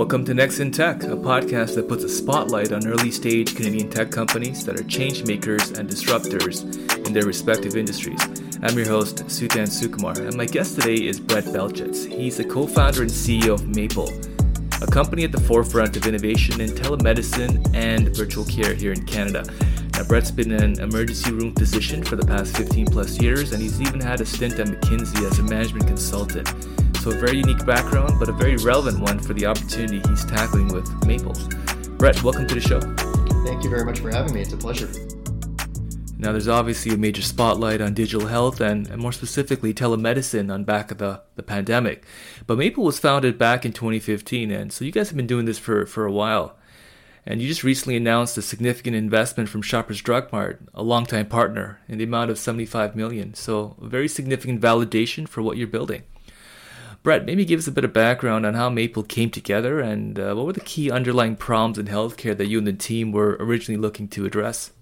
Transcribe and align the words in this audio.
Welcome 0.00 0.24
to 0.24 0.32
Next 0.32 0.60
in 0.60 0.72
Tech, 0.72 1.02
a 1.02 1.08
podcast 1.08 1.74
that 1.74 1.86
puts 1.86 2.04
a 2.04 2.08
spotlight 2.08 2.72
on 2.72 2.86
early 2.86 3.10
stage 3.10 3.54
Canadian 3.54 3.90
tech 3.90 4.10
companies 4.10 4.64
that 4.64 4.80
are 4.80 4.84
change 4.84 5.26
makers 5.26 5.72
and 5.72 5.90
disruptors 5.90 6.64
in 7.06 7.12
their 7.12 7.26
respective 7.26 7.76
industries. 7.76 8.18
I'm 8.62 8.78
your 8.78 8.88
host, 8.88 9.26
Sutan 9.26 9.68
Sukumar, 9.68 10.16
and 10.16 10.34
my 10.36 10.46
guest 10.46 10.80
today 10.80 10.94
is 10.94 11.20
Brett 11.20 11.44
Belchetz. 11.44 12.10
He's 12.10 12.38
the 12.38 12.44
co 12.44 12.66
founder 12.66 13.02
and 13.02 13.10
CEO 13.10 13.52
of 13.52 13.68
Maple, 13.68 14.08
a 14.80 14.90
company 14.90 15.24
at 15.24 15.32
the 15.32 15.40
forefront 15.40 15.98
of 15.98 16.06
innovation 16.06 16.62
in 16.62 16.70
telemedicine 16.70 17.62
and 17.74 18.16
virtual 18.16 18.46
care 18.46 18.72
here 18.72 18.92
in 18.92 19.04
Canada. 19.04 19.44
Now, 19.92 20.04
Brett's 20.04 20.30
been 20.30 20.52
an 20.52 20.80
emergency 20.80 21.30
room 21.30 21.54
physician 21.54 22.02
for 22.02 22.16
the 22.16 22.24
past 22.24 22.56
15 22.56 22.86
plus 22.86 23.20
years, 23.20 23.52
and 23.52 23.60
he's 23.60 23.78
even 23.82 24.00
had 24.00 24.22
a 24.22 24.24
stint 24.24 24.58
at 24.58 24.66
McKinsey 24.66 25.30
as 25.30 25.38
a 25.40 25.42
management 25.42 25.88
consultant. 25.88 26.48
So, 27.00 27.10
a 27.10 27.14
very 27.14 27.38
unique 27.38 27.64
background, 27.64 28.18
but 28.18 28.28
a 28.28 28.32
very 28.32 28.56
relevant 28.56 29.00
one 29.00 29.18
for 29.20 29.32
the 29.32 29.46
opportunity 29.46 30.06
he's 30.06 30.22
tackling 30.22 30.68
with 30.68 30.86
Maple. 31.06 31.32
Brett, 31.96 32.22
welcome 32.22 32.46
to 32.46 32.54
the 32.54 32.60
show. 32.60 32.78
Thank 33.46 33.64
you 33.64 33.70
very 33.70 33.86
much 33.86 34.00
for 34.00 34.10
having 34.10 34.34
me. 34.34 34.42
It's 34.42 34.52
a 34.52 34.58
pleasure. 34.58 34.90
Now, 36.18 36.32
there's 36.32 36.46
obviously 36.46 36.92
a 36.92 36.98
major 36.98 37.22
spotlight 37.22 37.80
on 37.80 37.94
digital 37.94 38.26
health 38.26 38.60
and, 38.60 38.86
and 38.88 39.00
more 39.00 39.12
specifically 39.12 39.72
telemedicine 39.72 40.52
on 40.52 40.64
back 40.64 40.90
of 40.90 40.98
the, 40.98 41.22
the 41.36 41.42
pandemic. 41.42 42.04
But 42.46 42.58
Maple 42.58 42.84
was 42.84 42.98
founded 42.98 43.38
back 43.38 43.64
in 43.64 43.72
2015, 43.72 44.50
and 44.50 44.70
so 44.70 44.84
you 44.84 44.92
guys 44.92 45.08
have 45.08 45.16
been 45.16 45.26
doing 45.26 45.46
this 45.46 45.58
for, 45.58 45.86
for 45.86 46.04
a 46.04 46.12
while. 46.12 46.58
And 47.24 47.40
you 47.40 47.48
just 47.48 47.64
recently 47.64 47.96
announced 47.96 48.36
a 48.36 48.42
significant 48.42 48.94
investment 48.94 49.48
from 49.48 49.62
Shoppers 49.62 50.02
Drug 50.02 50.30
Mart, 50.32 50.60
a 50.74 50.82
longtime 50.82 51.28
partner, 51.28 51.80
in 51.88 51.96
the 51.96 52.04
amount 52.04 52.30
of 52.30 52.38
75 52.38 52.94
million. 52.94 53.32
So, 53.32 53.76
a 53.80 53.88
very 53.88 54.06
significant 54.06 54.60
validation 54.60 55.26
for 55.26 55.40
what 55.40 55.56
you're 55.56 55.66
building. 55.66 56.02
Brett, 57.02 57.24
maybe 57.24 57.46
give 57.46 57.58
us 57.58 57.66
a 57.66 57.72
bit 57.72 57.84
of 57.84 57.94
background 57.94 58.44
on 58.44 58.54
how 58.54 58.68
Maple 58.68 59.02
came 59.02 59.30
together 59.30 59.80
and 59.80 60.18
uh, 60.18 60.34
what 60.34 60.46
were 60.46 60.52
the 60.52 60.60
key 60.60 60.90
underlying 60.90 61.34
problems 61.34 61.78
in 61.78 61.86
healthcare 61.86 62.36
that 62.36 62.48
you 62.48 62.58
and 62.58 62.66
the 62.66 62.74
team 62.74 63.10
were 63.10 63.38
originally 63.40 63.80
looking 63.80 64.06
to 64.08 64.26
address? 64.26 64.72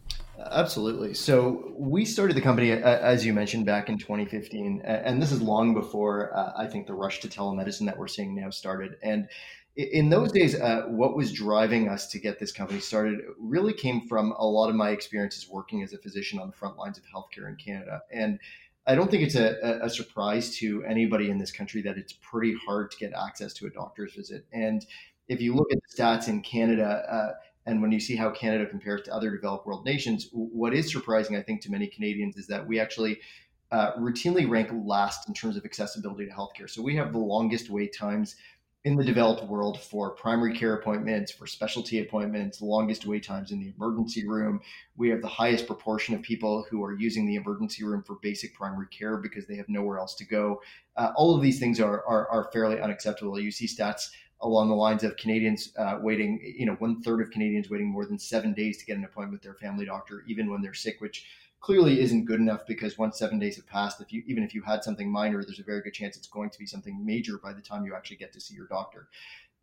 Absolutely. 0.50 1.14
So 1.14 1.74
we 1.76 2.04
started 2.04 2.36
the 2.36 2.40
company, 2.40 2.72
as 2.72 3.24
you 3.24 3.32
mentioned, 3.32 3.66
back 3.66 3.88
in 3.88 3.98
2015, 3.98 4.82
and 4.84 5.22
this 5.22 5.30
is 5.30 5.40
long 5.40 5.74
before 5.74 6.36
uh, 6.36 6.52
I 6.56 6.66
think 6.66 6.86
the 6.86 6.94
rush 6.94 7.20
to 7.20 7.28
telemedicine 7.28 7.86
that 7.86 7.98
we're 7.98 8.08
seeing 8.08 8.34
now 8.34 8.50
started. 8.50 8.96
And 9.02 9.28
in 9.76 10.08
those 10.10 10.32
days, 10.32 10.60
uh, 10.60 10.86
what 10.88 11.16
was 11.16 11.32
driving 11.32 11.88
us 11.88 12.08
to 12.08 12.18
get 12.18 12.40
this 12.40 12.50
company 12.50 12.80
started 12.80 13.20
really 13.38 13.72
came 13.72 14.00
from 14.08 14.32
a 14.32 14.44
lot 14.44 14.70
of 14.70 14.74
my 14.74 14.90
experiences 14.90 15.48
working 15.48 15.84
as 15.84 15.92
a 15.92 15.98
physician 15.98 16.40
on 16.40 16.48
the 16.48 16.56
front 16.56 16.76
lines 16.78 16.98
of 16.98 17.04
healthcare 17.04 17.48
in 17.48 17.56
Canada. 17.56 18.02
And 18.12 18.40
I 18.88 18.94
don't 18.94 19.10
think 19.10 19.22
it's 19.22 19.34
a, 19.34 19.80
a, 19.82 19.90
surprise 19.90 20.56
to 20.56 20.82
anybody 20.84 21.28
in 21.28 21.36
this 21.36 21.52
country 21.52 21.82
that 21.82 21.98
it's 21.98 22.14
pretty 22.14 22.56
hard 22.66 22.90
to 22.90 22.96
get 22.96 23.12
access 23.12 23.52
to 23.54 23.66
a 23.66 23.70
doctor's 23.70 24.14
visit. 24.14 24.46
And 24.50 24.84
if 25.28 25.42
you 25.42 25.54
look 25.54 25.70
at 25.70 25.78
the 25.78 26.02
stats 26.02 26.28
in 26.28 26.40
Canada, 26.40 27.04
uh, 27.10 27.34
and 27.66 27.82
when 27.82 27.92
you 27.92 28.00
see 28.00 28.16
how 28.16 28.30
Canada 28.30 28.64
compares 28.64 29.02
to 29.02 29.14
other 29.14 29.30
developed 29.30 29.66
world 29.66 29.84
nations, 29.84 30.30
what 30.32 30.72
is 30.72 30.90
surprising, 30.90 31.36
I 31.36 31.42
think, 31.42 31.60
to 31.62 31.70
many 31.70 31.86
Canadians 31.86 32.38
is 32.38 32.46
that 32.46 32.66
we 32.66 32.80
actually 32.80 33.20
uh, 33.70 33.92
routinely 33.96 34.48
rank 34.48 34.70
last 34.72 35.28
in 35.28 35.34
terms 35.34 35.58
of 35.58 35.66
accessibility 35.66 36.24
to 36.24 36.32
healthcare. 36.32 36.70
So 36.70 36.80
we 36.80 36.96
have 36.96 37.12
the 37.12 37.18
longest 37.18 37.68
wait 37.68 37.94
times 37.94 38.36
in 38.84 38.96
the 38.96 39.04
developed 39.04 39.44
world 39.44 39.80
for 39.80 40.10
primary 40.10 40.56
care 40.56 40.74
appointments, 40.74 41.32
for 41.32 41.46
specialty 41.46 42.00
appointments, 42.00 42.62
longest 42.62 43.06
wait 43.06 43.24
times 43.24 43.50
in 43.50 43.58
the 43.58 43.72
emergency 43.76 44.26
room. 44.26 44.60
We 44.96 45.08
have 45.10 45.20
the 45.20 45.28
highest 45.28 45.66
proportion 45.66 46.14
of 46.14 46.22
people 46.22 46.64
who 46.70 46.82
are 46.84 46.94
using 46.94 47.26
the 47.26 47.34
emergency 47.34 47.84
room 47.84 48.04
for 48.04 48.16
basic 48.22 48.54
primary 48.54 48.86
care 48.86 49.16
because 49.16 49.46
they 49.46 49.56
have 49.56 49.68
nowhere 49.68 49.98
else 49.98 50.14
to 50.16 50.24
go. 50.24 50.62
Uh, 50.96 51.10
all 51.16 51.34
of 51.34 51.42
these 51.42 51.58
things 51.58 51.80
are, 51.80 52.04
are, 52.06 52.28
are 52.28 52.50
fairly 52.52 52.80
unacceptable. 52.80 53.38
You 53.38 53.50
see 53.50 53.66
stats 53.66 54.10
along 54.42 54.68
the 54.68 54.74
lines 54.74 55.02
of 55.02 55.16
Canadians 55.16 55.72
uh, 55.76 55.98
waiting, 56.00 56.40
you 56.56 56.64
know, 56.64 56.74
one 56.74 57.02
third 57.02 57.20
of 57.20 57.30
Canadians 57.30 57.68
waiting 57.68 57.88
more 57.88 58.06
than 58.06 58.18
seven 58.18 58.54
days 58.54 58.78
to 58.78 58.86
get 58.86 58.96
an 58.96 59.04
appointment 59.04 59.32
with 59.32 59.42
their 59.42 59.54
family 59.54 59.84
doctor, 59.84 60.22
even 60.28 60.48
when 60.50 60.62
they're 60.62 60.74
sick, 60.74 61.00
which 61.00 61.26
clearly 61.60 62.00
isn't 62.00 62.24
good 62.24 62.40
enough 62.40 62.66
because 62.66 62.98
once 62.98 63.18
seven 63.18 63.38
days 63.38 63.56
have 63.56 63.66
passed, 63.66 64.00
if 64.00 64.12
you 64.12 64.22
even 64.26 64.42
if 64.42 64.54
you 64.54 64.62
had 64.62 64.84
something 64.84 65.10
minor, 65.10 65.42
there's 65.42 65.60
a 65.60 65.64
very 65.64 65.82
good 65.82 65.94
chance 65.94 66.16
it's 66.16 66.28
going 66.28 66.50
to 66.50 66.58
be 66.58 66.66
something 66.66 67.04
major 67.04 67.38
by 67.38 67.52
the 67.52 67.62
time 67.62 67.84
you 67.84 67.94
actually 67.94 68.16
get 68.16 68.32
to 68.32 68.40
see 68.40 68.54
your 68.54 68.66
doctor. 68.66 69.08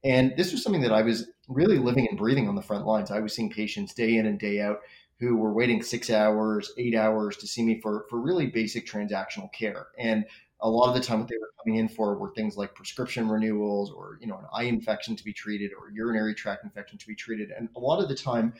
And 0.03 0.33
this 0.37 0.51
was 0.51 0.61
something 0.61 0.81
that 0.81 0.93
I 0.93 1.01
was 1.01 1.29
really 1.47 1.79
living 1.79 2.07
and 2.07 2.17
breathing 2.17 2.47
on 2.47 2.55
the 2.55 2.61
front 2.61 2.85
lines. 2.85 3.09
I 3.09 3.19
was 3.19 3.33
seeing 3.33 3.49
patients 3.49 3.93
day 3.93 4.17
in 4.17 4.27
and 4.27 4.39
day 4.39 4.61
out 4.61 4.81
who 5.19 5.37
were 5.37 5.53
waiting 5.53 5.81
six 5.81 6.09
hours, 6.09 6.71
eight 6.77 6.93
hours 6.93 7.37
to 7.37 7.47
see 7.47 7.63
me 7.63 7.79
for 7.81 8.05
for 8.09 8.19
really 8.19 8.47
basic 8.47 8.85
transactional 8.85 9.51
care. 9.51 9.87
And 9.97 10.25
a 10.61 10.69
lot 10.69 10.87
of 10.89 10.95
the 10.95 11.01
time 11.01 11.19
what 11.19 11.27
they 11.27 11.37
were 11.37 11.51
coming 11.63 11.79
in 11.79 11.87
for 11.87 12.17
were 12.17 12.33
things 12.33 12.57
like 12.57 12.75
prescription 12.75 13.29
renewals 13.29 13.91
or 13.91 14.17
you 14.21 14.27
know 14.27 14.37
an 14.37 14.45
eye 14.53 14.63
infection 14.63 15.15
to 15.15 15.23
be 15.23 15.33
treated 15.33 15.71
or 15.73 15.91
urinary 15.91 16.33
tract 16.33 16.63
infection 16.63 16.97
to 16.97 17.07
be 17.07 17.15
treated 17.15 17.51
and 17.51 17.69
a 17.75 17.79
lot 17.79 18.01
of 18.01 18.09
the 18.09 18.15
time 18.15 18.53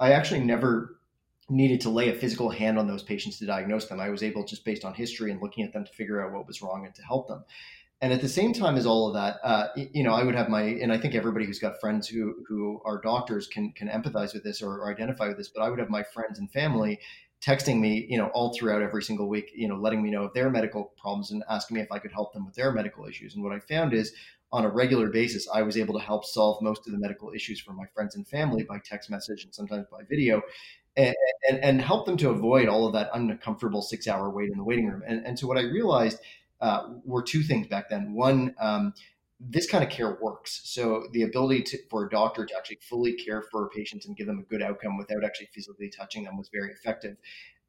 i 0.00 0.12
actually 0.12 0.40
never 0.40 0.98
needed 1.48 1.80
to 1.82 1.90
lay 1.90 2.08
a 2.08 2.14
physical 2.14 2.50
hand 2.50 2.78
on 2.78 2.86
those 2.86 3.02
patients 3.02 3.38
to 3.38 3.46
diagnose 3.46 3.86
them. 3.86 4.00
I 4.00 4.10
was 4.10 4.22
able, 4.22 4.44
just 4.44 4.64
based 4.64 4.84
on 4.84 4.94
history 4.94 5.30
and 5.30 5.40
looking 5.40 5.64
at 5.64 5.72
them, 5.72 5.84
to 5.84 5.92
figure 5.92 6.24
out 6.24 6.32
what 6.32 6.46
was 6.46 6.60
wrong 6.62 6.84
and 6.84 6.94
to 6.94 7.02
help 7.02 7.28
them. 7.28 7.44
And 8.02 8.12
at 8.12 8.20
the 8.20 8.28
same 8.28 8.52
time 8.52 8.76
as 8.76 8.84
all 8.84 9.08
of 9.08 9.14
that, 9.14 9.38
uh, 9.42 9.68
you 9.74 10.02
know, 10.02 10.12
I 10.12 10.22
would 10.22 10.34
have 10.34 10.50
my, 10.50 10.62
and 10.62 10.92
I 10.92 10.98
think 10.98 11.14
everybody 11.14 11.46
who's 11.46 11.58
got 11.58 11.80
friends 11.80 12.06
who 12.06 12.44
who 12.46 12.82
are 12.84 13.00
doctors 13.00 13.46
can 13.46 13.72
can 13.72 13.88
empathize 13.88 14.34
with 14.34 14.44
this 14.44 14.60
or, 14.60 14.80
or 14.80 14.90
identify 14.90 15.28
with 15.28 15.38
this. 15.38 15.48
But 15.48 15.62
I 15.62 15.70
would 15.70 15.78
have 15.78 15.88
my 15.88 16.02
friends 16.02 16.38
and 16.38 16.50
family 16.50 17.00
texting 17.40 17.80
me, 17.80 18.06
you 18.08 18.18
know, 18.18 18.26
all 18.28 18.52
throughout 18.54 18.82
every 18.82 19.02
single 19.02 19.28
week, 19.28 19.50
you 19.54 19.68
know, 19.68 19.76
letting 19.76 20.02
me 20.02 20.10
know 20.10 20.24
of 20.24 20.34
their 20.34 20.50
medical 20.50 20.92
problems 20.98 21.30
and 21.30 21.42
asking 21.48 21.76
me 21.76 21.80
if 21.80 21.92
I 21.92 21.98
could 21.98 22.12
help 22.12 22.32
them 22.32 22.44
with 22.44 22.54
their 22.54 22.72
medical 22.72 23.06
issues. 23.06 23.34
And 23.34 23.42
what 23.42 23.52
I 23.52 23.60
found 23.60 23.94
is 23.94 24.12
on 24.52 24.64
a 24.64 24.70
regular 24.70 25.08
basis, 25.08 25.48
I 25.52 25.62
was 25.62 25.76
able 25.76 25.98
to 25.98 26.04
help 26.04 26.24
solve 26.24 26.62
most 26.62 26.86
of 26.86 26.92
the 26.92 26.98
medical 26.98 27.32
issues 27.32 27.60
for 27.60 27.72
my 27.72 27.84
friends 27.94 28.16
and 28.16 28.26
family 28.26 28.62
by 28.62 28.78
text 28.84 29.10
message 29.10 29.44
and 29.44 29.54
sometimes 29.54 29.86
by 29.90 30.02
video 30.08 30.42
and, 30.96 31.14
and, 31.62 31.80
help 31.80 32.06
them 32.06 32.16
to 32.16 32.30
avoid 32.30 32.68
all 32.68 32.86
of 32.86 32.92
that 32.94 33.10
uncomfortable 33.12 33.82
six 33.82 34.08
hour 34.08 34.30
wait 34.30 34.50
in 34.50 34.56
the 34.56 34.64
waiting 34.64 34.86
room. 34.86 35.02
And, 35.06 35.26
and 35.26 35.38
so 35.38 35.46
what 35.46 35.58
I 35.58 35.62
realized 35.62 36.18
uh, 36.60 36.88
were 37.04 37.22
two 37.22 37.42
things 37.42 37.66
back 37.66 37.90
then. 37.90 38.14
One, 38.14 38.54
um, 38.58 38.94
this 39.38 39.68
kind 39.68 39.84
of 39.84 39.90
care 39.90 40.16
works. 40.20 40.62
So 40.64 41.08
the 41.12 41.22
ability 41.22 41.62
to, 41.64 41.78
for 41.90 42.06
a 42.06 42.08
doctor 42.08 42.46
to 42.46 42.56
actually 42.56 42.78
fully 42.80 43.12
care 43.12 43.42
for 43.50 43.68
patients 43.68 44.06
and 44.06 44.16
give 44.16 44.26
them 44.26 44.38
a 44.38 44.42
good 44.42 44.62
outcome 44.62 44.96
without 44.96 45.24
actually 45.24 45.48
physically 45.54 45.90
touching 45.90 46.24
them 46.24 46.38
was 46.38 46.48
very 46.48 46.70
effective. 46.72 47.16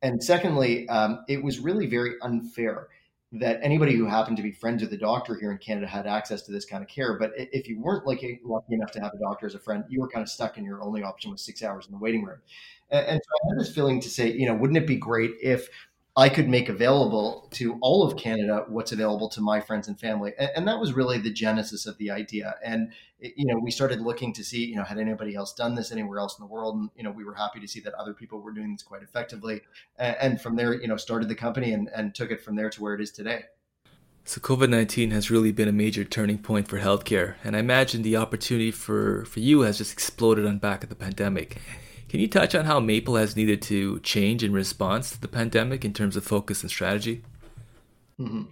And 0.01 0.23
secondly, 0.23 0.87
um, 0.89 1.25
it 1.27 1.43
was 1.43 1.59
really 1.59 1.87
very 1.87 2.13
unfair 2.21 2.87
that 3.33 3.59
anybody 3.61 3.93
who 3.93 4.05
happened 4.05 4.37
to 4.37 4.43
be 4.43 4.51
friends 4.51 4.81
with 4.81 4.93
a 4.93 4.97
doctor 4.97 5.35
here 5.35 5.51
in 5.51 5.57
Canada 5.57 5.85
had 5.85 6.07
access 6.07 6.43
to 6.43 6.51
this 6.51 6.65
kind 6.65 6.81
of 6.81 6.89
care. 6.89 7.19
But 7.19 7.33
if 7.35 7.67
you 7.67 7.81
weren't 7.81 8.07
like 8.07 8.23
lucky 8.43 8.73
enough 8.73 8.91
to 8.91 9.01
have 9.01 9.13
a 9.13 9.19
doctor 9.19 9.45
as 9.45 9.53
a 9.53 9.59
friend, 9.59 9.83
you 9.89 9.99
were 9.99 10.07
kind 10.07 10.23
of 10.23 10.29
stuck 10.29 10.57
and 10.57 10.65
your 10.65 10.81
only 10.81 11.03
option 11.03 11.31
was 11.31 11.41
six 11.41 11.61
hours 11.61 11.87
in 11.87 11.91
the 11.91 11.97
waiting 11.97 12.23
room. 12.23 12.39
And 12.89 13.19
so 13.21 13.29
I 13.33 13.49
had 13.49 13.59
this 13.59 13.75
feeling 13.75 13.99
to 13.99 14.09
say, 14.09 14.31
you 14.31 14.47
know, 14.47 14.55
wouldn't 14.55 14.77
it 14.77 14.87
be 14.87 14.95
great 14.95 15.31
if 15.41 15.67
I 16.17 16.29
could 16.29 16.49
make 16.49 16.67
available 16.67 17.47
to 17.51 17.77
all 17.79 18.03
of 18.03 18.17
Canada 18.17 18.65
what's 18.67 18.91
available 18.91 19.29
to 19.29 19.39
my 19.39 19.61
friends 19.61 19.87
and 19.87 19.99
family? 19.99 20.33
And, 20.39 20.67
that 20.67 20.79
was 20.79 20.93
really 20.93 21.19
the 21.19 21.31
genesis 21.31 21.85
of 21.85 21.95
the 21.99 22.09
idea. 22.09 22.55
And 22.65 22.91
you 23.19 23.45
know, 23.45 23.57
we 23.57 23.69
started 23.69 24.01
looking 24.01 24.33
to 24.33 24.43
see, 24.43 24.65
you 24.65 24.75
know, 24.75 24.83
had 24.83 24.97
anybody 24.97 25.35
else 25.35 25.53
done 25.53 25.75
this 25.75 25.91
anywhere 25.91 26.17
else 26.17 26.37
in 26.37 26.43
the 26.43 26.51
world? 26.51 26.75
And 26.75 26.89
you 26.95 27.03
know, 27.03 27.11
we 27.11 27.23
were 27.23 27.35
happy 27.35 27.59
to 27.59 27.67
see 27.67 27.79
that 27.81 27.93
other 27.93 28.15
people 28.15 28.41
were 28.41 28.51
doing 28.51 28.73
this 28.73 28.81
quite 28.81 29.03
effectively. 29.03 29.61
And 29.97 30.41
from 30.41 30.55
there, 30.55 30.73
you 30.73 30.87
know, 30.87 30.97
started 30.97 31.29
the 31.29 31.35
company 31.35 31.73
and, 31.73 31.87
and 31.95 32.15
took 32.15 32.31
it 32.31 32.41
from 32.41 32.55
there 32.55 32.71
to 32.71 32.81
where 32.81 32.95
it 32.95 33.01
is 33.01 33.11
today. 33.11 33.45
So 34.25 34.41
COVID 34.41 34.69
nineteen 34.69 35.11
has 35.11 35.31
really 35.31 35.51
been 35.51 35.69
a 35.69 35.71
major 35.71 36.03
turning 36.03 36.39
point 36.39 36.67
for 36.67 36.79
healthcare, 36.79 37.35
and 37.45 37.55
I 37.55 37.59
imagine 37.59 38.01
the 38.01 38.17
opportunity 38.17 38.71
for 38.71 39.23
for 39.23 39.39
you 39.39 39.61
has 39.61 39.77
just 39.77 39.93
exploded 39.93 40.45
on 40.45 40.57
back 40.57 40.83
of 40.83 40.89
the 40.89 40.95
pandemic. 40.95 41.61
Can 42.09 42.21
you 42.21 42.27
touch 42.27 42.55
on 42.55 42.65
how 42.65 42.79
Maple 42.79 43.15
has 43.15 43.35
needed 43.35 43.61
to 43.63 43.99
change 43.99 44.43
in 44.43 44.53
response 44.53 45.11
to 45.11 45.21
the 45.21 45.27
pandemic 45.27 45.83
in 45.83 45.93
terms 45.93 46.15
of 46.15 46.23
focus 46.23 46.61
and 46.61 46.69
strategy? 46.69 47.21
Mm-hmm. 48.19 48.43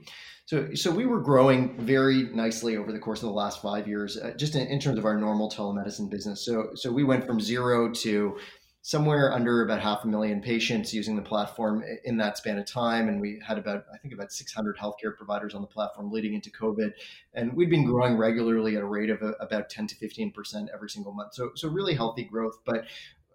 So, 0.46 0.76
so 0.76 0.92
we 0.92 1.06
were 1.06 1.22
growing 1.22 1.76
very 1.80 2.24
nicely 2.24 2.78
over 2.78 2.92
the 2.92 3.00
course 3.00 3.24
of 3.24 3.30
the 3.30 3.34
last 3.34 3.62
five 3.62 3.88
years, 3.88 4.18
uh, 4.18 4.34
just 4.38 4.56
in, 4.56 4.68
in, 4.68 4.80
terms 4.80 5.00
of 5.00 5.06
our 5.06 5.18
normal 5.18 5.50
telemedicine 5.50 6.08
business. 6.08 6.46
So, 6.46 6.70
so 6.76 6.92
we 6.92 7.04
went 7.04 7.26
from 7.26 7.42
zero 7.42 7.92
to 7.92 8.38
somewhere 8.84 9.34
under 9.34 9.64
about 9.64 9.82
half 9.82 10.04
a 10.04 10.08
million 10.08 10.40
patients 10.40 10.94
using 10.94 11.16
the 11.16 11.22
platform 11.24 11.84
in 12.04 12.18
that 12.18 12.38
span 12.38 12.60
of 12.60 12.66
time, 12.68 13.08
and 13.08 13.20
we 13.20 13.42
had 13.44 13.58
about, 13.58 13.86
I 13.92 13.98
think, 13.98 14.14
about 14.14 14.32
600 14.32 14.78
healthcare 14.78 15.18
providers 15.18 15.56
on 15.56 15.62
the 15.62 15.68
platform 15.68 16.12
leading 16.12 16.36
into 16.36 16.52
COVID, 16.52 16.94
and 17.34 17.52
we'd 17.54 17.72
been 17.72 17.86
growing 17.86 18.16
regularly 18.16 18.76
at 18.76 18.84
a 18.84 18.86
rate 18.86 19.10
of 19.10 19.24
a, 19.24 19.32
about 19.40 19.72
10 19.72 19.88
to 19.88 19.96
15 19.96 20.32
percent 20.32 20.70
every 20.72 20.92
single 20.92 21.14
month. 21.14 21.34
So, 21.34 21.54
so 21.56 21.70
really 21.70 21.96
healthy 21.96 22.26
growth, 22.26 22.60
but 22.64 22.86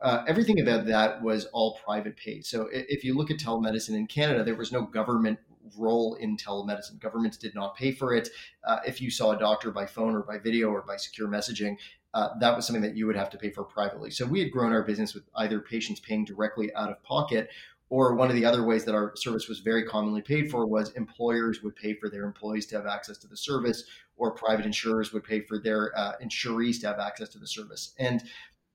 uh, 0.02 0.24
everything 0.26 0.60
about 0.60 0.86
that 0.86 1.22
was 1.22 1.46
all 1.52 1.78
private 1.84 2.16
paid. 2.16 2.46
So 2.46 2.68
if 2.72 3.04
you 3.04 3.16
look 3.16 3.30
at 3.30 3.38
telemedicine 3.38 3.96
in 3.96 4.06
Canada, 4.06 4.44
there 4.44 4.56
was 4.56 4.72
no 4.72 4.82
government 4.82 5.38
role 5.78 6.14
in 6.14 6.36
telemedicine. 6.36 6.98
Governments 6.98 7.36
did 7.36 7.54
not 7.54 7.76
pay 7.76 7.92
for 7.92 8.12
it. 8.12 8.28
Uh, 8.64 8.78
if 8.86 9.00
you 9.00 9.10
saw 9.10 9.32
a 9.32 9.38
doctor 9.38 9.70
by 9.70 9.86
phone 9.86 10.14
or 10.14 10.22
by 10.22 10.38
video 10.38 10.68
or 10.70 10.82
by 10.82 10.96
secure 10.96 11.28
messaging, 11.28 11.76
uh, 12.12 12.30
that 12.40 12.56
was 12.56 12.66
something 12.66 12.82
that 12.82 12.96
you 12.96 13.06
would 13.06 13.16
have 13.16 13.30
to 13.30 13.38
pay 13.38 13.50
for 13.50 13.62
privately. 13.62 14.10
So 14.10 14.26
we 14.26 14.40
had 14.40 14.50
grown 14.50 14.72
our 14.72 14.82
business 14.82 15.14
with 15.14 15.24
either 15.36 15.60
patients 15.60 16.00
paying 16.00 16.24
directly 16.24 16.74
out 16.74 16.90
of 16.90 17.00
pocket 17.02 17.48
Or 17.90 18.14
one 18.14 18.28
of 18.30 18.36
the 18.36 18.44
other 18.44 18.62
ways 18.62 18.84
that 18.84 18.94
our 18.94 19.12
service 19.16 19.48
was 19.48 19.58
very 19.58 19.82
commonly 19.82 20.22
paid 20.22 20.48
for 20.48 20.64
was 20.64 20.90
employers 20.92 21.60
would 21.62 21.74
pay 21.74 21.94
for 21.94 22.08
their 22.08 22.24
employees 22.24 22.66
to 22.66 22.76
have 22.76 22.86
access 22.86 23.18
to 23.18 23.26
the 23.26 23.36
service, 23.36 23.82
or 24.16 24.30
private 24.30 24.64
insurers 24.64 25.12
would 25.12 25.24
pay 25.24 25.40
for 25.40 25.58
their 25.58 25.96
uh, 25.98 26.12
insurees 26.20 26.78
to 26.80 26.86
have 26.86 27.00
access 27.00 27.28
to 27.30 27.38
the 27.38 27.48
service. 27.48 27.94
And 27.98 28.22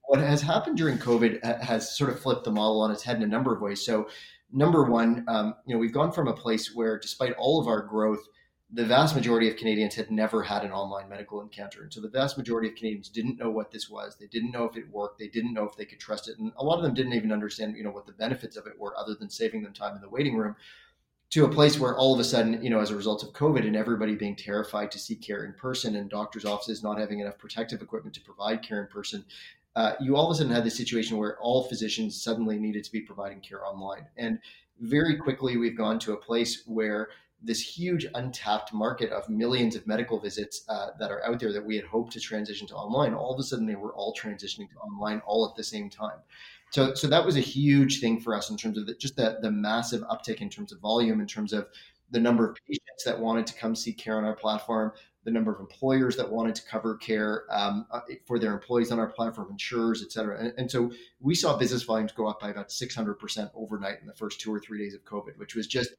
what 0.07 0.19
has 0.19 0.42
happened 0.42 0.78
during 0.78 0.98
COVID 0.98 1.44
has 1.62 1.96
sort 1.98 2.10
of 2.10 2.19
flipped 2.19 2.44
the 2.44 2.52
model 2.52 2.81
on 2.81 2.92
its 2.92 3.04
head 3.04 3.18
in 3.18 3.24
a 3.24 3.28
number 3.28 3.54
of 3.54 3.62
ways. 3.62 3.86
So, 3.86 4.07
number 4.52 4.84
one, 4.84 5.25
um, 5.28 5.56
you 5.66 5.74
know, 5.74 5.80
we've 5.80 5.94
gone 5.94 6.12
from 6.12 6.28
a 6.28 6.34
place 6.34 6.74
where, 6.74 7.00
despite 7.00 7.34
all 7.34 7.60
of 7.60 7.68
our 7.68 7.81
growth, 7.81 8.24
the 8.72 8.86
vast 8.86 9.16
majority 9.16 9.50
of 9.50 9.57
Canadians 9.57 9.96
had 9.96 10.10
never 10.10 10.42
had 10.42 10.63
an 10.63 10.72
online 10.72 11.07
medical 11.07 11.42
encounter. 11.42 11.84
And 11.84 11.94
so 11.94 12.02
the 12.02 12.10
vast 12.10 12.38
majority 12.38 12.68
of 12.68 12.75
Canadians 12.75 13.10
didn't 13.10 13.38
know 13.38 13.50
what 13.50 13.72
this 13.72 13.90
was. 13.90 14.18
They 14.19 14.28
didn't 14.28 14.52
know 14.52 14.66
if 14.66 14.75
it 14.75 14.90
worked. 14.90 15.19
They 15.19 15.28
didn't 15.28 15.54
know 15.54 15.66
if 15.66 15.78
they 15.78 15.86
could 15.86 16.00
trust 16.00 16.28
it. 16.28 16.40
And 16.40 16.52
a 16.57 16.63
lot 16.63 16.78
of 16.78 16.84
them 16.84 16.94
didn't 16.94 17.13
even 17.13 17.31
understand, 17.31 17.78
you 17.78 17.84
know, 17.84 17.92
what 17.92 18.07
the 18.07 18.12
benefits 18.12 18.57
of 18.57 18.66
it 18.66 18.78
were 18.80 18.98
other 18.98 19.13
than 19.13 19.30
saving 19.30 19.63
them 19.63 19.74
time 19.74 19.96
in 19.96 20.02
the 20.02 20.10
waiting 20.10 20.36
room 20.36 20.56
to 21.30 21.46
a 21.46 21.50
place 21.50 21.80
where 21.80 21.96
all 21.96 22.13
of 22.13 22.19
a 22.19 22.24
sudden, 22.24 22.62
you 22.63 22.69
know, 22.69 22.80
as 22.80 22.92
a 22.92 22.96
result 22.96 23.24
of 23.24 23.34
COVID 23.34 23.66
and 23.66 23.75
everybody 23.75 24.16
being 24.16 24.36
terrified 24.36 24.92
to 24.92 25.00
seek 25.00 25.22
care 25.22 25.44
in 25.44 25.54
person 25.54 25.96
and 25.96 26.10
doctors' 26.10 26.46
offices 26.46 26.84
not 26.84 27.00
having 27.00 27.19
enough 27.19 27.38
protective 27.38 27.81
equipment 27.81 28.16
to 28.16 28.22
provide 28.22 28.62
care 28.62 28.81
in 28.81 28.88
person, 28.88 29.25
uh, 29.75 29.94
you 30.00 30.16
all 30.16 30.30
of 30.30 30.31
a 30.31 30.38
sudden 30.38 30.54
had 30.54 30.63
this 30.63 30.77
situation 30.77 31.18
where 31.18 31.38
all 31.39 31.63
physicians 31.63 32.22
suddenly 32.22 32.57
needed 32.57 32.83
to 32.83 32.92
be 32.92 33.01
providing 33.01 33.42
care 33.42 33.66
online. 33.66 34.06
And 34.18 34.39
very 34.80 35.18
quickly, 35.18 35.57
we've 35.57 35.77
gone 35.77 36.00
to 36.00 36.13
a 36.13 36.18
place 36.18 36.63
where 36.66 37.10
this 37.42 37.62
huge 37.62 38.07
untapped 38.16 38.74
market 38.74 39.12
of 39.12 39.30
millions 39.30 39.75
of 39.75 39.86
medical 39.86 40.19
visits 40.19 40.63
uh, 40.68 40.89
that 41.00 41.12
are 41.12 41.24
out 41.25 41.39
there 41.39 41.54
that 41.54 41.63
we 41.63 41.75
had 41.75 41.86
hoped 41.86 42.12
to 42.13 42.19
transition 42.19 42.66
to 42.68 42.75
online, 42.75 43.13
all 43.13 43.33
of 43.33 43.39
a 43.39 43.44
sudden 43.44 43.66
they 43.66 43.75
were 43.75 43.94
all 43.94 44.13
transitioning 44.13 44.69
to 44.69 44.77
online 44.77 45.22
all 45.25 45.48
at 45.48 45.56
the 45.56 45.63
same 45.63 45.89
time. 45.89 46.18
So, 46.71 46.94
so 46.94 47.07
that 47.07 47.24
was 47.24 47.38
a 47.38 47.42
huge 47.42 48.00
thing 48.00 48.19
for 48.19 48.36
us 48.36 48.50
in 48.50 48.57
terms 48.57 48.78
of 48.78 48.88
the, 48.88 48.95
just 48.95 49.16
the, 49.16 49.38
the 49.42 49.51
massive 49.51 50.01
uptick 50.04 50.42
in 50.42 50.50
terms 50.50 50.71
of 50.71 50.80
volume, 50.80 51.21
in 51.21 51.28
terms 51.28 51.54
of 51.54 51.68
the 52.12 52.19
number 52.19 52.50
of 52.50 52.57
patients 52.68 53.04
that 53.06 53.19
wanted 53.19 53.45
to 53.48 53.54
come 53.54 53.75
seek 53.75 53.98
care 53.98 54.18
on 54.18 54.24
our 54.24 54.36
platform, 54.36 54.92
the 55.25 55.31
number 55.31 55.51
of 55.51 55.60
employers 55.60 56.16
that 56.16 56.31
wanted 56.31 56.56
to 56.56 56.63
cover 56.66 56.95
care 56.95 57.44
um, 57.50 57.86
uh, 57.92 58.01
for 58.25 58.39
their 58.39 58.54
employees 58.54 58.92
on 58.92 59.00
our 59.00 59.07
platform, 59.07 59.50
insurers, 59.51 60.04
et 60.04 60.12
cetera. 60.12 60.39
And, 60.39 60.54
and, 60.57 60.72
so 60.72 60.92
we 61.19 61.33
saw 61.33 61.57
business 61.57 61.81
volumes 61.81 62.12
go 62.12 62.27
up 62.27 62.39
by 62.39 62.50
about 62.50 62.69
600% 62.69 63.51
overnight 63.56 64.00
in 64.01 64.07
the 64.07 64.13
first 64.13 64.39
two 64.39 64.54
or 64.54 64.60
three 64.60 64.77
days 64.77 64.94
of 64.94 65.04
COVID, 65.04 65.38
which 65.38 65.56
was 65.56 65.66
just 65.66 65.89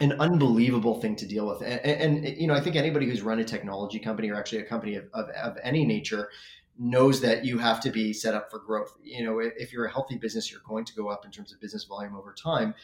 an 0.00 0.12
unbelievable 0.20 1.00
thing 1.00 1.16
to 1.16 1.26
deal 1.26 1.46
with. 1.46 1.60
And, 1.60 2.24
and, 2.24 2.38
you 2.38 2.46
know, 2.46 2.54
I 2.54 2.60
think 2.60 2.76
anybody 2.76 3.06
who's 3.06 3.20
run 3.20 3.40
a 3.40 3.44
technology 3.44 3.98
company 3.98 4.30
or 4.30 4.36
actually 4.36 4.62
a 4.62 4.64
company 4.64 4.94
of, 4.94 5.06
of, 5.12 5.28
of 5.30 5.58
any 5.62 5.84
nature 5.84 6.30
knows 6.78 7.20
that 7.20 7.44
you 7.44 7.58
have 7.58 7.80
to 7.80 7.90
be 7.90 8.12
set 8.12 8.34
up 8.34 8.50
for 8.50 8.60
growth. 8.60 8.96
You 9.02 9.24
know, 9.24 9.40
if 9.40 9.72
you're 9.72 9.84
a 9.84 9.90
healthy 9.90 10.16
business, 10.16 10.50
you're 10.50 10.62
going 10.66 10.84
to 10.84 10.94
go 10.94 11.08
up 11.08 11.24
in 11.24 11.32
terms 11.32 11.52
of 11.52 11.60
business 11.60 11.84
volume 11.84 12.14
over 12.14 12.32
time 12.32 12.74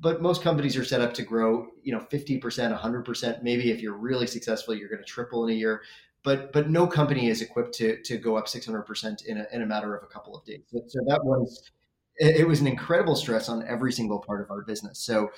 but 0.00 0.20
most 0.20 0.42
companies 0.42 0.76
are 0.76 0.84
set 0.84 1.00
up 1.00 1.14
to 1.14 1.22
grow, 1.22 1.68
you 1.82 1.92
know, 1.92 2.00
50%, 2.00 2.40
100%. 2.40 3.42
Maybe 3.42 3.70
if 3.70 3.80
you're 3.80 3.96
really 3.96 4.26
successful, 4.26 4.74
you're 4.74 4.88
going 4.88 5.02
to 5.02 5.04
triple 5.04 5.44
in 5.46 5.52
a 5.52 5.56
year. 5.56 5.82
But 6.22 6.52
but 6.52 6.68
no 6.68 6.88
company 6.88 7.28
is 7.28 7.40
equipped 7.40 7.72
to 7.74 8.02
to 8.02 8.18
go 8.18 8.36
up 8.36 8.46
600% 8.46 9.26
in 9.26 9.38
a, 9.38 9.46
in 9.52 9.62
a 9.62 9.66
matter 9.66 9.94
of 9.94 10.02
a 10.02 10.06
couple 10.06 10.36
of 10.36 10.44
days. 10.44 10.62
So, 10.72 10.82
so 10.88 10.98
that 11.06 11.24
was 11.24 11.70
it 12.18 12.46
was 12.46 12.60
an 12.60 12.66
incredible 12.66 13.14
stress 13.14 13.48
on 13.48 13.66
every 13.66 13.92
single 13.92 14.18
part 14.18 14.40
of 14.40 14.50
our 14.50 14.62
business. 14.62 14.98
So, 14.98 15.30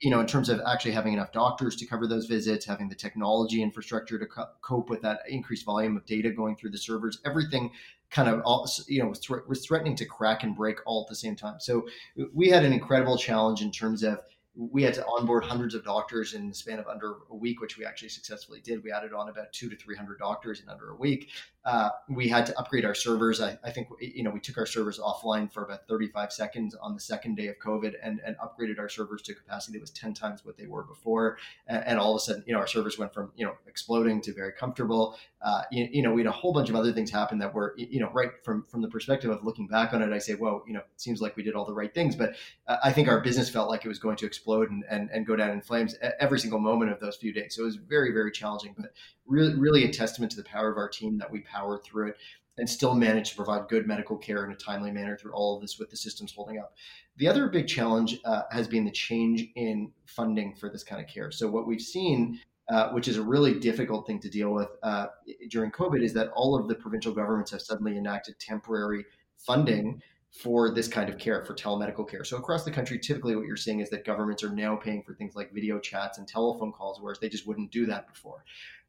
you 0.00 0.10
know, 0.10 0.20
in 0.20 0.26
terms 0.26 0.48
of 0.48 0.60
actually 0.66 0.90
having 0.92 1.14
enough 1.14 1.32
doctors 1.32 1.76
to 1.76 1.86
cover 1.86 2.06
those 2.06 2.26
visits, 2.26 2.66
having 2.66 2.88
the 2.88 2.94
technology 2.94 3.62
infrastructure 3.62 4.18
to 4.18 4.26
co- 4.26 4.48
cope 4.60 4.90
with 4.90 5.00
that 5.02 5.20
increased 5.28 5.64
volume 5.64 5.96
of 5.96 6.04
data 6.04 6.30
going 6.30 6.56
through 6.56 6.70
the 6.70 6.78
servers, 6.78 7.20
everything 7.24 7.70
kind 8.10 8.28
of 8.28 8.40
all 8.44 8.68
you 8.86 9.02
know 9.02 9.08
was, 9.08 9.20
th- 9.20 9.40
was 9.48 9.64
threatening 9.64 9.96
to 9.96 10.04
crack 10.04 10.42
and 10.42 10.54
break 10.56 10.78
all 10.84 11.02
at 11.02 11.08
the 11.08 11.16
same 11.16 11.36
time. 11.36 11.58
So 11.58 11.86
we 12.34 12.48
had 12.48 12.64
an 12.64 12.72
incredible 12.72 13.16
challenge 13.16 13.62
in 13.62 13.70
terms 13.70 14.02
of 14.02 14.20
we 14.56 14.82
had 14.82 14.94
to 14.94 15.06
onboard 15.06 15.44
hundreds 15.44 15.74
of 15.74 15.84
doctors 15.84 16.34
in 16.34 16.48
the 16.48 16.54
span 16.54 16.78
of 16.78 16.88
under 16.88 17.18
a 17.30 17.36
week, 17.36 17.60
which 17.60 17.78
we 17.78 17.84
actually 17.84 18.08
successfully 18.08 18.60
did. 18.60 18.82
We 18.82 18.90
added 18.90 19.12
on 19.12 19.28
about 19.28 19.52
two 19.52 19.70
to 19.70 19.76
three 19.76 19.96
hundred 19.96 20.18
doctors 20.18 20.60
in 20.60 20.68
under 20.68 20.90
a 20.90 20.96
week. 20.96 21.30
Uh, 21.64 21.90
we 22.08 22.26
had 22.26 22.46
to 22.46 22.58
upgrade 22.58 22.86
our 22.86 22.94
servers. 22.94 23.40
I, 23.40 23.58
I, 23.62 23.70
think 23.70 23.88
you 24.00 24.22
know 24.22 24.30
we 24.30 24.40
took 24.40 24.56
our 24.56 24.66
servers 24.66 24.98
offline 24.98 25.52
for 25.52 25.62
about 25.62 25.86
35 25.86 26.32
seconds 26.32 26.74
on 26.74 26.94
the 26.94 27.00
second 27.00 27.36
day 27.36 27.48
of 27.48 27.56
COVID, 27.58 27.94
and, 28.02 28.18
and 28.24 28.34
upgraded 28.38 28.78
our 28.78 28.88
servers 28.88 29.20
to 29.22 29.34
capacity 29.34 29.76
that 29.76 29.82
was 29.82 29.90
10 29.90 30.14
times 30.14 30.44
what 30.44 30.56
they 30.56 30.66
were 30.66 30.84
before. 30.84 31.36
And, 31.66 31.84
and 31.86 31.98
all 31.98 32.14
of 32.14 32.16
a 32.16 32.20
sudden, 32.20 32.44
you 32.46 32.54
know, 32.54 32.60
our 32.60 32.66
servers 32.66 32.98
went 32.98 33.12
from 33.12 33.30
you 33.36 33.44
know 33.44 33.54
exploding 33.66 34.22
to 34.22 34.32
very 34.32 34.52
comfortable. 34.52 35.16
Uh, 35.42 35.62
you, 35.70 35.88
you, 35.92 36.02
know, 36.02 36.12
we 36.12 36.22
had 36.22 36.26
a 36.26 36.32
whole 36.32 36.52
bunch 36.52 36.70
of 36.70 36.76
other 36.76 36.92
things 36.92 37.10
happen 37.10 37.38
that 37.38 37.54
were 37.54 37.74
you 37.76 38.00
know 38.00 38.10
right 38.12 38.30
from 38.42 38.64
from 38.68 38.80
the 38.80 38.88
perspective 38.88 39.30
of 39.30 39.44
looking 39.44 39.66
back 39.66 39.92
on 39.92 40.02
it. 40.02 40.12
I 40.12 40.18
say, 40.18 40.34
well, 40.34 40.64
you 40.66 40.72
know, 40.72 40.80
it 40.80 40.86
seems 41.00 41.20
like 41.20 41.36
we 41.36 41.42
did 41.42 41.54
all 41.54 41.66
the 41.66 41.74
right 41.74 41.92
things, 41.92 42.16
but 42.16 42.36
uh, 42.66 42.78
I 42.82 42.90
think 42.90 43.06
our 43.08 43.20
business 43.20 43.50
felt 43.50 43.68
like 43.68 43.84
it 43.84 43.88
was 43.88 43.98
going 43.98 44.16
to 44.16 44.26
and, 44.46 44.84
and 44.90 45.10
and 45.10 45.26
go 45.26 45.36
down 45.36 45.50
in 45.50 45.60
flames 45.60 45.94
every 46.18 46.38
single 46.38 46.58
moment 46.58 46.90
of 46.90 47.00
those 47.00 47.16
few 47.16 47.32
days. 47.32 47.54
So 47.54 47.62
it 47.62 47.66
was 47.66 47.76
very 47.76 48.12
very 48.12 48.30
challenging, 48.30 48.74
but 48.76 48.92
really 49.26 49.54
really 49.54 49.84
a 49.84 49.92
testament 49.92 50.30
to 50.32 50.36
the 50.36 50.44
power 50.44 50.70
of 50.70 50.76
our 50.76 50.88
team 50.88 51.18
that 51.18 51.30
we 51.30 51.40
powered 51.40 51.84
through 51.84 52.08
it 52.08 52.16
and 52.58 52.68
still 52.68 52.94
managed 52.94 53.30
to 53.30 53.36
provide 53.36 53.68
good 53.68 53.86
medical 53.86 54.16
care 54.16 54.44
in 54.44 54.52
a 54.52 54.56
timely 54.56 54.90
manner 54.90 55.16
through 55.16 55.32
all 55.32 55.56
of 55.56 55.62
this 55.62 55.78
with 55.78 55.88
the 55.90 55.96
systems 55.96 56.32
holding 56.32 56.58
up. 56.58 56.74
The 57.16 57.26
other 57.26 57.48
big 57.48 57.66
challenge 57.66 58.18
uh, 58.24 58.42
has 58.50 58.68
been 58.68 58.84
the 58.84 58.90
change 58.90 59.46
in 59.56 59.90
funding 60.06 60.54
for 60.54 60.68
this 60.68 60.84
kind 60.84 61.02
of 61.02 61.08
care. 61.08 61.30
So, 61.30 61.48
what 61.48 61.66
we've 61.66 61.80
seen, 61.80 62.38
uh, 62.68 62.90
which 62.90 63.08
is 63.08 63.16
a 63.16 63.22
really 63.22 63.58
difficult 63.58 64.06
thing 64.06 64.20
to 64.20 64.28
deal 64.28 64.50
with 64.50 64.68
uh, 64.82 65.06
during 65.48 65.70
COVID, 65.70 66.02
is 66.02 66.12
that 66.14 66.28
all 66.34 66.54
of 66.54 66.68
the 66.68 66.74
provincial 66.74 67.12
governments 67.12 67.50
have 67.50 67.62
suddenly 67.62 67.96
enacted 67.96 68.38
temporary 68.38 69.04
funding 69.38 70.02
for 70.30 70.70
this 70.70 70.88
kind 70.88 71.08
of 71.08 71.18
care, 71.18 71.44
for 71.44 71.54
telemedical 71.54 72.08
care. 72.08 72.24
So, 72.24 72.36
across 72.36 72.64
the 72.64 72.70
country, 72.70 72.98
typically 72.98 73.36
what 73.36 73.46
you're 73.46 73.56
seeing 73.56 73.80
is 73.80 73.90
that 73.90 74.04
governments 74.04 74.44
are 74.44 74.50
now 74.50 74.76
paying 74.76 75.02
for 75.02 75.14
things 75.14 75.34
like 75.34 75.52
video 75.52 75.78
chats 75.78 76.18
and 76.18 76.26
telephone 76.26 76.72
calls, 76.72 77.00
whereas 77.00 77.18
they 77.18 77.28
just 77.28 77.46
wouldn't 77.46 77.70
do 77.72 77.86
that 77.86 78.08
before. 78.08 78.44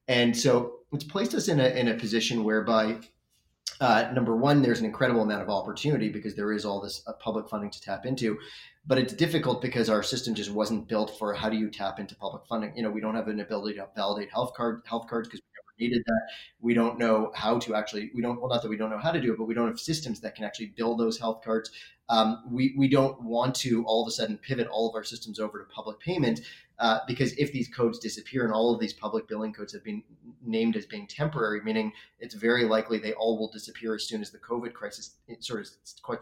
And 0.08 0.36
so 0.36 0.80
it's 0.92 1.04
placed 1.04 1.34
us 1.34 1.48
in 1.48 1.60
a, 1.60 1.68
in 1.68 1.88
a 1.88 1.94
position 1.96 2.44
whereby, 2.44 2.98
uh, 3.80 4.12
number 4.14 4.36
one, 4.36 4.62
there's 4.62 4.80
an 4.80 4.86
incredible 4.86 5.22
amount 5.22 5.42
of 5.42 5.50
opportunity 5.50 6.10
because 6.10 6.36
there 6.36 6.52
is 6.52 6.66
all 6.66 6.82
this 6.82 7.02
uh, 7.08 7.14
public 7.14 7.50
funding 7.50 7.72
to 7.72 7.82
tap 7.82 8.06
into. 8.06 8.38
But 8.86 8.98
it's 8.98 9.14
difficult 9.14 9.62
because 9.62 9.90
our 9.90 10.04
system 10.04 10.34
just 10.34 10.52
wasn't 10.52 10.88
built 10.88 11.18
for 11.18 11.34
how 11.34 11.50
do 11.50 11.58
you 11.58 11.70
tap 11.70 12.00
into 12.00 12.16
public 12.16 12.44
funding. 12.48 12.76
You 12.76 12.84
know, 12.84 12.92
we 12.92 13.00
don't 13.00 13.16
have 13.16 13.28
an 13.28 13.40
ability 13.40 13.76
to 13.78 13.88
validate 13.96 14.32
health 14.32 14.54
card 14.56 14.82
health 14.86 15.08
cards 15.08 15.28
because 15.28 15.42
we 15.90 16.04
that. 16.06 16.22
We 16.60 16.74
don't 16.74 17.00
know 17.00 17.32
how 17.36 17.60
to 17.60 17.76
actually. 17.76 18.12
We 18.14 18.22
don't 18.22 18.40
well 18.40 18.50
not 18.50 18.62
that 18.62 18.70
we 18.70 18.78
don't 18.78 18.90
know 18.90 19.00
how 19.00 19.12
to 19.12 19.22
do 19.22 19.34
it, 19.34 19.38
but 19.38 19.46
we 19.46 19.54
don't 19.54 19.68
have 19.68 19.80
systems 19.80 20.20
that 20.22 20.36
can 20.36 20.46
actually 20.46 20.68
build 20.68 21.00
those 21.00 21.18
health 21.18 21.42
cards. 21.44 21.72
Um, 22.10 22.44
we 22.50 22.76
we 22.78 22.88
don't 22.88 23.22
want 23.22 23.56
to 23.56 23.84
all 23.86 24.02
of 24.04 24.08
a 24.08 24.12
sudden 24.12 24.38
pivot 24.38 24.68
all 24.68 24.90
of 24.90 24.96
our 24.96 25.04
systems 25.04 25.40
over 25.40 25.60
to 25.60 25.66
public 25.66 26.00
payment 26.00 26.42
uh, 26.82 27.00
because 27.08 27.32
if 27.34 27.54
these 27.54 27.68
codes 27.68 28.00
disappear 28.00 28.44
and 28.44 28.52
all 28.52 28.74
of 28.74 28.80
these 28.80 28.92
public 28.92 29.28
billing 29.28 29.54
codes 29.54 29.72
have 29.72 29.84
been 29.84 30.02
named 30.44 30.76
as 30.76 30.88
being 30.88 31.06
temporary, 31.06 31.62
meaning 31.62 31.94
it's 32.20 32.34
very 32.34 32.66
likely 32.66 32.98
they 32.98 33.14
all 33.14 33.38
will 33.38 33.52
disappear 33.52 33.94
as 33.94 34.08
soon 34.08 34.20
as 34.20 34.32
the 34.32 34.40
COVID 34.40 34.74
crisis 34.74 35.18
sort 35.42 35.62
of 35.62 35.68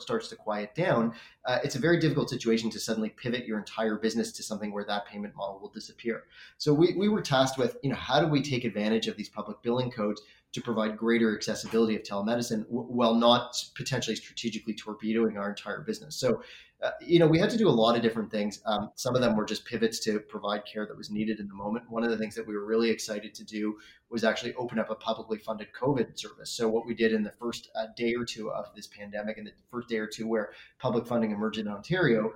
starts 0.02 0.28
to 0.28 0.36
quiet 0.36 0.76
down, 0.76 1.14
uh, 1.46 1.60
it's 1.64 1.76
a 1.76 1.80
very 1.80 1.98
difficult 1.98 2.30
situation 2.30 2.70
to 2.70 2.78
suddenly 2.78 3.10
pivot 3.10 3.48
your 3.48 3.58
entire 3.58 3.96
business 3.96 4.34
to 4.34 4.44
something 4.44 4.74
where 4.74 4.84
that 4.84 5.06
payment 5.06 5.34
model 5.34 5.60
will 5.62 5.70
disappear. 5.70 6.26
So 6.58 6.74
we, 6.74 6.94
we 6.94 7.08
were 7.08 7.22
tasked 7.22 7.58
with, 7.58 7.78
you 7.82 7.90
know, 7.90 7.96
how 7.96 8.20
do 8.20 8.28
we 8.28 8.42
take 8.42 8.66
advantage 8.66 9.08
of 9.08 9.16
these 9.16 9.30
public 9.30 9.62
billing 9.64 9.92
codes 9.92 10.22
to 10.52 10.62
provide 10.62 10.98
greater 10.98 11.36
accessibility 11.36 11.96
of 11.96 12.04
telemedicine 12.04 12.66
while 12.68 13.14
not 13.14 13.56
potentially 13.76 14.16
strategically 14.16 14.74
torpedoing 14.74 15.38
our 15.38 15.50
entire 15.50 15.82
business. 15.82 16.16
So 16.16 16.42
uh, 16.82 16.92
you 17.02 17.20
know, 17.20 17.28
we 17.28 17.38
had 17.38 17.50
to 17.50 17.58
do 17.58 17.68
a 17.68 17.72
lot 17.72 17.98
of 17.98 18.02
different 18.02 18.32
things. 18.32 18.62
Um, 18.66 18.92
some 18.96 19.14
of 19.14 19.22
them 19.22 19.36
were 19.36 19.44
just 19.44 19.66
pivots 19.66 20.00
to 20.02 20.20
provide 20.20 20.66
care 20.66 20.86
that 20.86 20.96
was 20.96 21.10
needed 21.10 21.40
in 21.40 21.48
the 21.48 21.54
moment. 21.54 21.90
One 21.90 22.04
of 22.04 22.10
the 22.10 22.18
things 22.18 22.36
that 22.36 22.48
we 22.48 22.56
were 22.56 22.66
really 22.66 22.90
excited 22.90 23.34
to 23.36 23.44
do 23.44 23.78
was 24.10 24.24
actually 24.24 24.54
open 24.54 24.80
up 24.80 24.90
a 24.90 24.96
publicly 24.96 25.38
funded 25.38 25.68
COVID 25.74 26.18
service. 26.18 26.52
So, 26.52 26.70
what 26.70 26.86
we 26.86 26.94
did 26.94 27.12
in 27.12 27.22
the 27.22 27.34
first 27.40 27.70
uh, 27.76 27.88
day 27.98 28.16
or 28.16 28.24
two 28.24 28.50
of 28.52 28.74
this 28.76 28.88
pandemic, 28.88 29.38
and 29.38 29.46
the 29.46 29.52
first 29.70 29.90
day 29.90 29.98
or 29.98 30.08
two 30.08 30.28
where 30.28 30.52
public 30.80 31.06
funding 31.06 31.32
emerged 31.32 31.60
in 31.60 31.68
Ontario, 31.68 32.32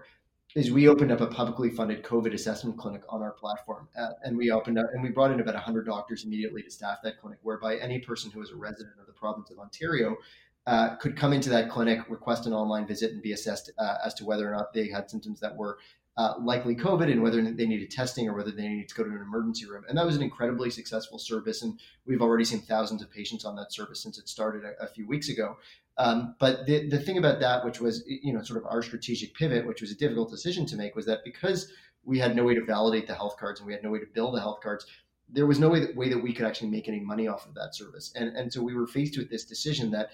is 0.56 0.72
we 0.72 0.88
opened 0.88 1.12
up 1.12 1.22
a 1.22 1.28
publicly 1.28 1.70
funded 1.70 2.04
COVID 2.04 2.34
assessment 2.34 2.78
clinic 2.78 3.02
on 3.10 3.22
our 3.22 3.32
platform, 3.32 3.88
uh, 3.98 4.10
and 4.24 4.38
we 4.38 4.52
opened 4.52 4.78
up 4.78 4.86
and 4.94 5.02
we 5.02 5.10
brought 5.10 5.32
in 5.32 5.40
about 5.40 5.56
100 5.56 5.86
doctors 5.86 6.26
immediately 6.26 6.62
to 6.62 6.70
staff 6.70 6.98
that 7.04 7.20
clinic, 7.20 7.40
whereby 7.44 7.78
any 7.78 8.00
person 8.00 8.30
who 8.30 8.42
is 8.42 8.52
a 8.52 8.56
resident 8.56 8.96
of 9.00 9.08
the 9.08 9.14
province 9.14 9.50
of 9.50 9.58
Ontario 9.58 10.18
uh, 10.66 10.96
could 10.96 11.18
come 11.18 11.34
into 11.34 11.50
that 11.50 11.70
clinic, 11.70 12.00
request 12.10 12.46
an 12.46 12.54
online 12.54 12.88
visit, 12.88 13.12
and 13.12 13.22
be 13.22 13.34
assessed 13.34 13.72
uh, 13.78 13.96
as 14.06 14.14
to 14.16 14.26
whether 14.26 14.48
or 14.48 14.56
not 14.56 14.74
they 14.74 14.88
had 14.88 15.10
symptoms 15.10 15.40
that 15.40 15.56
were 15.56 15.78
uh, 16.16 16.36
likely 16.40 16.76
COVID 16.76 17.12
and 17.12 17.24
whether 17.24 17.42
they 17.42 17.66
needed 17.66 17.90
testing 17.90 18.30
or 18.30 18.36
whether 18.36 18.52
they 18.52 18.68
needed 18.68 18.88
to 18.88 18.96
go 18.96 19.04
to 19.04 19.10
an 19.10 19.22
emergency 19.22 19.66
room. 19.66 19.84
And 19.90 19.98
that 19.98 20.06
was 20.06 20.16
an 20.16 20.22
incredibly 20.22 20.70
successful 20.70 21.18
service. 21.18 21.64
And 21.64 21.80
we've 22.06 22.22
already 22.22 22.46
seen 22.46 22.62
thousands 22.62 23.02
of 23.02 23.12
patients 23.12 23.46
on 23.46 23.56
that 23.56 23.74
service 23.74 24.02
since 24.02 24.18
it 24.20 24.30
started 24.30 24.64
a, 24.64 24.84
a 24.84 24.88
few 24.88 25.08
weeks 25.08 25.30
ago. 25.30 25.58
Um, 25.98 26.36
but 26.40 26.66
the, 26.66 26.88
the 26.88 27.00
thing 27.00 27.18
about 27.18 27.40
that, 27.40 27.66
which 27.66 27.80
was, 27.80 28.04
you 28.08 28.34
know, 28.34 28.44
sort 28.44 28.60
of 28.60 28.66
our 28.68 28.82
strategic 28.82 29.34
pivot, 29.34 29.66
which 29.66 29.82
was 29.82 29.92
a 29.92 29.96
difficult 29.96 30.30
decision 30.30 30.66
to 30.68 30.76
make, 30.76 30.96
was 30.96 31.06
that 31.08 31.24
because 31.24 31.72
we 32.04 32.20
had 32.20 32.36
no 32.36 32.44
way 32.44 32.54
to 32.54 32.64
validate 32.64 33.08
the 33.08 33.16
health 33.16 33.38
cards 33.38 33.60
and 33.60 33.68
we 33.68 33.74
had 33.74 33.84
no 33.84 33.90
way 33.90 34.00
to 34.00 34.06
bill 34.06 34.32
the 34.32 34.40
health 34.40 34.60
cards, 34.62 34.86
there 35.30 35.48
was 35.48 35.60
no 35.60 35.70
way 35.70 35.80
that, 35.80 35.96
way 35.96 36.10
that 36.10 36.22
we 36.22 36.34
could 36.34 36.46
actually 36.46 36.70
make 36.70 36.88
any 36.88 37.00
money 37.00 37.28
off 37.28 37.48
of 37.48 37.56
that 37.56 37.74
service. 37.74 38.12
And, 38.16 38.36
and 38.36 38.54
so 38.54 38.62
we 38.62 38.76
were 38.76 38.86
faced 38.86 39.18
with 39.18 39.32
this 39.32 39.46
decision 39.46 39.90
that 39.92 40.10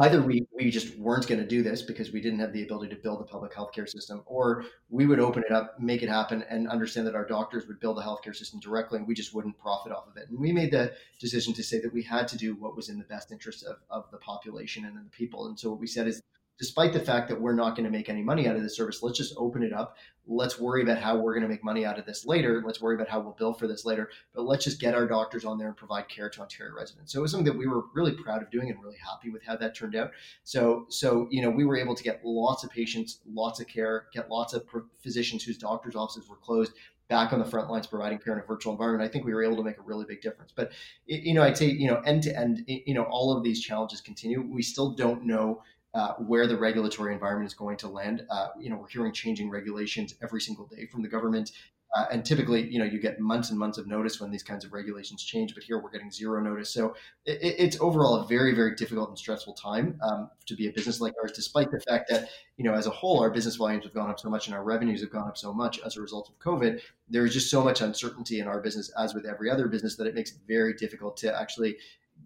either 0.00 0.22
we, 0.22 0.46
we 0.52 0.70
just 0.70 0.96
weren't 0.98 1.26
going 1.28 1.40
to 1.40 1.46
do 1.46 1.62
this 1.62 1.82
because 1.82 2.10
we 2.10 2.20
didn't 2.20 2.38
have 2.38 2.52
the 2.52 2.62
ability 2.62 2.94
to 2.94 3.00
build 3.00 3.20
a 3.20 3.24
public 3.24 3.52
healthcare 3.52 3.88
system, 3.88 4.22
or 4.26 4.64
we 4.88 5.06
would 5.06 5.20
open 5.20 5.42
it 5.46 5.52
up, 5.52 5.78
make 5.78 6.02
it 6.02 6.08
happen, 6.08 6.42
and 6.48 6.68
understand 6.68 7.06
that 7.06 7.14
our 7.14 7.26
doctors 7.26 7.66
would 7.66 7.78
build 7.80 7.98
a 7.98 8.02
healthcare 8.02 8.34
system 8.34 8.58
directly, 8.60 8.98
and 8.98 9.06
we 9.06 9.14
just 9.14 9.34
wouldn't 9.34 9.58
profit 9.58 9.92
off 9.92 10.08
of 10.08 10.16
it. 10.16 10.28
And 10.30 10.38
we 10.38 10.52
made 10.52 10.70
the 10.70 10.92
decision 11.20 11.52
to 11.54 11.62
say 11.62 11.80
that 11.80 11.92
we 11.92 12.02
had 12.02 12.26
to 12.28 12.38
do 12.38 12.54
what 12.54 12.76
was 12.76 12.88
in 12.88 12.98
the 12.98 13.04
best 13.04 13.30
interest 13.30 13.64
of, 13.64 13.76
of 13.90 14.10
the 14.10 14.18
population 14.18 14.86
and 14.86 14.96
the 14.96 15.10
people. 15.10 15.46
And 15.46 15.58
so 15.58 15.70
what 15.70 15.80
we 15.80 15.86
said 15.86 16.06
is 16.06 16.22
despite 16.60 16.92
the 16.92 17.00
fact 17.00 17.26
that 17.26 17.40
we're 17.40 17.54
not 17.54 17.74
going 17.74 17.86
to 17.86 17.90
make 17.90 18.10
any 18.10 18.22
money 18.22 18.46
out 18.46 18.54
of 18.54 18.62
this 18.62 18.76
service, 18.76 19.02
let's 19.02 19.16
just 19.16 19.32
open 19.38 19.62
it 19.62 19.72
up. 19.72 19.96
Let's 20.26 20.60
worry 20.60 20.82
about 20.82 20.98
how 20.98 21.16
we're 21.16 21.32
going 21.32 21.42
to 21.42 21.48
make 21.48 21.64
money 21.64 21.86
out 21.86 21.98
of 21.98 22.04
this 22.04 22.26
later. 22.26 22.62
Let's 22.64 22.82
worry 22.82 22.96
about 22.96 23.08
how 23.08 23.18
we'll 23.18 23.32
bill 23.32 23.54
for 23.54 23.66
this 23.66 23.86
later. 23.86 24.10
But 24.34 24.42
let's 24.42 24.62
just 24.62 24.78
get 24.78 24.94
our 24.94 25.06
doctors 25.06 25.46
on 25.46 25.56
there 25.56 25.68
and 25.68 25.76
provide 25.76 26.10
care 26.10 26.28
to 26.28 26.42
Ontario 26.42 26.74
residents. 26.76 27.12
So 27.12 27.18
it 27.18 27.22
was 27.22 27.30
something 27.30 27.50
that 27.50 27.58
we 27.58 27.66
were 27.66 27.84
really 27.94 28.12
proud 28.12 28.42
of 28.42 28.50
doing 28.50 28.68
and 28.68 28.78
really 28.82 28.98
happy 28.98 29.30
with 29.30 29.42
how 29.42 29.56
that 29.56 29.74
turned 29.74 29.96
out. 29.96 30.10
So, 30.44 30.84
so 30.90 31.28
you 31.30 31.40
know, 31.40 31.48
we 31.48 31.64
were 31.64 31.78
able 31.78 31.94
to 31.94 32.02
get 32.02 32.20
lots 32.22 32.62
of 32.62 32.68
patients, 32.68 33.20
lots 33.26 33.58
of 33.58 33.66
care, 33.66 34.08
get 34.12 34.30
lots 34.30 34.52
of 34.52 34.66
physicians 35.02 35.42
whose 35.42 35.56
doctors' 35.56 35.96
offices 35.96 36.28
were 36.28 36.36
closed 36.36 36.72
back 37.08 37.32
on 37.32 37.40
the 37.40 37.44
front 37.44 37.68
lines 37.68 37.88
providing 37.88 38.18
care 38.18 38.34
in 38.34 38.38
a 38.38 38.46
virtual 38.46 38.72
environment, 38.72 39.02
I 39.02 39.12
think 39.12 39.24
we 39.24 39.34
were 39.34 39.42
able 39.42 39.56
to 39.56 39.64
make 39.64 39.78
a 39.78 39.82
really 39.82 40.04
big 40.04 40.22
difference. 40.22 40.52
But 40.54 40.70
you 41.06 41.34
know, 41.34 41.42
I'd 41.42 41.56
say 41.56 41.66
you 41.66 41.88
know 41.88 42.00
end 42.06 42.22
to 42.22 42.38
end, 42.38 42.62
you 42.68 42.94
know, 42.94 43.02
all 43.02 43.36
of 43.36 43.42
these 43.42 43.60
challenges 43.60 44.00
continue. 44.00 44.40
We 44.40 44.62
still 44.62 44.92
don't 44.92 45.24
know 45.24 45.60
uh, 45.94 46.14
where 46.14 46.46
the 46.46 46.56
regulatory 46.56 47.12
environment 47.12 47.46
is 47.46 47.54
going 47.54 47.76
to 47.76 47.88
land. 47.88 48.24
Uh, 48.30 48.48
you 48.58 48.70
know, 48.70 48.76
we're 48.76 48.88
hearing 48.88 49.12
changing 49.12 49.50
regulations 49.50 50.14
every 50.22 50.40
single 50.40 50.66
day 50.66 50.86
from 50.86 51.02
the 51.02 51.08
government. 51.08 51.52
Uh, 51.96 52.04
and 52.12 52.24
typically, 52.24 52.70
you 52.70 52.78
know, 52.78 52.84
you 52.84 53.00
get 53.00 53.18
months 53.18 53.50
and 53.50 53.58
months 53.58 53.76
of 53.76 53.88
notice 53.88 54.20
when 54.20 54.30
these 54.30 54.44
kinds 54.44 54.64
of 54.64 54.72
regulations 54.72 55.24
change. 55.24 55.54
But 55.54 55.64
here, 55.64 55.82
we're 55.82 55.90
getting 55.90 56.12
zero 56.12 56.40
notice. 56.40 56.72
So 56.72 56.94
it, 57.26 57.38
it's 57.42 57.80
overall 57.80 58.14
a 58.14 58.26
very, 58.28 58.54
very 58.54 58.76
difficult 58.76 59.08
and 59.08 59.18
stressful 59.18 59.54
time 59.54 59.98
um, 60.00 60.30
to 60.46 60.54
be 60.54 60.68
a 60.68 60.72
business 60.72 61.00
like 61.00 61.14
ours, 61.20 61.32
despite 61.32 61.72
the 61.72 61.80
fact 61.80 62.08
that, 62.10 62.28
you 62.56 62.64
know, 62.64 62.74
as 62.74 62.86
a 62.86 62.90
whole, 62.90 63.18
our 63.18 63.30
business 63.30 63.56
volumes 63.56 63.82
have 63.82 63.92
gone 63.92 64.08
up 64.08 64.20
so 64.20 64.30
much 64.30 64.46
and 64.46 64.54
our 64.54 64.62
revenues 64.62 65.00
have 65.00 65.10
gone 65.10 65.26
up 65.26 65.36
so 65.36 65.52
much 65.52 65.80
as 65.80 65.96
a 65.96 66.00
result 66.00 66.28
of 66.28 66.38
COVID. 66.38 66.80
There 67.08 67.26
is 67.26 67.34
just 67.34 67.50
so 67.50 67.64
much 67.64 67.80
uncertainty 67.80 68.38
in 68.38 68.46
our 68.46 68.60
business, 68.60 68.92
as 68.96 69.12
with 69.12 69.26
every 69.26 69.50
other 69.50 69.66
business, 69.66 69.96
that 69.96 70.06
it 70.06 70.14
makes 70.14 70.30
it 70.30 70.38
very 70.46 70.74
difficult 70.74 71.16
to 71.16 71.36
actually 71.36 71.76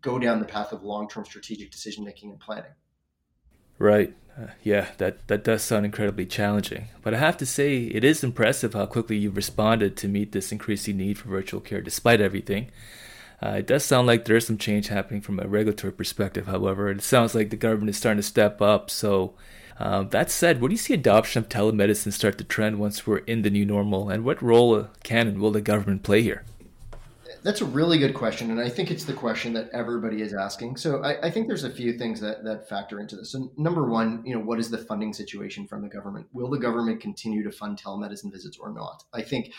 go 0.02 0.18
down 0.18 0.40
the 0.40 0.44
path 0.44 0.72
of 0.72 0.82
long-term 0.82 1.24
strategic 1.24 1.70
decision 1.70 2.04
making 2.04 2.28
and 2.28 2.38
planning. 2.38 2.72
Right. 3.78 4.14
Uh, 4.36 4.48
yeah, 4.62 4.88
that, 4.98 5.26
that 5.28 5.44
does 5.44 5.62
sound 5.62 5.84
incredibly 5.84 6.26
challenging. 6.26 6.88
But 7.02 7.14
I 7.14 7.18
have 7.18 7.36
to 7.38 7.46
say, 7.46 7.84
it 7.84 8.02
is 8.02 8.24
impressive 8.24 8.74
how 8.74 8.86
quickly 8.86 9.16
you've 9.16 9.36
responded 9.36 9.96
to 9.98 10.08
meet 10.08 10.32
this 10.32 10.50
increasing 10.50 10.96
need 10.96 11.18
for 11.18 11.28
virtual 11.28 11.60
care 11.60 11.80
despite 11.80 12.20
everything. 12.20 12.70
Uh, 13.40 13.56
it 13.58 13.66
does 13.66 13.84
sound 13.84 14.06
like 14.06 14.24
there's 14.24 14.46
some 14.46 14.58
change 14.58 14.88
happening 14.88 15.20
from 15.20 15.38
a 15.38 15.46
regulatory 15.46 15.92
perspective, 15.92 16.46
however. 16.46 16.90
It 16.90 17.02
sounds 17.02 17.34
like 17.34 17.50
the 17.50 17.56
government 17.56 17.90
is 17.90 17.96
starting 17.96 18.18
to 18.18 18.22
step 18.22 18.60
up. 18.60 18.90
So, 18.90 19.34
um, 19.78 20.08
that 20.10 20.30
said, 20.30 20.60
where 20.60 20.68
do 20.68 20.74
you 20.74 20.78
see 20.78 20.94
adoption 20.94 21.42
of 21.42 21.48
telemedicine 21.48 22.12
start 22.12 22.38
to 22.38 22.44
trend 22.44 22.78
once 22.78 23.06
we're 23.06 23.18
in 23.18 23.42
the 23.42 23.50
new 23.50 23.66
normal? 23.66 24.08
And 24.08 24.24
what 24.24 24.42
role 24.42 24.88
can 25.02 25.28
and 25.28 25.38
will 25.38 25.50
the 25.50 25.60
government 25.60 26.02
play 26.02 26.22
here? 26.22 26.44
That's 27.44 27.60
a 27.60 27.66
really 27.66 27.98
good 27.98 28.14
question, 28.14 28.50
and 28.50 28.58
I 28.58 28.70
think 28.70 28.90
it's 28.90 29.04
the 29.04 29.12
question 29.12 29.52
that 29.52 29.68
everybody 29.74 30.22
is 30.22 30.32
asking. 30.32 30.78
So 30.78 31.02
I, 31.04 31.26
I, 31.26 31.30
think 31.30 31.46
there's 31.46 31.64
a 31.64 31.70
few 31.70 31.98
things 31.98 32.18
that 32.20 32.42
that 32.42 32.70
factor 32.70 33.00
into 33.00 33.16
this. 33.16 33.32
So 33.32 33.52
number 33.58 33.86
one, 33.86 34.22
you 34.24 34.34
know, 34.34 34.40
what 34.40 34.58
is 34.58 34.70
the 34.70 34.78
funding 34.78 35.12
situation 35.12 35.66
from 35.66 35.82
the 35.82 35.88
government? 35.90 36.26
Will 36.32 36.48
the 36.48 36.58
government 36.58 37.02
continue 37.02 37.42
to 37.42 37.52
fund 37.52 37.78
telemedicine 37.78 38.32
visits 38.32 38.56
or 38.56 38.72
not? 38.72 39.04
I 39.12 39.20
think 39.20 39.52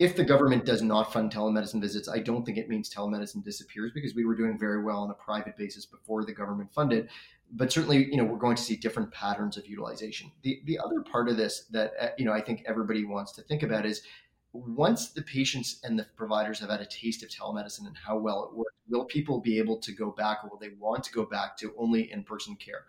if 0.00 0.16
the 0.16 0.24
government 0.24 0.64
does 0.64 0.82
not 0.82 1.12
fund 1.12 1.30
telemedicine 1.30 1.80
visits, 1.80 2.08
I 2.08 2.18
don't 2.18 2.44
think 2.44 2.58
it 2.58 2.68
means 2.68 2.92
telemedicine 2.92 3.44
disappears 3.44 3.92
because 3.94 4.12
we 4.12 4.24
were 4.24 4.34
doing 4.34 4.58
very 4.58 4.82
well 4.82 4.98
on 4.98 5.10
a 5.10 5.14
private 5.14 5.56
basis 5.56 5.86
before 5.86 6.24
the 6.24 6.32
government 6.32 6.72
funded. 6.74 7.10
But 7.52 7.70
certainly, 7.70 8.08
you 8.10 8.16
know, 8.16 8.24
we're 8.24 8.38
going 8.38 8.56
to 8.56 8.62
see 8.62 8.74
different 8.74 9.12
patterns 9.12 9.56
of 9.56 9.68
utilization. 9.68 10.32
The 10.42 10.62
the 10.64 10.80
other 10.80 11.00
part 11.02 11.28
of 11.28 11.36
this 11.36 11.66
that 11.70 11.92
uh, 12.00 12.08
you 12.18 12.24
know 12.24 12.32
I 12.32 12.40
think 12.40 12.64
everybody 12.66 13.04
wants 13.04 13.30
to 13.34 13.42
think 13.42 13.62
about 13.62 13.86
is 13.86 14.02
once 14.52 15.10
the 15.10 15.22
patients 15.22 15.80
and 15.84 15.98
the 15.98 16.06
providers 16.16 16.58
have 16.60 16.70
had 16.70 16.80
a 16.80 16.86
taste 16.86 17.22
of 17.22 17.28
telemedicine 17.28 17.86
and 17.86 17.96
how 17.96 18.18
well 18.18 18.44
it 18.44 18.56
works, 18.56 18.74
will 18.88 19.04
people 19.04 19.40
be 19.40 19.58
able 19.58 19.78
to 19.78 19.92
go 19.92 20.10
back 20.10 20.38
or 20.42 20.50
will 20.50 20.58
they 20.58 20.72
want 20.78 21.04
to 21.04 21.12
go 21.12 21.24
back 21.24 21.56
to 21.58 21.72
only 21.78 22.10
in 22.10 22.24
person 22.24 22.56
care? 22.56 22.84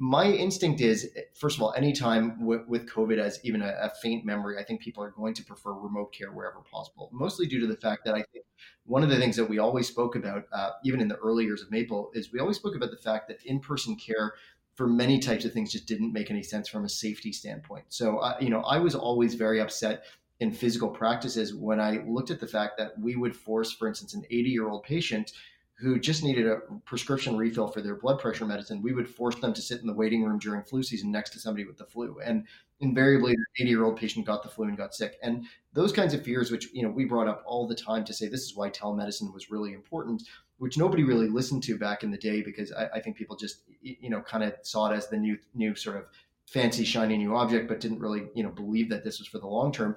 My 0.00 0.26
instinct 0.26 0.80
is, 0.80 1.10
first 1.34 1.56
of 1.56 1.62
all, 1.62 1.72
anytime 1.76 2.46
with, 2.46 2.68
with 2.68 2.88
COVID 2.88 3.18
as 3.18 3.40
even 3.42 3.62
a, 3.62 3.74
a, 3.80 3.90
faint 4.00 4.24
memory, 4.24 4.56
I 4.56 4.62
think 4.62 4.80
people 4.80 5.02
are 5.02 5.10
going 5.10 5.34
to 5.34 5.44
prefer 5.44 5.72
remote 5.72 6.12
care 6.12 6.30
wherever 6.30 6.60
possible, 6.60 7.10
mostly 7.12 7.46
due 7.46 7.58
to 7.58 7.66
the 7.66 7.76
fact 7.76 8.04
that 8.04 8.14
I 8.14 8.22
think 8.32 8.44
one 8.84 9.02
of 9.02 9.08
the 9.08 9.16
things 9.16 9.34
that 9.36 9.46
we 9.46 9.58
always 9.58 9.88
spoke 9.88 10.14
about, 10.14 10.44
uh, 10.52 10.70
even 10.84 11.00
in 11.00 11.08
the 11.08 11.16
early 11.16 11.44
years 11.44 11.62
of 11.62 11.72
Maple, 11.72 12.12
is 12.14 12.32
we 12.32 12.38
always 12.38 12.58
spoke 12.58 12.76
about 12.76 12.92
the 12.92 12.96
fact 12.96 13.26
that 13.26 13.42
in 13.44 13.58
person 13.58 13.96
care 13.96 14.34
for 14.76 14.86
many 14.86 15.18
types 15.18 15.44
of 15.44 15.52
things 15.52 15.72
just 15.72 15.86
didn't 15.86 16.12
make 16.12 16.30
any 16.30 16.44
sense 16.44 16.68
from 16.68 16.84
a 16.84 16.88
safety 16.88 17.32
standpoint. 17.32 17.84
So, 17.88 18.18
uh, 18.18 18.36
you 18.40 18.50
know, 18.50 18.60
I 18.60 18.78
was 18.78 18.94
always 18.94 19.34
very 19.34 19.60
upset 19.60 20.04
in 20.40 20.52
physical 20.52 20.88
practices 20.88 21.54
when 21.54 21.80
I 21.80 22.02
looked 22.06 22.30
at 22.30 22.40
the 22.40 22.46
fact 22.46 22.78
that 22.78 22.98
we 22.98 23.16
would 23.16 23.34
force, 23.34 23.72
for 23.72 23.88
instance, 23.88 24.14
an 24.14 24.24
80 24.30 24.50
year 24.50 24.68
old 24.68 24.84
patient 24.84 25.32
who 25.78 25.98
just 25.98 26.24
needed 26.24 26.46
a 26.46 26.56
prescription 26.84 27.36
refill 27.36 27.68
for 27.68 27.80
their 27.80 27.94
blood 27.94 28.18
pressure 28.18 28.44
medicine, 28.44 28.82
we 28.82 28.92
would 28.92 29.08
force 29.08 29.36
them 29.36 29.54
to 29.54 29.62
sit 29.62 29.80
in 29.80 29.86
the 29.86 29.92
waiting 29.92 30.24
room 30.24 30.38
during 30.38 30.62
flu 30.62 30.82
season 30.82 31.12
next 31.12 31.30
to 31.30 31.38
somebody 31.38 31.64
with 31.64 31.78
the 31.78 31.84
flu. 31.84 32.18
And 32.18 32.46
invariably, 32.80 33.34
the 33.34 33.62
80 33.62 33.70
year 33.70 33.84
old 33.84 33.96
patient 33.96 34.26
got 34.26 34.42
the 34.42 34.48
flu 34.48 34.66
and 34.66 34.76
got 34.76 34.92
sick. 34.92 35.18
And 35.22 35.46
those 35.74 35.92
kinds 35.92 36.14
of 36.14 36.24
fears, 36.24 36.50
which 36.50 36.68
you 36.72 36.82
know 36.82 36.90
we 36.90 37.04
brought 37.04 37.28
up 37.28 37.44
all 37.46 37.68
the 37.68 37.76
time 37.76 38.04
to 38.06 38.12
say 38.12 38.26
this 38.26 38.42
is 38.42 38.56
why 38.56 38.70
telemedicine 38.70 39.32
was 39.32 39.52
really 39.52 39.72
important, 39.72 40.24
which 40.58 40.78
nobody 40.78 41.04
really 41.04 41.28
listened 41.28 41.62
to 41.64 41.78
back 41.78 42.02
in 42.02 42.10
the 42.10 42.18
day 42.18 42.42
because 42.42 42.72
I, 42.72 42.86
I 42.94 43.00
think 43.00 43.16
people 43.16 43.36
just 43.36 43.62
you 43.80 44.10
know 44.10 44.20
kind 44.20 44.42
of 44.42 44.54
saw 44.62 44.90
it 44.90 44.96
as 44.96 45.08
the 45.08 45.16
new 45.16 45.38
new 45.54 45.76
sort 45.76 45.96
of 45.96 46.06
fancy 46.46 46.84
shiny 46.84 47.16
new 47.16 47.36
object, 47.36 47.68
but 47.68 47.78
didn't 47.78 48.00
really 48.00 48.26
you 48.34 48.42
know 48.42 48.50
believe 48.50 48.88
that 48.90 49.04
this 49.04 49.20
was 49.20 49.28
for 49.28 49.38
the 49.38 49.46
long 49.46 49.70
term 49.70 49.94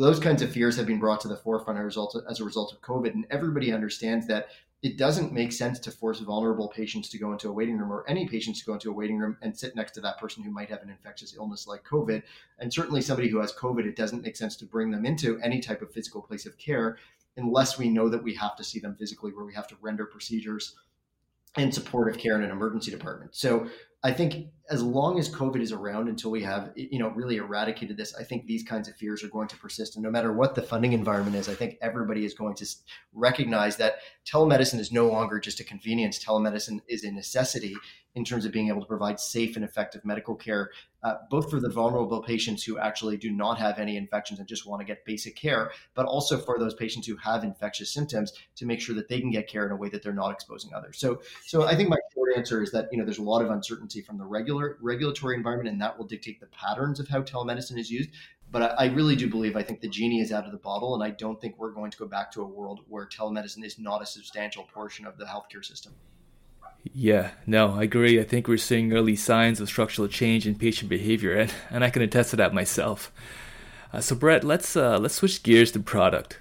those 0.00 0.18
kinds 0.18 0.42
of 0.42 0.50
fears 0.50 0.76
have 0.76 0.86
been 0.86 0.98
brought 0.98 1.20
to 1.20 1.28
the 1.28 1.36
forefront 1.36 1.78
as 1.78 1.82
a 1.82 1.86
result 1.86 2.14
of, 2.14 2.24
as 2.28 2.40
a 2.40 2.44
result 2.44 2.72
of 2.72 2.80
COVID. 2.80 3.12
And 3.12 3.26
everybody 3.30 3.72
understands 3.72 4.26
that 4.28 4.48
it 4.82 4.96
doesn't 4.96 5.32
make 5.32 5.52
sense 5.52 5.78
to 5.80 5.90
force 5.90 6.20
vulnerable 6.20 6.68
patients 6.68 7.10
to 7.10 7.18
go 7.18 7.32
into 7.32 7.48
a 7.48 7.52
waiting 7.52 7.76
room 7.76 7.92
or 7.92 8.04
any 8.08 8.26
patients 8.26 8.60
to 8.60 8.66
go 8.66 8.72
into 8.72 8.88
a 8.88 8.94
waiting 8.94 9.18
room 9.18 9.36
and 9.42 9.56
sit 9.56 9.76
next 9.76 9.92
to 9.92 10.00
that 10.00 10.18
person 10.18 10.42
who 10.42 10.50
might 10.50 10.70
have 10.70 10.82
an 10.82 10.88
infectious 10.88 11.36
illness 11.36 11.66
like 11.66 11.84
COVID. 11.84 12.22
And 12.58 12.72
certainly 12.72 13.02
somebody 13.02 13.28
who 13.28 13.40
has 13.40 13.52
COVID, 13.52 13.84
it 13.84 13.96
doesn't 13.96 14.22
make 14.22 14.36
sense 14.36 14.56
to 14.56 14.64
bring 14.64 14.90
them 14.90 15.04
into 15.04 15.38
any 15.40 15.60
type 15.60 15.82
of 15.82 15.92
physical 15.92 16.22
place 16.22 16.46
of 16.46 16.56
care 16.56 16.96
unless 17.36 17.78
we 17.78 17.90
know 17.90 18.08
that 18.08 18.22
we 18.22 18.34
have 18.34 18.56
to 18.56 18.64
see 18.64 18.80
them 18.80 18.96
physically, 18.96 19.32
where 19.32 19.44
we 19.44 19.54
have 19.54 19.68
to 19.68 19.76
render 19.82 20.06
procedures 20.06 20.76
and 21.56 21.74
supportive 21.74 22.16
care 22.16 22.36
in 22.36 22.42
an 22.42 22.50
emergency 22.50 22.90
department. 22.90 23.34
So 23.34 23.68
I 24.02 24.12
think 24.12 24.46
as 24.70 24.82
long 24.84 25.18
as 25.18 25.28
COVID 25.28 25.60
is 25.60 25.72
around 25.72 26.08
until 26.08 26.30
we 26.30 26.42
have, 26.44 26.70
you 26.76 27.00
know, 27.00 27.08
really 27.08 27.38
eradicated 27.38 27.96
this, 27.96 28.14
I 28.14 28.22
think 28.22 28.46
these 28.46 28.62
kinds 28.62 28.88
of 28.88 28.94
fears 28.94 29.24
are 29.24 29.28
going 29.28 29.48
to 29.48 29.56
persist. 29.56 29.96
And 29.96 30.02
no 30.04 30.10
matter 30.10 30.32
what 30.32 30.54
the 30.54 30.62
funding 30.62 30.92
environment 30.92 31.34
is, 31.34 31.48
I 31.48 31.54
think 31.54 31.76
everybody 31.82 32.24
is 32.24 32.34
going 32.34 32.54
to 32.54 32.66
recognize 33.12 33.76
that 33.78 33.96
telemedicine 34.24 34.78
is 34.78 34.92
no 34.92 35.08
longer 35.08 35.40
just 35.40 35.58
a 35.58 35.64
convenience. 35.64 36.24
Telemedicine 36.24 36.80
is 36.86 37.02
a 37.02 37.10
necessity 37.10 37.74
in 38.14 38.24
terms 38.24 38.44
of 38.44 38.52
being 38.52 38.68
able 38.68 38.80
to 38.80 38.86
provide 38.86 39.20
safe 39.20 39.56
and 39.56 39.64
effective 39.64 40.04
medical 40.04 40.34
care, 40.34 40.70
uh, 41.04 41.14
both 41.30 41.48
for 41.48 41.60
the 41.60 41.68
vulnerable 41.68 42.20
patients 42.22 42.64
who 42.64 42.76
actually 42.76 43.16
do 43.16 43.30
not 43.30 43.56
have 43.56 43.78
any 43.78 43.96
infections 43.96 44.40
and 44.40 44.48
just 44.48 44.66
want 44.66 44.80
to 44.80 44.84
get 44.84 45.04
basic 45.04 45.36
care, 45.36 45.70
but 45.94 46.06
also 46.06 46.36
for 46.36 46.58
those 46.58 46.74
patients 46.74 47.06
who 47.06 47.16
have 47.16 47.44
infectious 47.44 47.92
symptoms 47.92 48.32
to 48.56 48.66
make 48.66 48.80
sure 48.80 48.94
that 48.96 49.08
they 49.08 49.20
can 49.20 49.30
get 49.30 49.48
care 49.48 49.64
in 49.64 49.70
a 49.70 49.76
way 49.76 49.88
that 49.88 50.02
they're 50.02 50.12
not 50.12 50.32
exposing 50.32 50.72
others. 50.74 50.98
So, 50.98 51.22
so 51.46 51.64
I 51.64 51.76
think 51.76 51.88
my 51.88 51.98
short 52.12 52.30
answer 52.36 52.62
is 52.62 52.72
that 52.72 52.88
you 52.90 52.98
know 52.98 53.04
there's 53.04 53.18
a 53.18 53.22
lot 53.22 53.42
of 53.42 53.50
uncertainty 53.50 54.02
from 54.02 54.18
the 54.18 54.24
regular 54.24 54.59
regulatory 54.80 55.36
environment, 55.36 55.68
and 55.68 55.80
that 55.80 55.96
will 55.96 56.06
dictate 56.06 56.40
the 56.40 56.46
patterns 56.46 57.00
of 57.00 57.08
how 57.08 57.22
telemedicine 57.22 57.78
is 57.78 57.90
used. 57.90 58.10
But 58.52 58.62
I, 58.62 58.66
I 58.66 58.86
really 58.86 59.16
do 59.16 59.28
believe 59.28 59.56
I 59.56 59.62
think 59.62 59.80
the 59.80 59.88
genie 59.88 60.20
is 60.20 60.32
out 60.32 60.44
of 60.44 60.52
the 60.52 60.58
bottle, 60.58 60.94
and 60.94 61.02
I 61.02 61.10
don't 61.10 61.40
think 61.40 61.56
we're 61.58 61.70
going 61.70 61.90
to 61.90 61.98
go 61.98 62.06
back 62.06 62.32
to 62.32 62.42
a 62.42 62.46
world 62.46 62.80
where 62.88 63.06
telemedicine 63.06 63.64
is 63.64 63.78
not 63.78 64.02
a 64.02 64.06
substantial 64.06 64.64
portion 64.64 65.06
of 65.06 65.18
the 65.18 65.24
healthcare 65.24 65.64
system. 65.64 65.92
Yeah, 66.92 67.30
no, 67.46 67.74
I 67.74 67.82
agree. 67.82 68.18
I 68.18 68.24
think 68.24 68.48
we're 68.48 68.56
seeing 68.56 68.92
early 68.92 69.16
signs 69.16 69.60
of 69.60 69.68
structural 69.68 70.08
change 70.08 70.46
in 70.46 70.54
patient 70.54 70.88
behavior, 70.88 71.34
and, 71.34 71.52
and 71.70 71.84
I 71.84 71.90
can 71.90 72.02
attest 72.02 72.30
to 72.30 72.36
that 72.36 72.54
myself. 72.54 73.12
Uh, 73.92 74.00
so, 74.00 74.14
Brett, 74.14 74.44
let's 74.44 74.76
uh, 74.76 74.98
let's 74.98 75.14
switch 75.14 75.42
gears 75.42 75.72
to 75.72 75.80
product. 75.80 76.38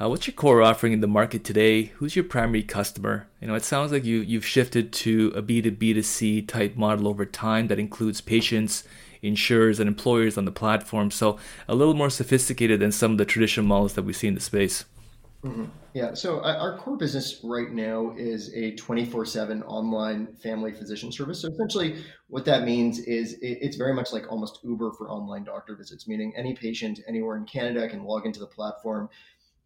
Uh, 0.00 0.08
what's 0.08 0.28
your 0.28 0.34
core 0.34 0.62
offering 0.62 0.92
in 0.92 1.00
the 1.00 1.08
market 1.08 1.42
today? 1.42 1.84
Who's 1.96 2.14
your 2.14 2.24
primary 2.24 2.62
customer? 2.62 3.26
You 3.40 3.48
know, 3.48 3.56
it 3.56 3.64
sounds 3.64 3.90
like 3.90 4.04
you 4.04 4.20
you've 4.20 4.46
shifted 4.46 4.92
to 4.92 5.32
a 5.34 5.42
B 5.42 5.60
two 5.60 5.72
B 5.72 5.92
to 5.92 6.04
C 6.04 6.40
type 6.40 6.76
model 6.76 7.08
over 7.08 7.26
time 7.26 7.66
that 7.66 7.80
includes 7.80 8.20
patients, 8.20 8.84
insurers, 9.22 9.80
and 9.80 9.88
employers 9.88 10.38
on 10.38 10.44
the 10.44 10.52
platform. 10.52 11.10
So, 11.10 11.36
a 11.66 11.74
little 11.74 11.94
more 11.94 12.10
sophisticated 12.10 12.78
than 12.78 12.92
some 12.92 13.10
of 13.10 13.18
the 13.18 13.24
traditional 13.24 13.66
models 13.66 13.94
that 13.94 14.04
we 14.04 14.12
see 14.12 14.28
in 14.28 14.34
the 14.34 14.40
space. 14.40 14.84
Mm-hmm. 15.44 15.64
Yeah. 15.94 16.14
So 16.14 16.40
uh, 16.40 16.56
our 16.58 16.76
core 16.78 16.96
business 16.96 17.40
right 17.44 17.70
now 17.70 18.12
is 18.16 18.52
a 18.54 18.74
24 18.74 19.24
7 19.24 19.62
online 19.64 20.26
family 20.34 20.72
physician 20.72 21.12
service. 21.12 21.42
So 21.42 21.48
essentially, 21.48 22.04
what 22.28 22.44
that 22.44 22.64
means 22.64 22.98
is 23.00 23.36
it's 23.40 23.76
very 23.76 23.94
much 23.94 24.12
like 24.12 24.30
almost 24.30 24.60
Uber 24.64 24.92
for 24.92 25.08
online 25.10 25.44
doctor 25.44 25.76
visits, 25.76 26.08
meaning 26.08 26.32
any 26.36 26.54
patient 26.54 27.00
anywhere 27.08 27.36
in 27.36 27.44
Canada 27.44 27.88
can 27.88 28.04
log 28.04 28.26
into 28.26 28.40
the 28.40 28.46
platform 28.46 29.08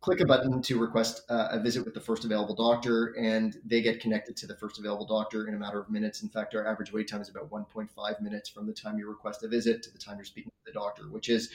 click 0.03 0.21
a 0.21 0.27
button 0.27 0.61
to 0.61 0.79
request 0.79 1.23
uh, 1.31 1.49
a 1.53 1.61
visit 1.61 1.85
with 1.85 1.95
the 1.95 2.01
first 2.01 2.25
available 2.25 2.57
doctor, 2.57 3.15
and 3.19 3.57
they 3.65 3.81
get 3.81 4.01
connected 4.01 4.37
to 4.37 4.49
the 4.49 4.57
first 4.57 4.79
available 4.79 5.07
doctor 5.07 5.47
in 5.47 5.55
a 5.55 5.57
matter 5.57 5.81
of 5.81 5.89
minutes. 5.89 6.23
In 6.23 6.29
fact, 6.29 6.55
our 6.57 6.67
average 6.67 6.93
wait 6.93 7.09
time 7.09 7.21
is 7.21 7.31
about 7.31 7.49
1.5 7.51 8.21
minutes 8.21 8.49
from 8.51 8.67
the 8.67 8.73
time 8.73 8.99
you 8.99 9.09
request 9.09 9.45
a 9.45 9.49
visit 9.49 9.83
to 9.85 9.93
the 9.93 9.99
time 9.99 10.17
you're 10.17 10.25
speaking 10.25 10.51
to 10.51 10.73
the 10.73 10.79
doctor, 10.79 11.05
which 11.05 11.29
is, 11.29 11.51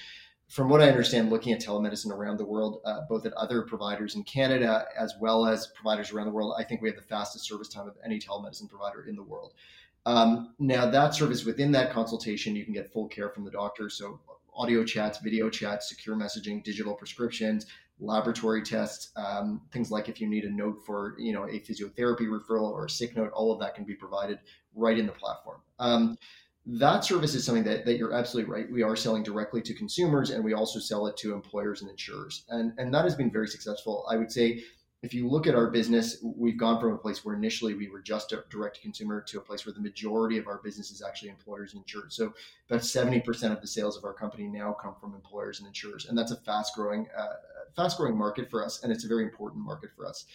from 0.48 0.70
what 0.70 0.82
I 0.82 0.88
understand, 0.88 1.30
looking 1.30 1.52
at 1.52 1.60
telemedicine 1.60 2.10
around 2.10 2.38
the 2.38 2.46
world, 2.46 2.80
uh, 2.86 3.02
both 3.10 3.26
at 3.26 3.34
other 3.34 3.64
providers 3.64 4.16
in 4.16 4.24
Canada 4.24 4.86
as 4.98 5.14
well 5.20 5.46
as 5.46 5.68
providers 5.76 6.14
around 6.14 6.28
the 6.28 6.32
world, 6.32 6.56
I 6.58 6.64
think 6.64 6.82
we 6.82 6.88
have 6.88 6.96
the 6.96 7.04
fastest 7.04 7.46
service 7.46 7.68
time 7.68 7.90
of 7.90 7.98
any 8.04 8.18
telemedicine 8.18 8.70
provider 8.70 9.04
in 9.10 9.18
the 9.18 9.24
world. 9.24 9.56
Um, 10.06 10.54
now, 10.58 10.90
that 10.90 11.14
service 11.14 11.44
within 11.44 11.74
that 11.74 11.92
consultation, 11.92 12.56
you 12.56 12.64
can 12.64 12.74
get 12.74 12.94
full 12.94 13.10
care 13.10 13.28
from 13.28 13.44
the 13.44 13.52
doctor. 13.52 13.90
So, 13.90 14.22
audio 14.56 14.86
chats, 14.86 15.20
video 15.20 15.50
chats, 15.50 15.90
secure 15.90 16.16
messaging, 16.16 16.64
digital 16.64 16.96
prescriptions, 16.96 17.68
laboratory 18.00 18.62
tests, 18.62 19.12
um, 19.16 19.62
things 19.72 19.92
like 19.92 20.10
if 20.10 20.22
you 20.22 20.28
need 20.28 20.44
a 20.44 20.52
note 20.52 20.84
for 20.86 21.16
you 21.18 21.34
know 21.34 21.44
a 21.46 21.60
physiotherapy 21.60 22.28
referral 22.28 22.72
or 22.72 22.86
a 22.86 22.90
sick 22.90 23.16
note, 23.16 23.32
all 23.34 23.52
of 23.52 23.60
that 23.60 23.76
can 23.76 23.84
be 23.84 23.96
provided 23.96 24.40
right 24.76 24.98
in 24.98 25.06
the 25.06 25.12
platform. 25.12 25.62
Um, 25.80 26.18
that 26.68 27.06
service 27.06 27.34
is 27.34 27.46
something 27.46 27.64
that, 27.64 27.86
that 27.86 27.98
you're 27.98 28.14
absolutely 28.14 28.52
right. 28.52 28.70
We 28.70 28.84
are 28.84 28.96
selling 28.96 29.24
directly 29.24 29.62
to 29.62 29.74
consumers 29.74 30.32
and 30.32 30.44
we 30.44 30.54
also 30.54 30.80
sell 30.80 31.08
it 31.08 31.16
to 31.18 31.34
employers 31.34 31.82
and 31.82 31.90
insurers. 31.90 32.44
And, 32.50 32.74
and 32.78 32.94
that 32.94 33.06
has 33.06 33.16
been 33.16 33.32
very 33.32 33.48
successful. 33.48 34.06
I 34.12 34.18
would 34.18 34.32
say 34.32 34.64
if 35.02 35.14
you 35.14 35.30
look 35.30 35.48
at 35.48 35.56
our 35.56 35.70
business, 35.70 36.18
we've 36.22 36.58
gone 36.58 36.82
from 36.82 36.92
a 36.92 36.98
place 36.98 37.24
where 37.24 37.36
initially 37.36 37.76
we 37.76 37.88
were 37.88 38.02
just 38.02 38.34
a 38.34 38.44
direct 38.50 38.82
consumer 38.82 39.22
to 39.22 39.38
a 39.38 39.42
place 39.42 39.66
where 39.66 39.74
the 39.74 39.80
majority 39.80 40.38
of 40.38 40.48
our 40.48 40.60
business 40.64 40.92
is 40.92 41.02
actually 41.02 41.30
employers 41.30 41.74
and 41.74 41.84
insurers. 41.84 42.16
So 42.16 42.34
about 42.70 42.82
70% 42.82 43.52
of 43.52 43.62
the 43.62 43.68
sales 43.68 43.96
of 43.96 44.04
our 44.04 44.14
company 44.14 44.48
now 44.48 44.74
come 44.74 44.96
from 45.00 45.14
employers 45.14 45.60
and 45.60 45.68
insurers. 45.68 46.08
And 46.08 46.18
that's 46.18 46.32
a 46.32 46.38
fast 46.38 46.74
growing, 46.76 47.08
uh, 47.18 47.28
fast 47.78 47.98
growing 47.98 48.18
market 48.18 48.50
for 48.50 48.66
us. 48.66 48.84
And 48.84 48.92
it's 48.92 49.06
a 49.06 49.08
very 49.08 49.24
important 49.24 49.64
market 49.64 49.92
for 49.96 50.06
us. 50.06 50.26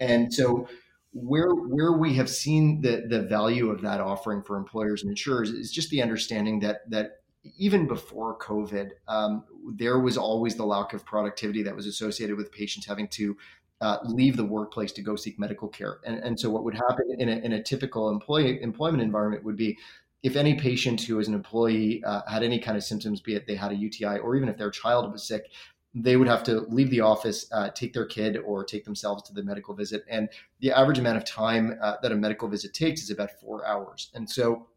And 0.00 0.32
so 0.32 0.68
where, 1.12 1.50
where 1.50 1.92
we 1.92 2.14
have 2.14 2.30
seen 2.30 2.80
the, 2.80 3.04
the 3.06 3.22
value 3.22 3.68
of 3.68 3.82
that 3.82 4.00
offering 4.00 4.42
for 4.42 4.56
employers 4.56 5.02
and 5.02 5.10
insurers 5.10 5.50
is 5.50 5.70
just 5.70 5.90
the 5.90 6.00
understanding 6.00 6.60
that, 6.60 6.88
that 6.90 7.18
even 7.58 7.86
before 7.86 8.38
COVID, 8.38 8.92
um, 9.08 9.44
there 9.74 9.98
was 9.98 10.16
always 10.16 10.54
the 10.54 10.64
lack 10.64 10.94
of 10.94 11.04
productivity 11.04 11.62
that 11.64 11.76
was 11.76 11.86
associated 11.86 12.36
with 12.36 12.50
patients 12.52 12.86
having 12.86 13.08
to 13.08 13.36
uh, 13.80 13.98
leave 14.04 14.36
the 14.36 14.44
workplace 14.44 14.92
to 14.92 15.02
go 15.02 15.16
seek 15.16 15.38
medical 15.40 15.68
care. 15.68 15.98
And, 16.06 16.18
and 16.18 16.38
so, 16.38 16.50
what 16.50 16.62
would 16.62 16.74
happen 16.74 17.16
in 17.18 17.28
a, 17.28 17.32
in 17.32 17.52
a 17.52 17.62
typical 17.62 18.10
employee, 18.10 18.62
employment 18.62 19.02
environment 19.02 19.42
would 19.42 19.56
be 19.56 19.76
if 20.22 20.36
any 20.36 20.54
patient 20.54 21.00
who 21.00 21.18
is 21.18 21.26
an 21.26 21.34
employee 21.34 22.02
uh, 22.04 22.22
had 22.28 22.44
any 22.44 22.58
kind 22.58 22.76
of 22.76 22.84
symptoms, 22.84 23.20
be 23.20 23.34
it 23.34 23.46
they 23.46 23.56
had 23.56 23.72
a 23.72 23.74
UTI 23.74 24.18
or 24.18 24.36
even 24.36 24.48
if 24.48 24.56
their 24.56 24.70
child 24.70 25.10
was 25.12 25.26
sick, 25.26 25.50
they 25.94 26.16
would 26.16 26.28
have 26.28 26.42
to 26.44 26.60
leave 26.68 26.90
the 26.90 27.00
office, 27.00 27.46
uh, 27.52 27.70
take 27.70 27.92
their 27.92 28.06
kid, 28.06 28.38
or 28.38 28.64
take 28.64 28.84
themselves 28.84 29.22
to 29.24 29.34
the 29.34 29.42
medical 29.42 29.74
visit. 29.74 30.04
And 30.08 30.28
the 30.60 30.72
average 30.72 30.98
amount 30.98 31.18
of 31.18 31.24
time 31.24 31.78
uh, 31.82 31.96
that 32.02 32.12
a 32.12 32.16
medical 32.16 32.48
visit 32.48 32.72
takes 32.72 33.02
is 33.02 33.10
about 33.10 33.30
four 33.40 33.66
hours. 33.66 34.10
And 34.14 34.28
so, 34.28 34.68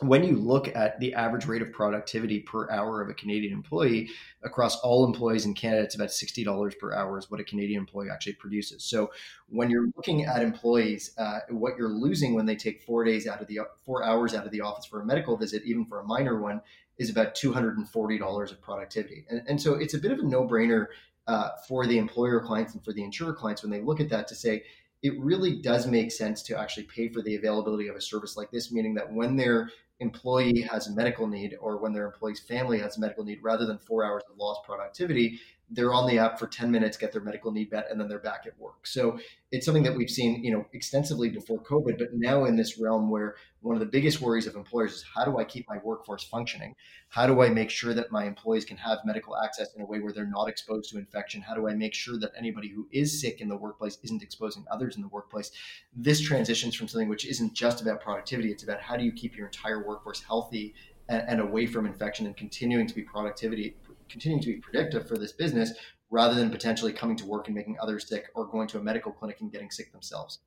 when 0.00 0.24
you 0.24 0.36
look 0.36 0.74
at 0.74 0.98
the 0.98 1.14
average 1.14 1.46
rate 1.46 1.62
of 1.62 1.70
productivity 1.70 2.40
per 2.40 2.68
hour 2.70 3.00
of 3.00 3.08
a 3.08 3.14
Canadian 3.14 3.52
employee 3.52 4.10
across 4.42 4.80
all 4.80 5.04
employees 5.04 5.44
in 5.44 5.54
Canada, 5.54 5.82
it's 5.82 5.94
about 5.94 6.08
$60 6.08 6.78
per 6.78 6.92
hour 6.92 7.18
is 7.18 7.30
what 7.30 7.40
a 7.40 7.44
Canadian 7.44 7.80
employee 7.80 8.08
actually 8.10 8.32
produces. 8.34 8.84
So 8.84 9.12
when 9.48 9.70
you're 9.70 9.86
looking 9.96 10.24
at 10.24 10.42
employees, 10.42 11.12
uh, 11.18 11.40
what 11.50 11.76
you're 11.76 11.90
losing 11.90 12.34
when 12.34 12.46
they 12.46 12.56
take 12.56 12.82
four 12.82 13.04
days 13.04 13.28
out 13.28 13.40
of 13.40 13.46
the 13.46 13.60
four 13.84 14.02
hours 14.02 14.34
out 14.34 14.44
of 14.44 14.50
the 14.50 14.60
office 14.60 14.86
for 14.86 15.02
a 15.02 15.06
medical 15.06 15.36
visit, 15.36 15.62
even 15.64 15.84
for 15.84 16.00
a 16.00 16.04
minor 16.04 16.40
one, 16.40 16.60
is 16.98 17.10
about 17.10 17.34
$240 17.34 18.50
of 18.50 18.62
productivity. 18.62 19.24
And, 19.28 19.42
and 19.48 19.60
so 19.60 19.74
it's 19.74 19.94
a 19.94 19.98
bit 19.98 20.12
of 20.12 20.18
a 20.18 20.22
no 20.22 20.46
brainer 20.46 20.86
uh, 21.26 21.50
for 21.68 21.86
the 21.86 21.98
employer 21.98 22.40
clients 22.40 22.74
and 22.74 22.84
for 22.84 22.92
the 22.92 23.02
insurer 23.02 23.32
clients 23.32 23.62
when 23.62 23.70
they 23.70 23.80
look 23.80 24.00
at 24.00 24.08
that 24.10 24.28
to 24.28 24.34
say, 24.34 24.64
it 25.02 25.18
really 25.18 25.60
does 25.60 25.86
make 25.86 26.12
sense 26.12 26.42
to 26.42 26.58
actually 26.58 26.84
pay 26.84 27.08
for 27.08 27.22
the 27.22 27.34
availability 27.34 27.88
of 27.88 27.96
a 27.96 28.00
service 28.00 28.36
like 28.36 28.50
this, 28.50 28.70
meaning 28.70 28.94
that 28.94 29.12
when 29.12 29.36
their 29.36 29.70
employee 29.98 30.60
has 30.70 30.88
a 30.88 30.92
medical 30.92 31.26
need 31.26 31.56
or 31.60 31.78
when 31.78 31.92
their 31.92 32.06
employee's 32.06 32.40
family 32.40 32.78
has 32.78 32.96
a 32.96 33.00
medical 33.00 33.24
need, 33.24 33.40
rather 33.42 33.66
than 33.66 33.78
four 33.78 34.04
hours 34.04 34.22
of 34.30 34.36
lost 34.36 34.64
productivity, 34.64 35.40
they're 35.72 35.94
on 35.94 36.06
the 36.06 36.18
app 36.18 36.38
for 36.38 36.46
10 36.46 36.70
minutes, 36.70 36.96
get 36.96 37.12
their 37.12 37.22
medical 37.22 37.50
need 37.50 37.72
met, 37.72 37.86
and 37.90 37.98
then 37.98 38.06
they're 38.06 38.18
back 38.18 38.44
at 38.46 38.58
work. 38.58 38.86
So 38.86 39.18
it's 39.50 39.64
something 39.64 39.82
that 39.84 39.96
we've 39.96 40.10
seen, 40.10 40.44
you 40.44 40.52
know, 40.52 40.66
extensively 40.74 41.30
before 41.30 41.62
COVID, 41.62 41.98
but 41.98 42.08
now 42.12 42.44
in 42.44 42.56
this 42.56 42.78
realm 42.78 43.10
where 43.10 43.36
one 43.62 43.74
of 43.74 43.80
the 43.80 43.86
biggest 43.86 44.20
worries 44.20 44.46
of 44.46 44.54
employers 44.54 44.92
is 44.92 45.04
how 45.14 45.24
do 45.24 45.38
I 45.38 45.44
keep 45.44 45.66
my 45.68 45.78
workforce 45.82 46.24
functioning? 46.24 46.74
How 47.08 47.26
do 47.26 47.42
I 47.42 47.48
make 47.48 47.70
sure 47.70 47.94
that 47.94 48.12
my 48.12 48.24
employees 48.24 48.66
can 48.66 48.76
have 48.76 48.98
medical 49.06 49.36
access 49.36 49.72
in 49.74 49.82
a 49.82 49.86
way 49.86 50.00
where 50.00 50.12
they're 50.12 50.26
not 50.26 50.48
exposed 50.48 50.90
to 50.90 50.98
infection? 50.98 51.40
How 51.40 51.54
do 51.54 51.68
I 51.68 51.74
make 51.74 51.94
sure 51.94 52.18
that 52.18 52.32
anybody 52.36 52.68
who 52.68 52.86
is 52.92 53.20
sick 53.20 53.40
in 53.40 53.48
the 53.48 53.56
workplace 53.56 53.98
isn't 54.02 54.22
exposing 54.22 54.66
others 54.70 54.96
in 54.96 55.02
the 55.02 55.08
workplace? 55.08 55.52
This 55.96 56.20
transitions 56.20 56.74
from 56.74 56.88
something 56.88 57.08
which 57.08 57.26
isn't 57.26 57.54
just 57.54 57.80
about 57.80 58.02
productivity, 58.02 58.50
it's 58.50 58.64
about 58.64 58.80
how 58.80 58.96
do 58.96 59.04
you 59.04 59.12
keep 59.12 59.36
your 59.36 59.46
entire 59.46 59.86
workforce 59.86 60.22
healthy 60.22 60.74
and, 61.08 61.22
and 61.28 61.40
away 61.40 61.66
from 61.66 61.86
infection 61.86 62.26
and 62.26 62.36
continuing 62.36 62.86
to 62.86 62.94
be 62.94 63.02
productivity 63.02 63.76
continuing 64.08 64.42
to 64.42 64.54
be 64.54 64.60
predictive 64.60 65.08
for 65.08 65.16
this 65.16 65.32
business 65.32 65.72
rather 66.10 66.34
than 66.34 66.50
potentially 66.50 66.92
coming 66.92 67.16
to 67.16 67.26
work 67.26 67.48
and 67.48 67.56
making 67.56 67.76
others 67.80 68.08
sick 68.08 68.26
or 68.34 68.46
going 68.46 68.68
to 68.68 68.78
a 68.78 68.82
medical 68.82 69.10
clinic 69.10 69.40
and 69.40 69.50
getting 69.50 69.70
sick 69.70 69.90
themselves. 69.92 70.40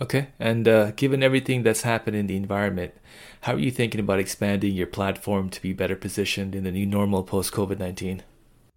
Okay, 0.00 0.28
and 0.40 0.66
uh, 0.66 0.90
given 0.92 1.22
everything 1.22 1.62
that's 1.62 1.82
happened 1.82 2.16
in 2.16 2.26
the 2.26 2.36
environment, 2.36 2.92
how 3.42 3.54
are 3.54 3.58
you 3.58 3.70
thinking 3.70 4.00
about 4.00 4.18
expanding 4.18 4.74
your 4.74 4.86
platform 4.86 5.48
to 5.50 5.62
be 5.62 5.72
better 5.72 5.94
positioned 5.94 6.54
in 6.54 6.64
the 6.64 6.72
new 6.72 6.86
normal 6.86 7.22
post 7.22 7.52
COVID 7.52 7.78
19? 7.78 8.22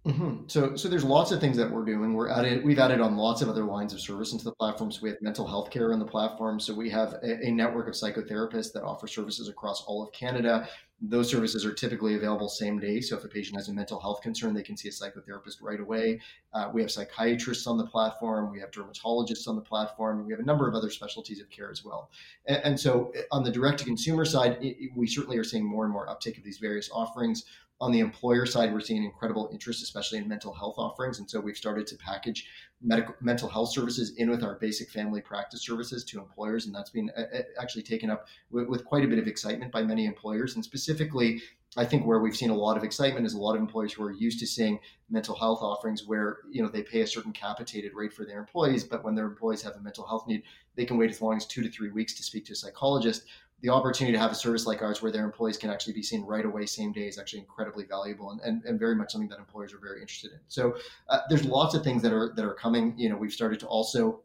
Mm-hmm. 0.06 0.44
So, 0.46 0.76
so 0.76 0.88
there's 0.88 1.02
lots 1.02 1.32
of 1.32 1.40
things 1.40 1.56
that 1.56 1.68
we're 1.68 1.84
doing. 1.84 2.14
We're 2.14 2.30
added, 2.30 2.64
we've 2.64 2.78
added 2.78 3.00
on 3.00 3.16
lots 3.16 3.42
of 3.42 3.48
other 3.48 3.64
lines 3.64 3.92
of 3.92 4.00
service 4.00 4.30
into 4.32 4.44
the 4.44 4.52
platform. 4.52 4.92
So 4.92 5.00
we 5.02 5.08
have 5.08 5.20
mental 5.20 5.48
health 5.48 5.70
care 5.70 5.92
on 5.92 5.98
the 5.98 6.04
platform. 6.04 6.60
So 6.60 6.72
we 6.72 6.88
have 6.90 7.14
a, 7.24 7.44
a 7.44 7.50
network 7.50 7.88
of 7.88 7.94
psychotherapists 7.94 8.72
that 8.74 8.84
offer 8.84 9.08
services 9.08 9.48
across 9.48 9.82
all 9.82 10.04
of 10.04 10.12
Canada. 10.12 10.68
Those 11.00 11.30
services 11.30 11.64
are 11.66 11.74
typically 11.74 12.14
available 12.14 12.48
same 12.48 12.78
day. 12.78 13.00
So 13.00 13.16
if 13.16 13.24
a 13.24 13.28
patient 13.28 13.56
has 13.56 13.68
a 13.68 13.72
mental 13.72 14.00
health 14.00 14.22
concern, 14.22 14.54
they 14.54 14.62
can 14.62 14.76
see 14.76 14.88
a 14.88 14.92
psychotherapist 14.92 15.56
right 15.60 15.78
away. 15.78 16.20
Uh, 16.54 16.70
we 16.72 16.80
have 16.80 16.90
psychiatrists 16.90 17.66
on 17.66 17.76
the 17.76 17.86
platform. 17.86 18.50
We 18.50 18.60
have 18.60 18.70
dermatologists 18.70 19.46
on 19.46 19.56
the 19.56 19.62
platform. 19.62 20.24
We 20.24 20.32
have 20.32 20.40
a 20.40 20.44
number 20.44 20.66
of 20.66 20.74
other 20.74 20.88
specialties 20.88 21.40
of 21.40 21.50
care 21.50 21.70
as 21.70 21.84
well. 21.84 22.10
And, 22.46 22.60
and 22.64 22.80
so 22.80 23.12
on 23.30 23.44
the 23.44 23.50
direct 23.50 23.80
to 23.80 23.84
consumer 23.84 24.24
side, 24.24 24.56
it, 24.62 24.90
we 24.96 25.06
certainly 25.06 25.36
are 25.36 25.44
seeing 25.44 25.64
more 25.64 25.84
and 25.84 25.92
more 25.92 26.08
uptake 26.08 26.38
of 26.38 26.44
these 26.44 26.58
various 26.58 26.90
offerings 26.90 27.44
on 27.80 27.92
the 27.92 28.00
employer 28.00 28.46
side, 28.46 28.72
we're 28.72 28.80
seeing 28.80 29.04
incredible 29.04 29.50
interest, 29.52 29.82
especially 29.82 30.18
in 30.18 30.26
mental 30.26 30.52
health 30.54 30.76
offerings. 30.78 31.18
And 31.18 31.28
so 31.28 31.40
we've 31.40 31.56
started 31.56 31.86
to 31.88 31.96
package 31.96 32.48
medical 32.82 33.14
mental 33.20 33.48
health 33.48 33.72
services 33.72 34.14
in 34.16 34.30
with 34.30 34.42
our 34.42 34.56
basic 34.56 34.90
family 34.90 35.20
practice 35.20 35.62
services 35.62 36.04
to 36.04 36.18
employers. 36.18 36.66
And 36.66 36.74
that's 36.74 36.90
been 36.90 37.10
uh, 37.16 37.22
uh, 37.34 37.42
actually 37.60 37.82
taken 37.82 38.10
up 38.10 38.26
with, 38.50 38.68
with 38.68 38.84
quite 38.84 39.04
a 39.04 39.08
bit 39.08 39.18
of 39.18 39.26
excitement 39.26 39.72
by 39.72 39.82
many 39.82 40.04
employers. 40.04 40.54
And 40.54 40.64
specifically, 40.64 41.42
I 41.78 41.84
think 41.84 42.06
where 42.06 42.20
we've 42.20 42.36
seen 42.36 42.50
a 42.50 42.54
lot 42.54 42.76
of 42.76 42.84
excitement 42.84 43.26
is 43.26 43.34
a 43.34 43.38
lot 43.38 43.54
of 43.54 43.60
employers 43.60 43.92
who 43.92 44.02
are 44.02 44.12
used 44.12 44.38
to 44.40 44.46
seeing 44.46 44.78
mental 45.10 45.34
health 45.34 45.60
offerings 45.60 46.06
where 46.06 46.38
you 46.50 46.62
know 46.62 46.68
they 46.68 46.82
pay 46.82 47.02
a 47.02 47.06
certain 47.06 47.32
capitated 47.32 47.92
rate 47.94 48.12
for 48.12 48.24
their 48.24 48.38
employees, 48.38 48.84
but 48.84 49.04
when 49.04 49.14
their 49.14 49.26
employees 49.26 49.62
have 49.62 49.76
a 49.76 49.80
mental 49.80 50.06
health 50.06 50.26
need, 50.26 50.42
they 50.74 50.86
can 50.86 50.96
wait 50.96 51.10
as 51.10 51.20
long 51.20 51.36
as 51.36 51.44
two 51.44 51.62
to 51.62 51.70
three 51.70 51.90
weeks 51.90 52.14
to 52.14 52.22
speak 52.22 52.46
to 52.46 52.52
a 52.52 52.56
psychologist 52.56 53.24
the 53.62 53.70
opportunity 53.70 54.12
to 54.12 54.18
have 54.18 54.32
a 54.32 54.34
service 54.34 54.66
like 54.66 54.82
ours 54.82 55.00
where 55.02 55.10
their 55.10 55.24
employees 55.24 55.56
can 55.56 55.70
actually 55.70 55.94
be 55.94 56.02
seen 56.02 56.22
right 56.24 56.44
away 56.44 56.66
same 56.66 56.92
day 56.92 57.08
is 57.08 57.18
actually 57.18 57.40
incredibly 57.40 57.84
valuable 57.84 58.30
and, 58.30 58.40
and, 58.42 58.64
and 58.64 58.78
very 58.78 58.94
much 58.94 59.12
something 59.12 59.28
that 59.28 59.38
employers 59.38 59.72
are 59.72 59.78
very 59.78 60.00
interested 60.00 60.32
in. 60.32 60.38
So 60.48 60.76
uh, 61.08 61.20
there's 61.28 61.44
lots 61.44 61.74
of 61.74 61.82
things 61.82 62.02
that 62.02 62.12
are 62.12 62.32
that 62.36 62.44
are 62.44 62.54
coming. 62.54 62.94
You 62.98 63.08
know 63.08 63.16
we've 63.16 63.32
started 63.32 63.58
to 63.60 63.66
also 63.66 64.20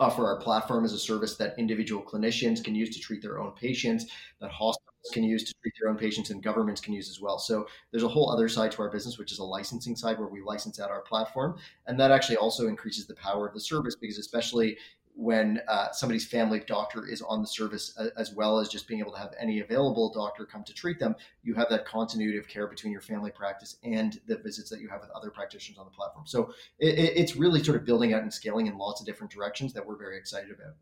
offer 0.00 0.26
our 0.26 0.40
platform 0.40 0.84
as 0.84 0.92
a 0.92 0.98
service 0.98 1.36
that 1.36 1.54
individual 1.58 2.02
clinicians 2.02 2.64
can 2.64 2.74
use 2.74 2.94
to 2.94 3.00
treat 3.00 3.22
their 3.22 3.38
own 3.38 3.52
patients 3.52 4.06
that 4.40 4.50
hospitals 4.50 5.10
can 5.12 5.22
use 5.22 5.44
to 5.44 5.54
treat 5.62 5.74
their 5.80 5.90
own 5.90 5.96
patients 5.96 6.30
and 6.30 6.42
governments 6.42 6.80
can 6.80 6.94
use 6.94 7.08
as 7.08 7.20
well. 7.20 7.38
So 7.38 7.66
there's 7.90 8.02
a 8.02 8.08
whole 8.08 8.30
other 8.30 8.48
side 8.48 8.72
to 8.72 8.82
our 8.82 8.90
business 8.90 9.18
which 9.18 9.30
is 9.30 9.38
a 9.38 9.44
licensing 9.44 9.94
side 9.94 10.18
where 10.18 10.28
we 10.28 10.40
license 10.40 10.80
out 10.80 10.90
our 10.90 11.02
platform 11.02 11.58
and 11.86 12.00
that 12.00 12.10
actually 12.10 12.36
also 12.36 12.66
increases 12.66 13.06
the 13.06 13.14
power 13.14 13.46
of 13.46 13.54
the 13.54 13.60
service 13.60 13.94
because 13.94 14.18
especially 14.18 14.78
when 15.14 15.60
uh, 15.68 15.92
somebody's 15.92 16.26
family 16.26 16.60
doctor 16.66 17.06
is 17.06 17.22
on 17.22 17.40
the 17.40 17.46
service, 17.46 17.96
as 18.16 18.32
well 18.32 18.58
as 18.58 18.68
just 18.68 18.88
being 18.88 19.00
able 19.00 19.12
to 19.12 19.18
have 19.18 19.32
any 19.38 19.60
available 19.60 20.12
doctor 20.12 20.44
come 20.44 20.64
to 20.64 20.74
treat 20.74 20.98
them, 20.98 21.14
you 21.42 21.54
have 21.54 21.68
that 21.70 21.86
continuity 21.86 22.36
of 22.36 22.48
care 22.48 22.66
between 22.66 22.92
your 22.92 23.00
family 23.00 23.30
practice 23.30 23.76
and 23.84 24.20
the 24.26 24.36
visits 24.36 24.68
that 24.70 24.80
you 24.80 24.88
have 24.88 25.00
with 25.00 25.10
other 25.10 25.30
practitioners 25.30 25.78
on 25.78 25.84
the 25.84 25.90
platform. 25.90 26.26
So 26.26 26.52
it, 26.78 26.98
it's 27.16 27.36
really 27.36 27.62
sort 27.62 27.76
of 27.76 27.84
building 27.84 28.12
out 28.12 28.22
and 28.22 28.32
scaling 28.32 28.66
in 28.66 28.76
lots 28.76 29.00
of 29.00 29.06
different 29.06 29.32
directions 29.32 29.72
that 29.74 29.86
we're 29.86 29.96
very 29.96 30.18
excited 30.18 30.50
about. 30.50 30.74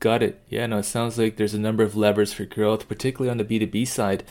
Got 0.00 0.22
it. 0.22 0.42
Yeah, 0.48 0.66
no, 0.66 0.78
it 0.78 0.84
sounds 0.84 1.16
like 1.16 1.36
there's 1.36 1.54
a 1.54 1.58
number 1.58 1.82
of 1.82 1.96
levers 1.96 2.32
for 2.32 2.44
growth, 2.44 2.88
particularly 2.88 3.30
on 3.30 3.38
the 3.38 3.44
B2B 3.44 3.86
side. 3.86 4.24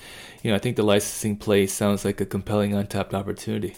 You 0.43 0.51
know, 0.51 0.55
I 0.55 0.59
think 0.59 0.75
the 0.75 0.83
licensing 0.83 1.37
play 1.37 1.65
sounds 1.65 2.03
like 2.03 2.19
a 2.21 2.25
compelling 2.25 2.73
untapped 2.73 3.13
opportunity. 3.13 3.75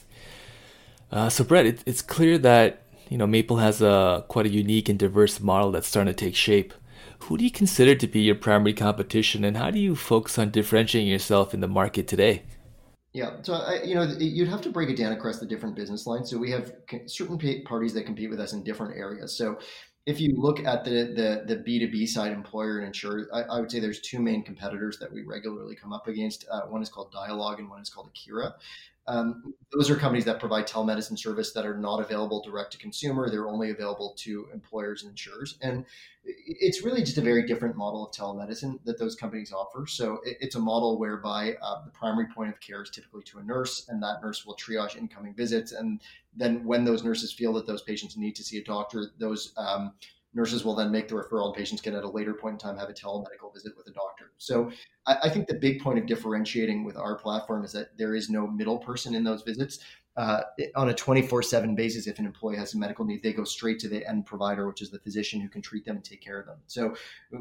Uh, 1.12 1.30
so, 1.30 1.44
Brett, 1.44 1.66
it, 1.66 1.84
it's 1.86 2.02
clear 2.02 2.38
that 2.40 2.82
you 3.10 3.18
know, 3.18 3.28
Maple 3.28 3.58
has 3.58 3.82
a 3.82 4.26
quite 4.28 4.46
a 4.46 4.50
unique 4.50 4.89
and 4.89 5.00
diverse 5.00 5.39
model 5.39 5.72
that's 5.72 5.88
starting 5.88 6.13
to 6.13 6.26
take 6.26 6.36
shape. 6.36 6.74
Who 7.20 7.38
do 7.38 7.44
you 7.44 7.52
consider 7.52 7.96
to 7.96 8.08
be 8.08 8.22
your 8.22 8.36
primary 8.36 8.74
competition, 8.74 9.44
and 9.44 9.58
how 9.58 9.72
do 9.72 9.80
you 9.80 9.96
focus 9.96 10.38
on 10.38 10.52
differentiating 10.52 11.10
yourself 11.10 11.54
in 11.54 11.60
the 11.60 11.68
market 11.68 12.08
today? 12.08 12.44
Yeah, 13.13 13.38
so 13.44 13.54
I, 13.54 13.82
you 13.84 13.96
know, 13.96 14.04
you'd 14.20 14.50
have 14.50 14.62
to 14.62 14.70
break 14.70 14.89
it 14.89 14.98
down 14.98 15.13
across 15.13 15.39
the 15.39 15.46
different 15.46 15.76
business 15.76 16.06
lines. 16.06 16.30
So 16.30 16.38
we 16.38 16.52
have 16.52 16.74
certain 17.06 17.63
parties 17.63 17.94
that 17.94 18.06
compete 18.06 18.30
with 18.30 18.41
us 18.41 18.52
in 18.52 18.62
different 18.63 18.98
areas. 18.98 19.38
So 19.38 19.58
if 20.06 20.20
you 20.20 20.36
look 20.38 20.60
at 20.65 20.84
the 20.84 21.44
the 21.48 21.56
B 21.56 21.80
two 21.80 21.89
B 21.89 22.06
side, 22.06 22.32
employer 22.32 22.80
and 22.80 22.88
insurer, 22.88 23.28
I, 23.34 23.44
I, 23.44 23.60
would 23.60 23.72
say 23.72 23.80
there's 23.80 24.02
two 24.02 24.20
main 24.20 24.44
competitors 24.44 25.00
that 25.00 25.12
we 25.12 25.24
regularly 25.24 25.76
come 25.76 25.94
up 25.94 26.08
against. 26.08 26.46
Uh, 26.52 26.63
one 26.63 26.82
is 26.82 26.89
called 26.89 27.12
Dialogue, 27.12 27.60
and 27.60 27.70
one 27.70 27.82
is 27.82 27.89
called 27.89 28.10
Akira. 28.10 28.54
Um, 29.08 29.54
those 29.72 29.89
are 29.89 29.96
companies 29.96 30.26
that 30.26 30.39
provide 30.39 30.68
telemedicine 30.68 31.18
service 31.18 31.54
that 31.54 31.65
are 31.65 31.78
not 31.78 32.00
available 32.00 32.41
direct 32.41 32.72
to 32.72 32.78
consumer. 32.78 33.30
They're 33.30 33.48
only 33.48 33.70
available 33.70 34.15
to 34.20 34.48
employers 34.54 35.04
and 35.04 35.12
insurers. 35.12 35.58
And 35.62 35.86
it's 36.24 36.84
really 36.84 37.02
just 37.02 37.20
a 37.20 37.22
very 37.22 37.46
different 37.46 37.76
model 37.76 38.08
of 38.08 38.12
telemedicine 38.12 38.80
that 38.86 38.98
those 38.98 39.15
companies 39.15 39.54
offer. 39.54 39.86
So 39.86 40.22
it's 40.26 40.56
a 40.56 40.60
model 40.60 40.98
whereby 40.98 41.56
uh, 41.62 41.84
the 41.86 41.91
primary 41.91 42.28
point 42.34 42.50
of 42.50 42.60
care 42.60 42.82
is 42.82 42.89
typically 42.89 43.24
to 43.24 43.39
a 43.39 43.44
nurse, 43.44 43.88
and 43.89 44.02
that 44.02 44.22
nurse 44.24 44.44
will 44.46 44.56
triage 44.56 44.96
incoming 44.96 45.36
visits. 45.36 45.72
And 45.72 46.02
then 46.36 46.63
when 46.65 46.84
those 46.84 47.04
nurses 47.04 47.32
feel 47.32 47.54
that 47.54 47.68
those 47.68 47.84
patients 47.84 48.18
need 48.18 48.36
to 48.38 48.44
see 48.44 48.58
a 48.58 48.63
doctor, 48.63 49.12
those 49.20 49.54
um, 49.58 49.94
nurses 50.36 50.63
will 50.63 50.76
then 50.76 50.91
make 50.91 51.08
the 51.08 51.15
referral 51.15 51.48
and 51.48 51.56
patients 51.56 51.82
can 51.82 51.95
at 51.95 52.04
a 52.04 52.10
later 52.10 52.34
point 52.34 52.54
in 52.54 52.60
time 52.60 52.78
have 52.78 52.89
a 52.89 52.93
telemedical 52.93 53.54
visit 53.54 53.74
with 53.78 53.88
a 53.88 53.91
doctor. 53.91 54.34
So 54.38 54.69
I, 55.08 55.17
I 55.24 55.30
think 55.30 55.48
the 55.48 55.56
big 55.56 55.82
point 55.82 55.98
of 55.98 56.06
differentiating 56.06 56.84
with 56.84 56.98
our 56.98 57.15
platform 57.15 57.63
is 57.63 57.71
that 57.71 57.98
there 57.98 58.13
is 58.13 58.30
no 58.30 58.45
middle 58.45 58.78
person 58.78 59.15
in 59.15 59.24
those 59.24 59.41
visits. 59.41 59.80
Uh, 60.17 60.43
on 60.78 60.88
a 60.88 60.93
24-7 60.93 61.76
basis 61.76 62.08
if 62.08 62.19
an 62.19 62.26
employee 62.26 62.56
has 62.56 62.74
a 62.74 62.78
medical 62.78 63.04
need 63.04 63.21
they 63.21 63.34
go 63.34 63.43
straight 63.43 63.80
to 63.80 63.89
the 63.89 64.08
end 64.08 64.26
provider 64.26 64.65
which 64.65 64.82
is 64.82 64.89
the 64.89 65.00
physician 65.00 65.41
who 65.41 65.50
can 65.50 65.62
treat 65.62 65.84
them 65.84 65.98
and 65.98 66.06
take 66.06 66.21
care 66.21 66.39
of 66.39 66.45
them 66.45 66.56
so 66.67 66.95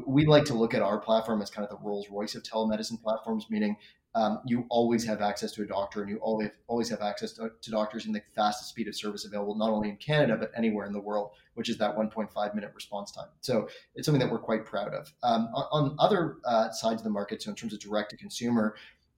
we 0.05 0.25
like 0.25 0.43
to 0.43 0.53
look 0.53 0.73
at 0.73 0.81
our 0.81 0.99
platform 0.99 1.41
as 1.41 1.49
kind 1.49 1.65
of 1.65 1.69
the 1.69 1.81
rolls 1.81 2.09
royce 2.09 2.35
of 2.35 2.43
telemedicine 2.43 3.01
platforms 3.01 3.45
meaning 3.49 3.77
um, 4.15 4.39
you 4.45 4.65
always 4.69 5.05
have 5.05 5.21
access 5.21 5.51
to 5.51 5.61
a 5.61 5.65
doctor 5.65 6.01
and 6.01 6.09
you 6.09 6.17
always 6.17 6.49
always 6.67 6.89
have 6.89 7.01
access 7.01 7.33
to, 7.33 7.51
to, 7.61 7.71
doctors 7.71 8.05
in 8.05 8.13
the 8.13 8.21
fastest 8.33 8.69
speed 8.69 8.87
of 8.87 8.95
service 8.95 9.25
available 9.25 9.55
not 9.55 9.69
only 9.69 9.89
in 9.89 9.97
Canada 9.97 10.37
but 10.39 10.51
anywhere 10.55 10.85
in 10.85 10.93
the 10.93 10.99
world 10.99 11.31
which 11.53 11.69
is 11.69 11.77
that 11.77 11.95
1.5 11.95 12.55
minute 12.55 12.71
response 12.73 13.11
time 13.11 13.27
so 13.41 13.67
it's 13.93 14.05
something 14.05 14.19
that 14.19 14.31
we're 14.31 14.39
quite 14.39 14.65
proud 14.65 14.93
of 14.93 15.11
um, 15.23 15.49
on, 15.53 15.67
on, 15.71 15.95
other 15.99 16.37
uh, 16.45 16.71
sides 16.71 17.01
of 17.01 17.03
the 17.03 17.09
market 17.09 17.41
so 17.41 17.49
in 17.49 17.55
terms 17.55 17.73
of 17.73 17.79
direct 17.79 18.09
to 18.09 18.17
consumer 18.17 18.75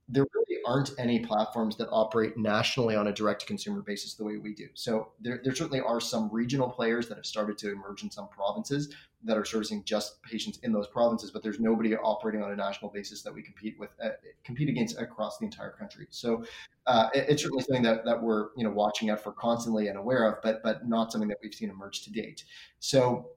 there 0.10 0.26
really 0.34 0.62
aren't 0.66 0.92
any 0.98 1.20
platforms 1.20 1.76
that 1.78 1.90
operate 1.92 2.38
nationally 2.38 2.96
on 2.96 3.08
a 3.08 3.14
direct 3.14 3.42
to 3.42 3.48
consumer 3.48 3.82
basis 3.82 4.14
the 4.14 4.24
way 4.24 4.38
we 4.38 4.54
do. 4.54 4.68
So 4.74 5.10
there, 5.20 5.42
there 5.44 5.54
certainly 5.54 5.82
are 5.82 6.00
some 6.00 6.30
regional 6.32 6.70
players 6.70 7.10
that 7.10 7.16
have 7.16 7.26
started 7.26 7.58
to 7.60 7.72
emerge 7.72 8.04
in 8.04 8.12
some 8.12 8.30
provinces 8.30 8.94
that 9.24 9.38
are 9.38 9.46
servicing 9.46 9.84
just 9.84 10.22
patients 10.22 10.60
in 10.64 10.72
those 10.72 10.88
provinces, 10.88 11.32
but 11.32 11.44
there's 11.44 11.60
nobody 11.60 11.96
operating 11.96 12.44
on 12.44 12.52
a 12.52 12.56
national 12.56 12.92
basis 12.92 13.22
that 13.24 13.34
we 13.34 13.42
compete 13.42 13.78
with, 13.80 13.90
uh, 14.04 14.10
compete 14.44 14.70
against 14.70 15.00
across 15.00 15.38
the 15.38 15.46
entire 15.46 15.72
country. 15.72 16.08
So 16.10 16.44
uh, 16.86 17.10
it, 17.14 17.26
it's 17.30 17.42
certainly 17.42 17.64
something 17.64 17.84
that, 17.84 18.06
that 18.06 18.22
we're 18.22 18.50
you 18.56 18.64
know 18.64 18.72
watching 18.72 19.10
out 19.10 19.22
for 19.22 19.32
constantly 19.32 19.88
and 19.88 19.98
aware 19.98 20.28
of, 20.30 20.42
but 20.44 20.62
but 20.64 20.88
not 20.88 21.12
something 21.12 21.30
that 21.30 21.40
we've 21.42 21.54
seen 21.54 21.70
emerge 21.70 22.04
to 22.04 22.12
date. 22.12 22.44
So 22.80 23.32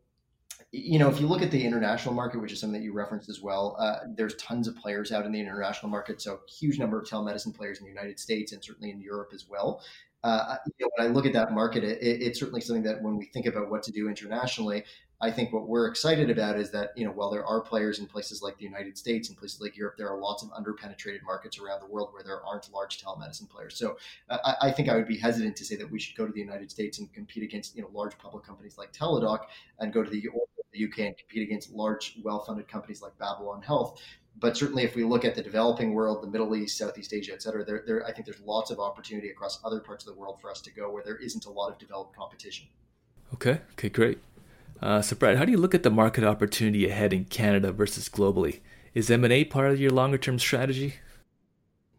you 0.72 1.00
know, 1.00 1.08
if 1.08 1.20
you 1.20 1.26
look 1.26 1.42
at 1.42 1.50
the 1.50 1.64
international 1.64 2.14
market, 2.14 2.40
which 2.40 2.52
is 2.52 2.60
something 2.60 2.80
that 2.80 2.84
you 2.84 2.92
referenced 2.92 3.28
as 3.28 3.40
well, 3.40 3.76
uh, 3.80 4.06
there's 4.14 4.36
tons 4.36 4.68
of 4.68 4.76
players 4.76 5.10
out 5.10 5.26
in 5.26 5.32
the 5.32 5.40
international 5.40 5.90
market. 5.90 6.22
So, 6.22 6.40
huge 6.48 6.78
number 6.78 7.00
of 7.00 7.08
telemedicine 7.08 7.54
players 7.54 7.78
in 7.78 7.84
the 7.84 7.90
United 7.90 8.20
States 8.20 8.52
and 8.52 8.62
certainly 8.62 8.90
in 8.90 9.00
Europe 9.00 9.32
as 9.34 9.46
well. 9.48 9.82
Uh, 10.22 10.56
you 10.78 10.86
know, 10.86 10.90
when 10.96 11.08
I 11.08 11.10
look 11.10 11.26
at 11.26 11.32
that 11.32 11.52
market, 11.52 11.82
it, 11.82 11.98
it's 12.02 12.38
certainly 12.38 12.60
something 12.60 12.84
that 12.84 13.02
when 13.02 13.16
we 13.16 13.26
think 13.26 13.46
about 13.46 13.70
what 13.70 13.82
to 13.84 13.92
do 13.92 14.08
internationally, 14.08 14.84
I 15.20 15.30
think 15.30 15.52
what 15.52 15.68
we're 15.68 15.86
excited 15.86 16.30
about 16.30 16.58
is 16.58 16.70
that 16.70 16.90
you 16.96 17.04
know 17.04 17.12
while 17.12 17.30
there 17.30 17.44
are 17.44 17.60
players 17.60 17.98
in 17.98 18.06
places 18.06 18.42
like 18.42 18.56
the 18.58 18.64
United 18.64 18.96
States 18.96 19.28
and 19.28 19.36
places 19.36 19.60
like 19.60 19.76
Europe, 19.76 19.96
there 19.98 20.08
are 20.08 20.18
lots 20.18 20.42
of 20.42 20.50
underpenetrated 20.50 21.22
markets 21.22 21.58
around 21.58 21.80
the 21.80 21.86
world 21.86 22.10
where 22.12 22.22
there 22.22 22.44
aren't 22.44 22.72
large 22.72 23.02
telemedicine 23.02 23.48
players. 23.48 23.76
So 23.76 23.96
uh, 24.30 24.38
I, 24.44 24.68
I, 24.68 24.72
think 24.72 24.88
I 24.88 24.96
would 24.96 25.08
be 25.08 25.18
hesitant 25.18 25.56
to 25.56 25.64
say 25.64 25.76
that 25.76 25.90
we 25.90 26.00
should 26.00 26.16
go 26.16 26.26
to 26.26 26.32
the 26.32 26.40
United 26.40 26.70
States 26.70 26.98
and 26.98 27.12
compete 27.12 27.42
against 27.42 27.76
you 27.76 27.82
know 27.82 27.90
large 27.92 28.16
public 28.18 28.44
companies 28.44 28.78
like 28.78 28.92
Teladoc 28.92 29.40
and 29.78 29.92
go 29.92 30.02
to 30.02 30.10
the, 30.10 30.28
the 30.72 30.84
UK 30.84 30.98
and 31.00 31.18
compete 31.18 31.42
against 31.42 31.70
large, 31.72 32.16
well-funded 32.22 32.68
companies 32.68 33.02
like 33.02 33.16
Babylon 33.18 33.62
Health 33.62 34.00
but 34.38 34.56
certainly 34.56 34.84
if 34.84 34.94
we 34.94 35.04
look 35.04 35.24
at 35.24 35.34
the 35.34 35.42
developing 35.42 35.92
world, 35.92 36.22
the 36.22 36.28
Middle 36.28 36.54
East, 36.54 36.78
Southeast 36.78 37.12
Asia, 37.12 37.32
et 37.32 37.42
cetera, 37.42 37.64
there, 37.64 37.82
there, 37.86 38.06
I 38.06 38.12
think 38.12 38.26
there's 38.26 38.40
lots 38.40 38.70
of 38.70 38.78
opportunity 38.78 39.30
across 39.30 39.60
other 39.64 39.80
parts 39.80 40.06
of 40.06 40.14
the 40.14 40.18
world 40.18 40.40
for 40.40 40.50
us 40.50 40.60
to 40.62 40.72
go 40.72 40.90
where 40.90 41.02
there 41.02 41.16
isn't 41.16 41.44
a 41.46 41.50
lot 41.50 41.70
of 41.70 41.78
developed 41.78 42.16
competition. 42.16 42.66
Okay. 43.34 43.60
Okay. 43.72 43.88
Great. 43.88 44.18
Uh, 44.82 45.02
so, 45.02 45.14
Brad, 45.14 45.36
how 45.36 45.44
do 45.44 45.52
you 45.52 45.58
look 45.58 45.74
at 45.74 45.82
the 45.82 45.90
market 45.90 46.24
opportunity 46.24 46.88
ahead 46.88 47.12
in 47.12 47.24
Canada 47.26 47.70
versus 47.70 48.08
globally? 48.08 48.60
Is 48.94 49.10
M&A 49.10 49.44
part 49.44 49.70
of 49.70 49.80
your 49.80 49.90
longer-term 49.90 50.38
strategy? 50.38 50.94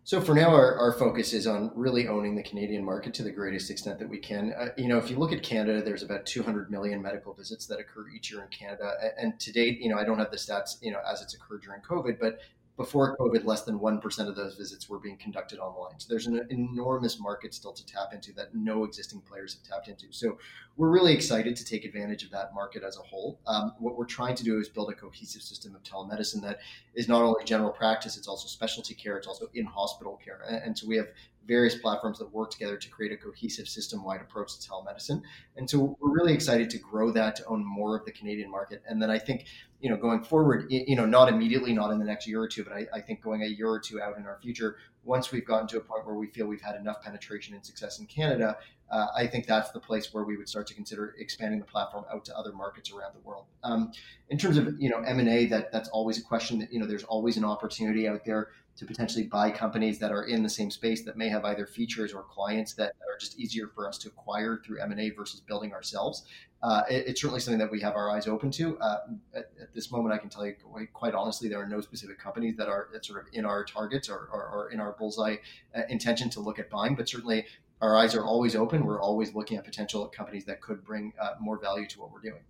So 0.03 0.19
for 0.19 0.33
now, 0.33 0.49
our, 0.49 0.77
our 0.77 0.93
focus 0.93 1.31
is 1.31 1.45
on 1.45 1.71
really 1.75 2.07
owning 2.07 2.35
the 2.35 2.41
Canadian 2.41 2.83
market 2.83 3.13
to 3.13 3.23
the 3.23 3.29
greatest 3.29 3.69
extent 3.69 3.99
that 3.99 4.09
we 4.09 4.17
can. 4.17 4.51
Uh, 4.57 4.69
you 4.75 4.87
know, 4.87 4.97
if 4.97 5.11
you 5.11 5.15
look 5.15 5.31
at 5.31 5.43
Canada, 5.43 5.81
there's 5.81 6.01
about 6.01 6.25
200 6.25 6.71
million 6.71 7.01
medical 7.01 7.33
visits 7.33 7.67
that 7.67 7.79
occur 7.79 8.09
each 8.09 8.31
year 8.31 8.41
in 8.41 8.47
Canada, 8.47 8.93
and 9.17 9.39
to 9.39 9.51
date, 9.51 9.79
you 9.79 9.89
know, 9.89 9.97
I 9.97 10.03
don't 10.03 10.17
have 10.17 10.31
the 10.31 10.37
stats, 10.37 10.81
you 10.81 10.91
know, 10.91 10.99
as 11.09 11.21
it's 11.21 11.35
occurred 11.35 11.61
during 11.61 11.81
COVID, 11.81 12.19
but 12.19 12.39
before 12.81 13.15
COVID, 13.17 13.45
less 13.45 13.61
than 13.63 13.79
1% 13.79 14.27
of 14.27 14.35
those 14.35 14.55
visits 14.55 14.89
were 14.89 14.99
being 14.99 15.17
conducted 15.17 15.59
online. 15.59 15.99
So 15.99 16.07
there's 16.09 16.27
an 16.27 16.45
enormous 16.49 17.19
market 17.19 17.53
still 17.53 17.73
to 17.73 17.85
tap 17.85 18.13
into 18.13 18.33
that 18.33 18.55
no 18.55 18.83
existing 18.83 19.21
players 19.21 19.53
have 19.53 19.63
tapped 19.63 19.87
into. 19.87 20.07
So 20.11 20.37
we're 20.77 20.89
really 20.89 21.13
excited 21.13 21.55
to 21.55 21.65
take 21.65 21.85
advantage 21.85 22.23
of 22.23 22.31
that 22.31 22.53
market 22.55 22.83
as 22.83 22.97
a 22.97 23.01
whole. 23.01 23.39
Um, 23.45 23.73
what 23.79 23.97
we're 23.97 24.05
trying 24.05 24.35
to 24.35 24.43
do 24.43 24.59
is 24.59 24.67
build 24.67 24.89
a 24.89 24.95
cohesive 24.95 25.43
system 25.43 25.75
of 25.75 25.83
telemedicine 25.83 26.41
that 26.41 26.59
is 26.95 27.07
not 27.07 27.21
only 27.21 27.43
general 27.45 27.71
practice, 27.71 28.17
it's 28.17 28.27
also 28.27 28.47
specialty 28.47 28.95
care, 28.95 29.17
it's 29.17 29.27
also 29.27 29.47
in 29.53 29.65
hospital 29.65 30.19
care. 30.23 30.41
And, 30.47 30.63
and 30.63 30.77
so 30.77 30.87
we 30.87 30.97
have 30.97 31.07
various 31.47 31.75
platforms 31.75 32.19
that 32.19 32.31
work 32.31 32.51
together 32.51 32.77
to 32.77 32.89
create 32.89 33.11
a 33.11 33.17
cohesive 33.17 33.67
system 33.67 34.03
wide 34.03 34.21
approach 34.21 34.57
to 34.57 34.69
telemedicine. 34.69 35.21
And 35.57 35.69
so 35.69 35.97
we're 35.99 36.13
really 36.13 36.33
excited 36.33 36.69
to 36.69 36.77
grow 36.77 37.11
that 37.11 37.35
to 37.37 37.45
own 37.45 37.65
more 37.65 37.97
of 37.97 38.05
the 38.05 38.11
Canadian 38.11 38.49
market. 38.49 38.83
And 38.87 39.01
then 39.01 39.09
I 39.09 39.17
think, 39.17 39.45
you 39.79 39.89
know, 39.89 39.97
going 39.97 40.23
forward, 40.23 40.67
you 40.69 40.95
know, 40.95 41.05
not 41.05 41.29
immediately, 41.29 41.73
not 41.73 41.91
in 41.91 41.99
the 41.99 42.05
next 42.05 42.27
year 42.27 42.41
or 42.41 42.47
two, 42.47 42.63
but 42.63 42.73
I, 42.73 42.85
I 42.93 43.01
think 43.01 43.21
going 43.21 43.41
a 43.41 43.47
year 43.47 43.67
or 43.67 43.79
two 43.79 44.01
out 44.01 44.17
in 44.17 44.25
our 44.25 44.37
future, 44.41 44.77
once 45.03 45.31
we've 45.31 45.45
gotten 45.45 45.67
to 45.69 45.77
a 45.77 45.81
point 45.81 46.05
where 46.05 46.15
we 46.15 46.27
feel 46.27 46.45
we've 46.45 46.61
had 46.61 46.75
enough 46.75 47.01
penetration 47.01 47.55
and 47.55 47.65
success 47.65 47.99
in 47.99 48.05
Canada, 48.05 48.57
uh, 48.91 49.07
I 49.15 49.25
think 49.25 49.47
that's 49.47 49.71
the 49.71 49.79
place 49.79 50.13
where 50.13 50.25
we 50.25 50.35
would 50.35 50.49
start 50.49 50.67
to 50.67 50.73
consider 50.73 51.15
expanding 51.17 51.59
the 51.59 51.65
platform 51.65 52.03
out 52.13 52.25
to 52.25 52.37
other 52.37 52.51
markets 52.51 52.91
around 52.91 53.13
the 53.15 53.21
world. 53.21 53.45
Um, 53.63 53.91
in 54.29 54.37
terms 54.37 54.57
of 54.57 54.75
you 54.79 54.89
know 54.89 54.99
M 54.99 55.19
and 55.19 55.29
A, 55.29 55.45
that 55.45 55.71
that's 55.71 55.87
always 55.89 56.17
a 56.17 56.21
question 56.21 56.59
that 56.59 56.73
you 56.73 56.79
know 56.79 56.85
there's 56.85 57.05
always 57.05 57.37
an 57.37 57.45
opportunity 57.45 58.07
out 58.07 58.25
there 58.25 58.49
to 58.77 58.85
potentially 58.85 59.25
buy 59.25 59.51
companies 59.51 59.99
that 59.99 60.11
are 60.11 60.23
in 60.23 60.43
the 60.43 60.49
same 60.49 60.71
space 60.71 61.03
that 61.03 61.17
may 61.17 61.29
have 61.29 61.45
either 61.45 61.65
features 61.67 62.13
or 62.13 62.23
clients 62.23 62.73
that 62.73 62.93
are 63.07 63.17
just 63.19 63.39
easier 63.39 63.67
for 63.67 63.87
us 63.87 63.97
to 63.99 64.07
acquire 64.07 64.61
through 64.65 64.79
M&A 64.79 65.09
versus 65.11 65.39
building 65.41 65.73
ourselves. 65.73 66.23
Uh, 66.63 66.83
it, 66.89 67.07
it's 67.07 67.21
certainly 67.21 67.39
something 67.39 67.59
that 67.59 67.71
we 67.71 67.81
have 67.81 67.95
our 67.95 68.09
eyes 68.09 68.27
open 68.27 68.51
to. 68.51 68.77
Uh, 68.79 68.97
at, 69.35 69.51
at, 69.61 69.73
this 69.73 69.91
moment, 69.91 70.13
I 70.13 70.17
can 70.17 70.29
tell 70.29 70.45
you 70.45 70.55
quite 70.93 71.13
honestly, 71.13 71.49
there 71.49 71.59
are 71.59 71.67
no 71.67 71.81
specific 71.81 72.19
companies 72.19 72.55
that 72.57 72.67
are 72.67 72.89
sort 73.01 73.21
of 73.21 73.33
in 73.33 73.45
our 73.45 73.63
targets 73.63 74.09
or, 74.09 74.29
or, 74.31 74.47
or 74.47 74.71
in 74.71 74.79
our 74.79 74.95
bullseye 74.97 75.37
uh, 75.75 75.81
intention 75.89 76.29
to 76.31 76.39
look 76.39 76.59
at 76.59 76.69
buying, 76.69 76.95
but 76.95 77.09
certainly 77.09 77.45
our 77.81 77.97
eyes 77.97 78.15
are 78.15 78.23
always 78.23 78.55
open. 78.55 78.85
We're 78.85 79.01
always 79.01 79.33
looking 79.33 79.57
at 79.57 79.65
potential 79.65 80.07
companies 80.07 80.45
that 80.45 80.61
could 80.61 80.83
bring 80.83 81.13
uh, 81.19 81.31
more 81.39 81.59
value 81.59 81.87
to 81.87 81.99
what 81.99 82.11
we're 82.11 82.21
doing. 82.21 82.41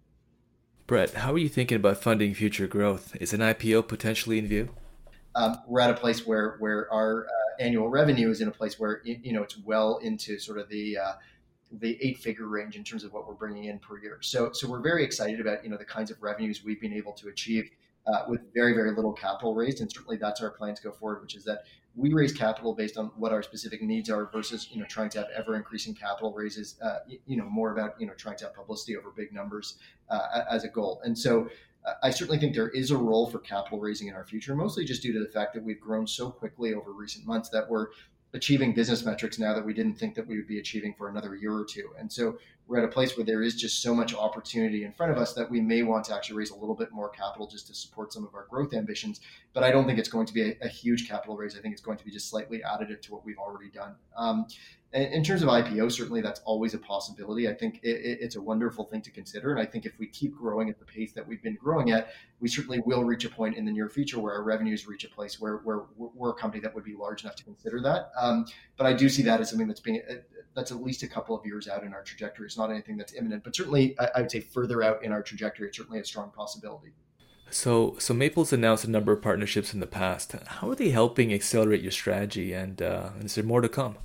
Brett, 0.87 1.13
how 1.13 1.33
are 1.33 1.37
you 1.37 1.47
thinking 1.47 1.77
about 1.77 2.01
funding 2.01 2.33
future 2.33 2.67
growth? 2.67 3.15
Is 3.21 3.31
an 3.31 3.39
IPO 3.39 3.87
potentially 3.87 4.39
in 4.39 4.47
view? 4.47 4.69
Um, 5.35 5.59
we're 5.67 5.81
at 5.81 5.89
a 5.89 5.95
place 5.95 6.25
where 6.25 6.57
where 6.59 6.91
our 6.91 7.25
uh, 7.25 7.61
annual 7.61 7.89
revenue 7.89 8.29
is 8.29 8.41
in 8.41 8.47
a 8.47 8.51
place 8.51 8.79
where 8.79 9.01
you 9.03 9.33
know 9.33 9.43
it's 9.43 9.57
well 9.57 9.97
into 9.97 10.39
sort 10.39 10.57
of 10.57 10.69
the 10.69 10.97
uh, 10.97 11.13
the 11.71 11.97
eight 12.01 12.17
figure 12.17 12.47
range 12.47 12.75
in 12.75 12.83
terms 12.83 13.03
of 13.03 13.13
what 13.13 13.27
we're 13.27 13.33
bringing 13.33 13.65
in 13.65 13.79
per 13.79 13.97
year. 13.99 14.17
So 14.21 14.51
so 14.51 14.67
we're 14.67 14.81
very 14.81 15.03
excited 15.03 15.39
about 15.39 15.63
you 15.63 15.69
know 15.69 15.77
the 15.77 15.85
kinds 15.85 16.11
of 16.11 16.21
revenues 16.21 16.63
we've 16.63 16.81
been 16.81 16.93
able 16.93 17.13
to 17.13 17.29
achieve 17.29 17.69
uh, 18.07 18.23
with 18.27 18.41
very 18.53 18.73
very 18.73 18.91
little 18.91 19.13
capital 19.13 19.55
raised, 19.55 19.79
and 19.79 19.91
certainly 19.91 20.17
that's 20.17 20.41
our 20.41 20.51
plan 20.51 20.75
to 20.75 20.81
go 20.81 20.91
forward, 20.91 21.21
which 21.21 21.35
is 21.35 21.45
that 21.45 21.63
we 21.95 22.13
raise 22.13 22.31
capital 22.31 22.73
based 22.73 22.97
on 22.97 23.07
what 23.17 23.31
our 23.31 23.43
specific 23.43 23.81
needs 23.81 24.09
are 24.09 24.29
versus 24.31 24.67
you 24.71 24.79
know 24.79 24.87
trying 24.87 25.09
to 25.09 25.19
have 25.19 25.27
ever 25.35 25.55
increasing 25.55 25.93
capital 25.93 26.33
raises. 26.33 26.75
Uh, 26.81 26.99
you 27.25 27.37
know 27.37 27.45
more 27.45 27.71
about 27.71 27.99
you 27.99 28.07
know 28.07 28.13
trying 28.13 28.37
to 28.37 28.45
have 28.45 28.53
publicity 28.53 28.97
over 28.97 29.11
big 29.11 29.31
numbers 29.31 29.77
uh, 30.09 30.43
as 30.49 30.65
a 30.65 30.69
goal, 30.69 31.01
and 31.05 31.17
so 31.17 31.49
I 32.03 32.09
certainly 32.11 32.37
think 32.37 32.53
there 32.53 32.69
is 32.69 32.91
a 32.91 32.97
role 32.97 33.29
for 33.29 33.39
capital 33.39 33.79
raising 33.79 34.07
in 34.07 34.13
our 34.13 34.23
future, 34.23 34.55
mostly 34.55 34.85
just 34.85 35.01
due 35.01 35.13
to 35.13 35.19
the 35.19 35.31
fact 35.31 35.53
that 35.53 35.63
we've 35.63 35.79
grown 35.79 36.05
so 36.05 36.29
quickly 36.29 36.73
over 36.73 36.91
recent 36.91 37.25
months 37.25 37.49
that 37.49 37.69
we're 37.69 37.87
achieving 38.33 38.73
business 38.73 39.03
metrics 39.03 39.39
now 39.39 39.53
that 39.53 39.65
we 39.65 39.73
didn't 39.73 39.95
think 39.95 40.15
that 40.15 40.25
we 40.25 40.37
would 40.37 40.47
be 40.47 40.59
achieving 40.59 40.93
for 40.93 41.09
another 41.09 41.35
year 41.35 41.53
or 41.53 41.65
two. 41.65 41.89
And 41.99 42.11
so 42.11 42.37
we're 42.67 42.77
at 42.77 42.85
a 42.85 42.87
place 42.87 43.17
where 43.17 43.25
there 43.25 43.41
is 43.41 43.55
just 43.55 43.81
so 43.81 43.93
much 43.93 44.15
opportunity 44.15 44.85
in 44.85 44.93
front 44.93 45.11
of 45.11 45.17
us 45.17 45.33
that 45.33 45.49
we 45.49 45.59
may 45.59 45.83
want 45.83 46.05
to 46.05 46.15
actually 46.15 46.37
raise 46.37 46.51
a 46.51 46.55
little 46.55 46.75
bit 46.75 46.91
more 46.93 47.09
capital 47.09 47.45
just 47.47 47.67
to 47.67 47.73
support 47.73 48.13
some 48.13 48.23
of 48.23 48.33
our 48.33 48.45
growth 48.49 48.73
ambitions. 48.73 49.19
But 49.53 49.63
I 49.63 49.71
don't 49.71 49.85
think 49.85 49.99
it's 49.99 50.07
going 50.07 50.27
to 50.27 50.33
be 50.33 50.51
a, 50.51 50.55
a 50.61 50.67
huge 50.69 51.09
capital 51.09 51.35
raise. 51.35 51.57
I 51.57 51.61
think 51.61 51.73
it's 51.73 51.81
going 51.81 51.97
to 51.97 52.05
be 52.05 52.11
just 52.11 52.29
slightly 52.29 52.59
additive 52.59 53.01
to 53.01 53.11
what 53.11 53.25
we've 53.25 53.37
already 53.37 53.69
done. 53.69 53.95
Um, 54.15 54.45
in 54.93 55.23
terms 55.23 55.41
of 55.41 55.47
IPO, 55.47 55.89
certainly 55.91 56.21
that's 56.21 56.41
always 56.41 56.73
a 56.73 56.77
possibility. 56.77 57.47
I 57.47 57.53
think 57.53 57.79
it, 57.81 58.19
it's 58.19 58.35
a 58.35 58.41
wonderful 58.41 58.83
thing 58.83 59.01
to 59.03 59.11
consider. 59.11 59.51
And 59.51 59.59
I 59.59 59.65
think 59.65 59.85
if 59.85 59.97
we 59.97 60.07
keep 60.07 60.35
growing 60.35 60.69
at 60.69 60.79
the 60.79 60.85
pace 60.85 61.13
that 61.13 61.25
we've 61.25 61.41
been 61.41 61.55
growing 61.55 61.91
at, 61.91 62.09
we 62.41 62.49
certainly 62.49 62.79
will 62.85 63.05
reach 63.05 63.23
a 63.23 63.29
point 63.29 63.55
in 63.55 63.63
the 63.63 63.71
near 63.71 63.87
future 63.87 64.19
where 64.19 64.33
our 64.33 64.43
revenues 64.43 64.87
reach 64.87 65.05
a 65.05 65.09
place 65.09 65.39
where, 65.39 65.57
where 65.57 65.83
we're 65.95 66.31
a 66.31 66.33
company 66.33 66.61
that 66.61 66.75
would 66.75 66.83
be 66.83 66.93
large 66.93 67.23
enough 67.23 67.37
to 67.37 67.43
consider 67.45 67.79
that. 67.81 68.11
Um, 68.19 68.45
but 68.75 68.85
I 68.85 68.91
do 68.91 69.07
see 69.07 69.23
that 69.23 69.39
as 69.39 69.49
something 69.49 69.67
that's 69.67 69.79
being 69.79 70.01
uh, 70.09 70.15
that's 70.53 70.71
at 70.71 70.83
least 70.83 71.03
a 71.03 71.07
couple 71.07 71.39
of 71.39 71.45
years 71.45 71.69
out 71.69 71.83
in 71.83 71.93
our 71.93 72.03
trajectory. 72.03 72.45
It's 72.45 72.57
not 72.57 72.69
anything 72.69 72.97
that's 72.97 73.13
imminent, 73.13 73.45
but 73.45 73.55
certainly 73.55 73.97
I, 73.97 74.09
I 74.15 74.21
would 74.21 74.31
say 74.31 74.41
further 74.41 74.83
out 74.83 75.05
in 75.05 75.13
our 75.13 75.23
trajectory, 75.23 75.69
it's 75.69 75.77
certainly 75.77 76.01
a 76.01 76.05
strong 76.05 76.31
possibility. 76.31 76.91
So, 77.49 77.95
so 77.99 78.13
Maple's 78.13 78.51
announced 78.51 78.83
a 78.85 78.89
number 78.89 79.13
of 79.13 79.21
partnerships 79.21 79.73
in 79.73 79.79
the 79.79 79.87
past. 79.87 80.33
How 80.47 80.69
are 80.69 80.75
they 80.75 80.89
helping 80.89 81.33
accelerate 81.33 81.81
your 81.81 81.91
strategy, 81.91 82.53
and, 82.53 82.81
uh, 82.81 83.09
is 83.19 83.35
there 83.35 83.43
more 83.43 83.59
to 83.59 83.67
come? 83.67 83.97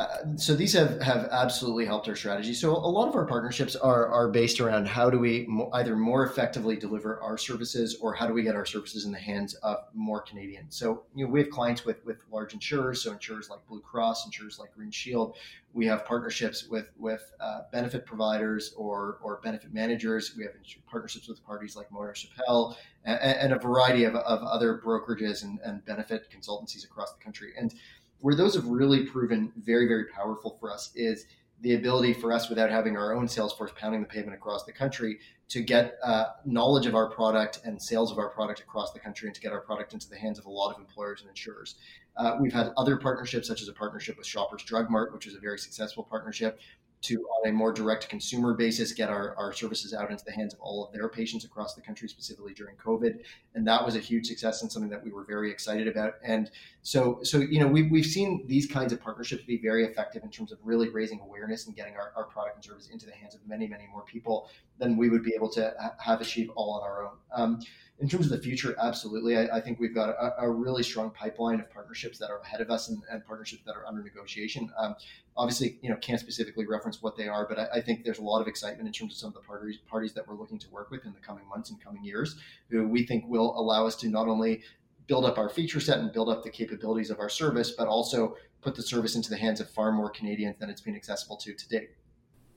Uh, 0.00 0.34
so 0.36 0.54
these 0.54 0.72
have, 0.72 0.98
have 1.02 1.28
absolutely 1.30 1.84
helped 1.84 2.08
our 2.08 2.16
strategy. 2.16 2.54
So 2.54 2.70
a 2.74 2.88
lot 2.88 3.06
of 3.06 3.14
our 3.14 3.26
partnerships 3.26 3.76
are, 3.76 4.06
are 4.06 4.30
based 4.30 4.58
around 4.58 4.88
how 4.88 5.10
do 5.10 5.18
we 5.18 5.44
mo- 5.46 5.68
either 5.74 5.94
more 5.94 6.24
effectively 6.24 6.74
deliver 6.74 7.20
our 7.20 7.36
services 7.36 7.98
or 8.00 8.14
how 8.14 8.26
do 8.26 8.32
we 8.32 8.42
get 8.42 8.54
our 8.54 8.64
services 8.64 9.04
in 9.04 9.12
the 9.12 9.18
hands 9.18 9.52
of 9.56 9.76
more 9.92 10.22
Canadians. 10.22 10.74
So 10.74 11.02
you 11.14 11.26
know 11.26 11.30
we 11.30 11.40
have 11.40 11.50
clients 11.50 11.84
with 11.84 12.02
with 12.06 12.16
large 12.32 12.54
insurers, 12.54 13.02
so 13.02 13.12
insurers 13.12 13.50
like 13.50 13.60
Blue 13.68 13.80
Cross, 13.80 14.24
insurers 14.24 14.58
like 14.58 14.72
Green 14.72 14.90
Shield. 14.90 15.36
We 15.74 15.84
have 15.86 16.06
partnerships 16.06 16.66
with 16.66 16.88
with 16.98 17.30
uh, 17.38 17.62
benefit 17.70 18.06
providers 18.06 18.72
or 18.78 19.18
or 19.22 19.40
benefit 19.44 19.74
managers. 19.74 20.34
We 20.34 20.44
have 20.44 20.52
partnerships 20.90 21.28
with 21.28 21.44
parties 21.44 21.76
like 21.76 21.90
Morneau 21.90 22.16
Shepell 22.16 22.78
and, 23.04 23.18
and, 23.20 23.52
a 23.52 23.58
variety 23.58 24.04
of, 24.04 24.14
of 24.14 24.42
other 24.42 24.80
brokerages 24.84 25.42
and, 25.42 25.58
and 25.64 25.84
benefit 25.84 26.28
consultancies 26.30 26.84
across 26.84 27.12
the 27.12 27.22
country. 27.22 27.52
And 27.56 27.74
where 28.20 28.34
those 28.34 28.54
have 28.54 28.66
really 28.66 29.04
proven 29.04 29.52
very, 29.56 29.86
very 29.86 30.06
powerful 30.06 30.56
for 30.60 30.72
us 30.72 30.90
is 30.94 31.26
the 31.62 31.74
ability 31.74 32.14
for 32.14 32.32
us, 32.32 32.48
without 32.48 32.70
having 32.70 32.96
our 32.96 33.14
own 33.14 33.28
sales 33.28 33.52
force 33.52 33.70
pounding 33.76 34.00
the 34.00 34.06
pavement 34.06 34.34
across 34.34 34.64
the 34.64 34.72
country, 34.72 35.18
to 35.48 35.60
get 35.62 35.98
uh, 36.02 36.24
knowledge 36.44 36.86
of 36.86 36.94
our 36.94 37.10
product 37.10 37.60
and 37.64 37.80
sales 37.82 38.10
of 38.10 38.18
our 38.18 38.30
product 38.30 38.60
across 38.60 38.92
the 38.92 39.00
country 39.00 39.28
and 39.28 39.34
to 39.34 39.40
get 39.40 39.52
our 39.52 39.60
product 39.60 39.92
into 39.92 40.08
the 40.08 40.16
hands 40.16 40.38
of 40.38 40.46
a 40.46 40.50
lot 40.50 40.72
of 40.72 40.80
employers 40.80 41.20
and 41.20 41.28
insurers. 41.28 41.74
Uh, 42.16 42.36
we've 42.40 42.52
had 42.52 42.72
other 42.76 42.96
partnerships, 42.96 43.48
such 43.48 43.60
as 43.60 43.68
a 43.68 43.72
partnership 43.72 44.16
with 44.16 44.26
Shoppers 44.26 44.62
Drug 44.62 44.90
Mart, 44.90 45.12
which 45.12 45.26
is 45.26 45.34
a 45.34 45.40
very 45.40 45.58
successful 45.58 46.02
partnership, 46.02 46.60
to 47.02 47.16
on 47.16 47.48
a 47.48 47.52
more 47.52 47.72
direct 47.72 48.08
consumer 48.08 48.54
basis 48.54 48.92
get 48.92 49.08
our, 49.08 49.34
our 49.36 49.52
services 49.52 49.94
out 49.94 50.10
into 50.10 50.24
the 50.24 50.32
hands 50.32 50.52
of 50.52 50.60
all 50.60 50.84
of 50.84 50.92
their 50.92 51.08
patients 51.08 51.44
across 51.44 51.74
the 51.74 51.80
country 51.80 52.08
specifically 52.08 52.52
during 52.52 52.76
covid. 52.76 53.20
And 53.54 53.66
that 53.66 53.84
was 53.84 53.96
a 53.96 54.00
huge 54.00 54.26
success 54.26 54.62
and 54.62 54.70
something 54.70 54.90
that 54.90 55.02
we 55.02 55.10
were 55.10 55.24
very 55.24 55.50
excited 55.50 55.88
about. 55.88 56.14
And 56.22 56.50
so 56.82 57.20
so 57.22 57.38
you 57.38 57.60
know 57.60 57.66
we've, 57.66 57.90
we've 57.90 58.06
seen 58.06 58.44
these 58.46 58.66
kinds 58.66 58.92
of 58.92 59.00
partnerships 59.00 59.44
be 59.44 59.58
very 59.58 59.84
effective 59.84 60.22
in 60.22 60.30
terms 60.30 60.52
of 60.52 60.58
really 60.62 60.88
raising 60.88 61.20
awareness 61.20 61.66
and 61.66 61.74
getting 61.74 61.94
our, 61.94 62.12
our 62.16 62.24
product 62.24 62.56
and 62.56 62.64
service 62.64 62.88
into 62.88 63.06
the 63.06 63.12
hands 63.12 63.34
of 63.34 63.40
many 63.46 63.66
many 63.66 63.86
more 63.92 64.02
people 64.02 64.48
than 64.80 64.96
we 64.96 65.08
would 65.08 65.22
be 65.22 65.32
able 65.34 65.48
to 65.50 65.72
have 65.98 66.20
achieved 66.20 66.50
all 66.56 66.72
on 66.72 66.82
our 66.82 67.04
own 67.04 67.16
um, 67.32 67.60
in 68.00 68.08
terms 68.08 68.24
of 68.24 68.32
the 68.32 68.42
future, 68.42 68.74
absolutely. 68.82 69.36
I, 69.36 69.58
I 69.58 69.60
think 69.60 69.78
we've 69.78 69.94
got 69.94 70.08
a, 70.08 70.44
a, 70.44 70.50
really 70.50 70.82
strong 70.82 71.10
pipeline 71.10 71.60
of 71.60 71.70
partnerships 71.70 72.18
that 72.18 72.30
are 72.30 72.38
ahead 72.38 72.62
of 72.62 72.70
us 72.70 72.88
and, 72.88 73.02
and 73.10 73.24
partnerships 73.26 73.62
that 73.66 73.76
are 73.76 73.86
under 73.86 74.02
negotiation. 74.02 74.70
Um, 74.78 74.94
obviously, 75.36 75.78
you 75.82 75.90
know, 75.90 75.96
can't 75.96 76.18
specifically 76.18 76.66
reference 76.66 77.02
what 77.02 77.14
they 77.14 77.28
are, 77.28 77.46
but 77.46 77.58
I, 77.58 77.66
I, 77.74 77.80
think 77.82 78.04
there's 78.04 78.18
a 78.18 78.22
lot 78.22 78.40
of 78.40 78.48
excitement 78.48 78.86
in 78.86 78.92
terms 78.92 79.12
of 79.12 79.18
some 79.18 79.28
of 79.28 79.34
the 79.34 79.40
parties 79.40 79.76
parties 79.86 80.14
that 80.14 80.26
we're 80.26 80.34
looking 80.34 80.58
to 80.60 80.70
work 80.70 80.90
with 80.90 81.04
in 81.04 81.12
the 81.12 81.20
coming 81.20 81.46
months 81.46 81.70
and 81.70 81.82
coming 81.82 82.02
years, 82.02 82.36
who 82.70 82.88
we 82.88 83.04
think 83.04 83.24
will 83.28 83.58
allow 83.58 83.86
us 83.86 83.96
to 83.96 84.08
not 84.08 84.28
only 84.28 84.62
build 85.06 85.26
up 85.26 85.36
our 85.36 85.50
feature 85.50 85.80
set 85.80 85.98
and 85.98 86.10
build 86.10 86.30
up 86.30 86.42
the 86.42 86.50
capabilities 86.50 87.10
of 87.10 87.18
our 87.20 87.28
service, 87.28 87.72
but 87.72 87.86
also 87.86 88.36
put 88.62 88.74
the 88.74 88.82
service 88.82 89.14
into 89.14 89.28
the 89.28 89.36
hands 89.36 89.60
of 89.60 89.68
far 89.68 89.92
more 89.92 90.08
Canadians 90.08 90.56
than 90.58 90.70
it's 90.70 90.80
been 90.80 90.96
accessible 90.96 91.36
to 91.36 91.52
to 91.52 91.68
date. 91.68 91.90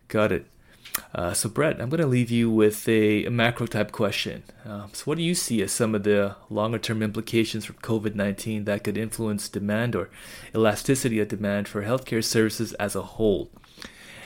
Got 0.08 0.32
it. 0.32 0.46
Uh, 1.14 1.34
so, 1.34 1.50
Brett, 1.50 1.82
I'm 1.82 1.90
going 1.90 2.02
to 2.02 2.08
leave 2.08 2.32
you 2.32 2.50
with 2.50 2.88
a, 2.88 3.26
a 3.26 3.32
macro 3.32 3.68
type 3.68 3.92
question. 3.92 4.44
Uh, 4.66 4.88
so, 4.94 5.04
what 5.06 5.18
do 5.18 5.24
you 5.24 5.36
see 5.36 5.62
as 5.62 5.72
some 5.72 5.96
of 5.96 6.04
the 6.04 6.36
longer 6.50 6.80
term 6.80 7.02
implications 7.04 7.66
from 7.66 7.76
COVID 7.78 8.16
19 8.16 8.66
that 8.66 8.84
could 8.84 8.98
influence 8.98 9.50
demand 9.50 9.96
or 9.96 10.10
elasticity 10.54 11.20
of 11.20 11.28
demand 11.28 11.68
for 11.68 11.84
healthcare 11.84 12.24
services 12.24 12.74
as 12.74 12.96
a 12.96 13.02
whole? 13.02 13.50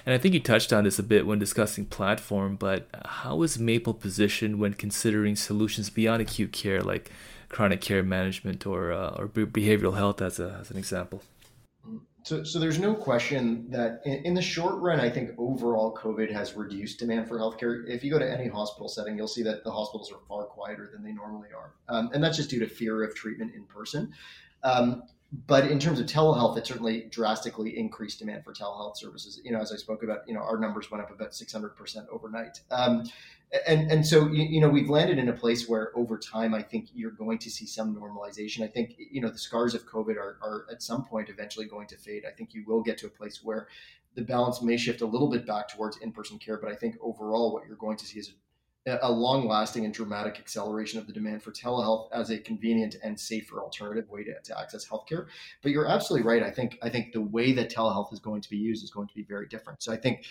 And 0.05 0.13
I 0.13 0.17
think 0.17 0.33
you 0.33 0.39
touched 0.39 0.71
on 0.71 0.85
this 0.85 0.99
a 0.99 1.03
bit 1.03 1.27
when 1.27 1.37
discussing 1.37 1.85
platform, 1.85 2.55
but 2.55 2.87
how 3.03 3.43
is 3.43 3.59
Maple 3.59 3.93
positioned 3.93 4.57
when 4.57 4.73
considering 4.73 5.35
solutions 5.35 5.89
beyond 5.89 6.21
acute 6.21 6.53
care, 6.53 6.79
like 6.79 7.11
chronic 7.49 7.81
care 7.81 8.03
management 8.03 8.65
or, 8.65 8.93
uh, 8.93 9.09
or 9.17 9.27
behavioral 9.27 9.95
health, 9.95 10.21
as, 10.21 10.39
a, 10.39 10.59
as 10.61 10.71
an 10.71 10.77
example? 10.77 11.23
So, 12.27 12.43
so 12.43 12.59
there's 12.59 12.77
no 12.77 12.93
question 12.93 13.67
that 13.69 14.01
in, 14.03 14.25
in, 14.25 14.33
the 14.33 14.41
short 14.41 14.75
run, 14.81 14.99
I 14.99 15.09
think 15.09 15.29
overall 15.37 15.95
COVID 15.95 16.29
has 16.29 16.55
reduced 16.55 16.99
demand 16.99 17.25
for 17.25 17.39
healthcare. 17.39 17.87
If 17.87 18.03
you 18.03 18.11
go 18.11 18.19
to 18.19 18.29
any 18.29 18.49
hospital 18.49 18.89
setting, 18.89 19.15
you'll 19.15 19.29
see 19.29 19.43
that 19.43 19.63
the 19.63 19.71
hospitals 19.71 20.11
are 20.11 20.19
far 20.27 20.43
quieter 20.43 20.89
than 20.91 21.05
they 21.05 21.13
normally 21.13 21.47
are, 21.57 21.75
um, 21.87 22.09
and 22.13 22.21
that's 22.21 22.35
just 22.35 22.49
due 22.49 22.59
to 22.59 22.67
fear 22.67 23.01
of 23.01 23.15
treatment 23.15 23.55
in 23.55 23.63
person. 23.63 24.11
Um, 24.61 25.03
but 25.45 25.69
in 25.69 25.77
terms 25.77 25.99
of 25.99 26.05
telehealth, 26.05 26.57
it 26.57 26.65
certainly 26.65 27.07
drastically 27.09 27.77
increased 27.77 28.19
demand 28.19 28.45
for 28.45 28.53
telehealth 28.53 28.97
services. 28.97 29.41
You 29.43 29.51
know, 29.51 29.59
as 29.59 29.73
I 29.73 29.75
spoke 29.75 30.03
about, 30.03 30.19
you 30.27 30.33
know, 30.33 30.39
our 30.39 30.57
numbers 30.57 30.89
went 30.89 31.03
up 31.03 31.11
about 31.11 31.31
600% 31.31 32.07
overnight. 32.09 32.61
Um, 32.71 33.03
and 33.65 33.89
and 33.89 34.05
so 34.05 34.27
you, 34.27 34.59
know 34.59 34.67
we've 34.67 34.89
landed 34.89 35.17
in 35.17 35.29
a 35.29 35.33
place 35.33 35.69
where 35.69 35.91
over 35.95 36.17
time 36.17 36.53
I 36.53 36.61
think 36.61 36.89
you're 36.93 37.11
going 37.11 37.37
to 37.39 37.49
see 37.49 37.65
some 37.65 37.95
normalization. 37.95 38.61
I 38.61 38.67
think 38.67 38.95
you 38.97 39.21
know 39.21 39.29
the 39.29 39.37
scars 39.37 39.73
of 39.73 39.85
COVID 39.85 40.17
are, 40.17 40.37
are 40.41 40.65
at 40.69 40.81
some 40.81 41.05
point 41.05 41.29
eventually 41.29 41.65
going 41.65 41.87
to 41.87 41.97
fade. 41.97 42.23
I 42.27 42.31
think 42.31 42.53
you 42.53 42.65
will 42.67 42.81
get 42.81 42.97
to 42.99 43.07
a 43.07 43.09
place 43.09 43.41
where 43.43 43.69
the 44.15 44.21
balance 44.21 44.61
may 44.61 44.75
shift 44.75 45.01
a 45.01 45.05
little 45.05 45.29
bit 45.29 45.45
back 45.45 45.69
towards 45.69 45.97
in-person 45.97 46.39
care, 46.39 46.57
but 46.57 46.71
I 46.71 46.75
think 46.75 46.97
overall 47.01 47.53
what 47.53 47.65
you're 47.67 47.77
going 47.77 47.97
to 47.97 48.05
see 48.05 48.19
is 48.19 48.33
a, 48.87 48.99
a 49.01 49.11
long-lasting 49.11 49.85
and 49.85 49.93
dramatic 49.93 50.39
acceleration 50.39 50.99
of 50.99 51.05
the 51.05 51.13
demand 51.13 51.43
for 51.43 51.51
telehealth 51.51 52.09
as 52.11 52.29
a 52.31 52.39
convenient 52.39 52.95
and 53.03 53.19
safer 53.19 53.61
alternative 53.61 54.09
way 54.09 54.23
to, 54.23 54.33
to 54.43 54.59
access 54.59 54.87
healthcare. 54.87 55.27
But 55.61 55.71
you're 55.71 55.87
absolutely 55.87 56.27
right. 56.27 56.41
I 56.41 56.51
think 56.51 56.77
I 56.81 56.89
think 56.89 57.13
the 57.13 57.21
way 57.21 57.51
that 57.53 57.71
telehealth 57.71 58.13
is 58.13 58.19
going 58.19 58.41
to 58.41 58.49
be 58.49 58.57
used 58.57 58.83
is 58.83 58.91
going 58.91 59.07
to 59.07 59.13
be 59.15 59.23
very 59.23 59.47
different. 59.47 59.83
So 59.83 59.91
I 59.91 59.97
think 59.97 60.25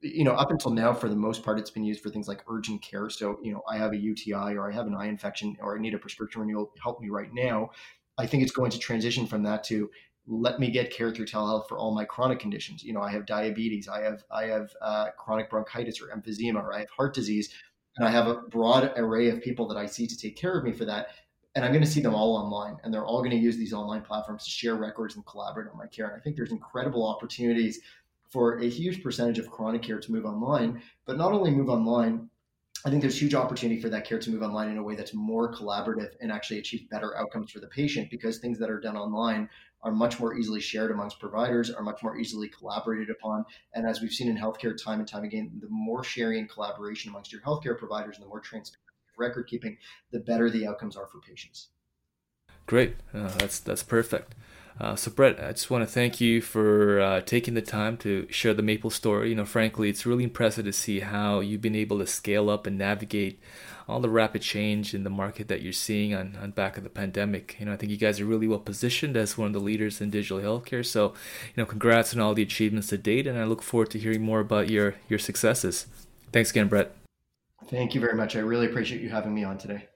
you 0.00 0.22
know, 0.22 0.32
up 0.32 0.50
until 0.50 0.70
now, 0.70 0.92
for 0.92 1.08
the 1.08 1.16
most 1.16 1.42
part, 1.42 1.58
it's 1.58 1.70
been 1.70 1.84
used 1.84 2.00
for 2.00 2.08
things 2.08 2.28
like 2.28 2.44
urgent 2.48 2.80
care. 2.82 3.10
So, 3.10 3.38
you 3.42 3.52
know, 3.52 3.62
I 3.68 3.76
have 3.78 3.92
a 3.92 3.96
UTI 3.96 4.56
or 4.56 4.70
I 4.70 4.72
have 4.72 4.86
an 4.86 4.94
eye 4.94 5.06
infection 5.06 5.56
or 5.60 5.76
I 5.76 5.80
need 5.80 5.94
a 5.94 5.98
prescription 5.98 6.40
renewal, 6.40 6.72
help 6.80 7.00
me 7.00 7.08
right 7.08 7.32
now. 7.32 7.70
I 8.16 8.26
think 8.26 8.44
it's 8.44 8.52
going 8.52 8.70
to 8.70 8.78
transition 8.78 9.26
from 9.26 9.42
that 9.44 9.64
to 9.64 9.90
let 10.28 10.60
me 10.60 10.70
get 10.70 10.92
care 10.92 11.10
through 11.10 11.24
telehealth 11.24 11.68
for 11.68 11.78
all 11.78 11.94
my 11.94 12.04
chronic 12.04 12.38
conditions. 12.38 12.84
You 12.84 12.92
know, 12.92 13.00
I 13.00 13.10
have 13.10 13.26
diabetes, 13.26 13.88
I 13.88 14.02
have 14.02 14.24
I 14.30 14.44
have 14.44 14.70
uh, 14.82 15.06
chronic 15.16 15.48
bronchitis 15.48 16.00
or 16.00 16.08
emphysema, 16.08 16.62
or 16.62 16.74
I 16.74 16.80
have 16.80 16.90
heart 16.90 17.14
disease, 17.14 17.52
and 17.98 18.06
I 18.06 18.10
have 18.10 18.28
a 18.28 18.36
broad 18.36 18.92
array 18.96 19.28
of 19.28 19.42
people 19.42 19.66
that 19.68 19.76
I 19.76 19.86
see 19.86 20.06
to 20.06 20.16
take 20.16 20.36
care 20.36 20.56
of 20.56 20.64
me 20.64 20.72
for 20.72 20.84
that. 20.84 21.08
And 21.54 21.64
I'm 21.64 21.72
going 21.72 21.84
to 21.84 21.90
see 21.90 22.00
them 22.00 22.14
all 22.14 22.36
online, 22.36 22.76
and 22.84 22.94
they're 22.94 23.04
all 23.04 23.18
going 23.18 23.32
to 23.32 23.36
use 23.36 23.56
these 23.56 23.72
online 23.72 24.02
platforms 24.02 24.44
to 24.44 24.50
share 24.50 24.76
records 24.76 25.16
and 25.16 25.26
collaborate 25.26 25.68
on 25.68 25.76
my 25.76 25.86
care. 25.86 26.06
And 26.06 26.16
I 26.16 26.20
think 26.20 26.36
there's 26.36 26.52
incredible 26.52 27.04
opportunities 27.04 27.80
for 28.30 28.58
a 28.58 28.68
huge 28.68 29.02
percentage 29.02 29.38
of 29.38 29.50
chronic 29.50 29.82
care 29.82 29.98
to 29.98 30.12
move 30.12 30.24
online, 30.24 30.80
but 31.06 31.16
not 31.16 31.32
only 31.32 31.50
move 31.50 31.68
online, 31.68 32.30
I 32.84 32.90
think 32.90 33.02
there's 33.02 33.20
huge 33.20 33.34
opportunity 33.34 33.80
for 33.80 33.88
that 33.88 34.04
care 34.04 34.18
to 34.18 34.30
move 34.30 34.42
online 34.42 34.68
in 34.68 34.78
a 34.78 34.82
way 34.82 34.94
that's 34.94 35.12
more 35.12 35.52
collaborative 35.52 36.10
and 36.20 36.30
actually 36.30 36.58
achieve 36.58 36.88
better 36.90 37.16
outcomes 37.16 37.50
for 37.50 37.58
the 37.58 37.66
patient 37.66 38.08
because 38.10 38.38
things 38.38 38.58
that 38.60 38.70
are 38.70 38.78
done 38.78 38.96
online 38.96 39.48
are 39.82 39.92
much 39.92 40.18
more 40.20 40.36
easily 40.36 40.60
shared 40.60 40.90
amongst 40.90 41.18
providers, 41.18 41.70
are 41.70 41.82
much 41.82 42.02
more 42.02 42.16
easily 42.16 42.48
collaborated 42.48 43.10
upon. 43.10 43.44
And 43.74 43.86
as 43.86 44.00
we've 44.00 44.12
seen 44.12 44.28
in 44.28 44.36
healthcare 44.36 44.76
time 44.80 45.00
and 45.00 45.08
time 45.08 45.24
again, 45.24 45.50
the 45.60 45.68
more 45.70 46.04
sharing 46.04 46.38
and 46.38 46.48
collaboration 46.48 47.10
amongst 47.10 47.32
your 47.32 47.40
healthcare 47.42 47.78
providers 47.78 48.16
and 48.16 48.24
the 48.24 48.28
more 48.28 48.40
transparent 48.40 48.82
record 49.16 49.48
keeping, 49.48 49.76
the 50.12 50.20
better 50.20 50.48
the 50.48 50.66
outcomes 50.66 50.96
are 50.96 51.06
for 51.06 51.20
patients. 51.20 51.68
Great. 52.66 52.96
Uh, 53.12 53.28
that's 53.38 53.58
that's 53.60 53.82
perfect. 53.82 54.34
Uh, 54.80 54.94
so, 54.94 55.10
Brett, 55.10 55.42
I 55.42 55.50
just 55.50 55.70
want 55.70 55.82
to 55.82 55.92
thank 55.92 56.20
you 56.20 56.40
for 56.40 57.00
uh, 57.00 57.20
taking 57.22 57.54
the 57.54 57.62
time 57.62 57.96
to 57.98 58.28
share 58.30 58.54
the 58.54 58.62
Maple 58.62 58.90
story. 58.90 59.30
You 59.30 59.34
know, 59.34 59.44
frankly, 59.44 59.88
it's 59.88 60.06
really 60.06 60.22
impressive 60.22 60.64
to 60.66 60.72
see 60.72 61.00
how 61.00 61.40
you've 61.40 61.60
been 61.60 61.74
able 61.74 61.98
to 61.98 62.06
scale 62.06 62.48
up 62.48 62.64
and 62.64 62.78
navigate 62.78 63.40
all 63.88 64.00
the 64.00 64.08
rapid 64.08 64.42
change 64.42 64.94
in 64.94 65.02
the 65.02 65.10
market 65.10 65.48
that 65.48 65.62
you're 65.62 65.72
seeing 65.72 66.14
on, 66.14 66.36
on 66.40 66.52
back 66.52 66.76
of 66.76 66.84
the 66.84 66.90
pandemic. 66.90 67.56
You 67.58 67.66
know, 67.66 67.72
I 67.72 67.76
think 67.76 67.90
you 67.90 67.96
guys 67.96 68.20
are 68.20 68.24
really 68.24 68.46
well 68.46 68.60
positioned 68.60 69.16
as 69.16 69.36
one 69.36 69.48
of 69.48 69.52
the 69.52 69.58
leaders 69.58 70.00
in 70.00 70.10
digital 70.10 70.38
healthcare. 70.38 70.86
So, 70.86 71.08
you 71.08 71.54
know, 71.56 71.66
congrats 71.66 72.14
on 72.14 72.20
all 72.20 72.34
the 72.34 72.42
achievements 72.42 72.88
to 72.88 72.98
date, 72.98 73.26
and 73.26 73.38
I 73.38 73.44
look 73.44 73.62
forward 73.62 73.90
to 73.90 73.98
hearing 73.98 74.22
more 74.22 74.40
about 74.40 74.70
your 74.70 74.94
your 75.08 75.18
successes. 75.18 75.86
Thanks 76.32 76.50
again, 76.50 76.68
Brett. 76.68 76.94
Thank 77.66 77.94
you 77.94 78.00
very 78.00 78.14
much. 78.14 78.36
I 78.36 78.40
really 78.40 78.66
appreciate 78.66 79.00
you 79.00 79.08
having 79.08 79.34
me 79.34 79.42
on 79.42 79.58
today. 79.58 79.88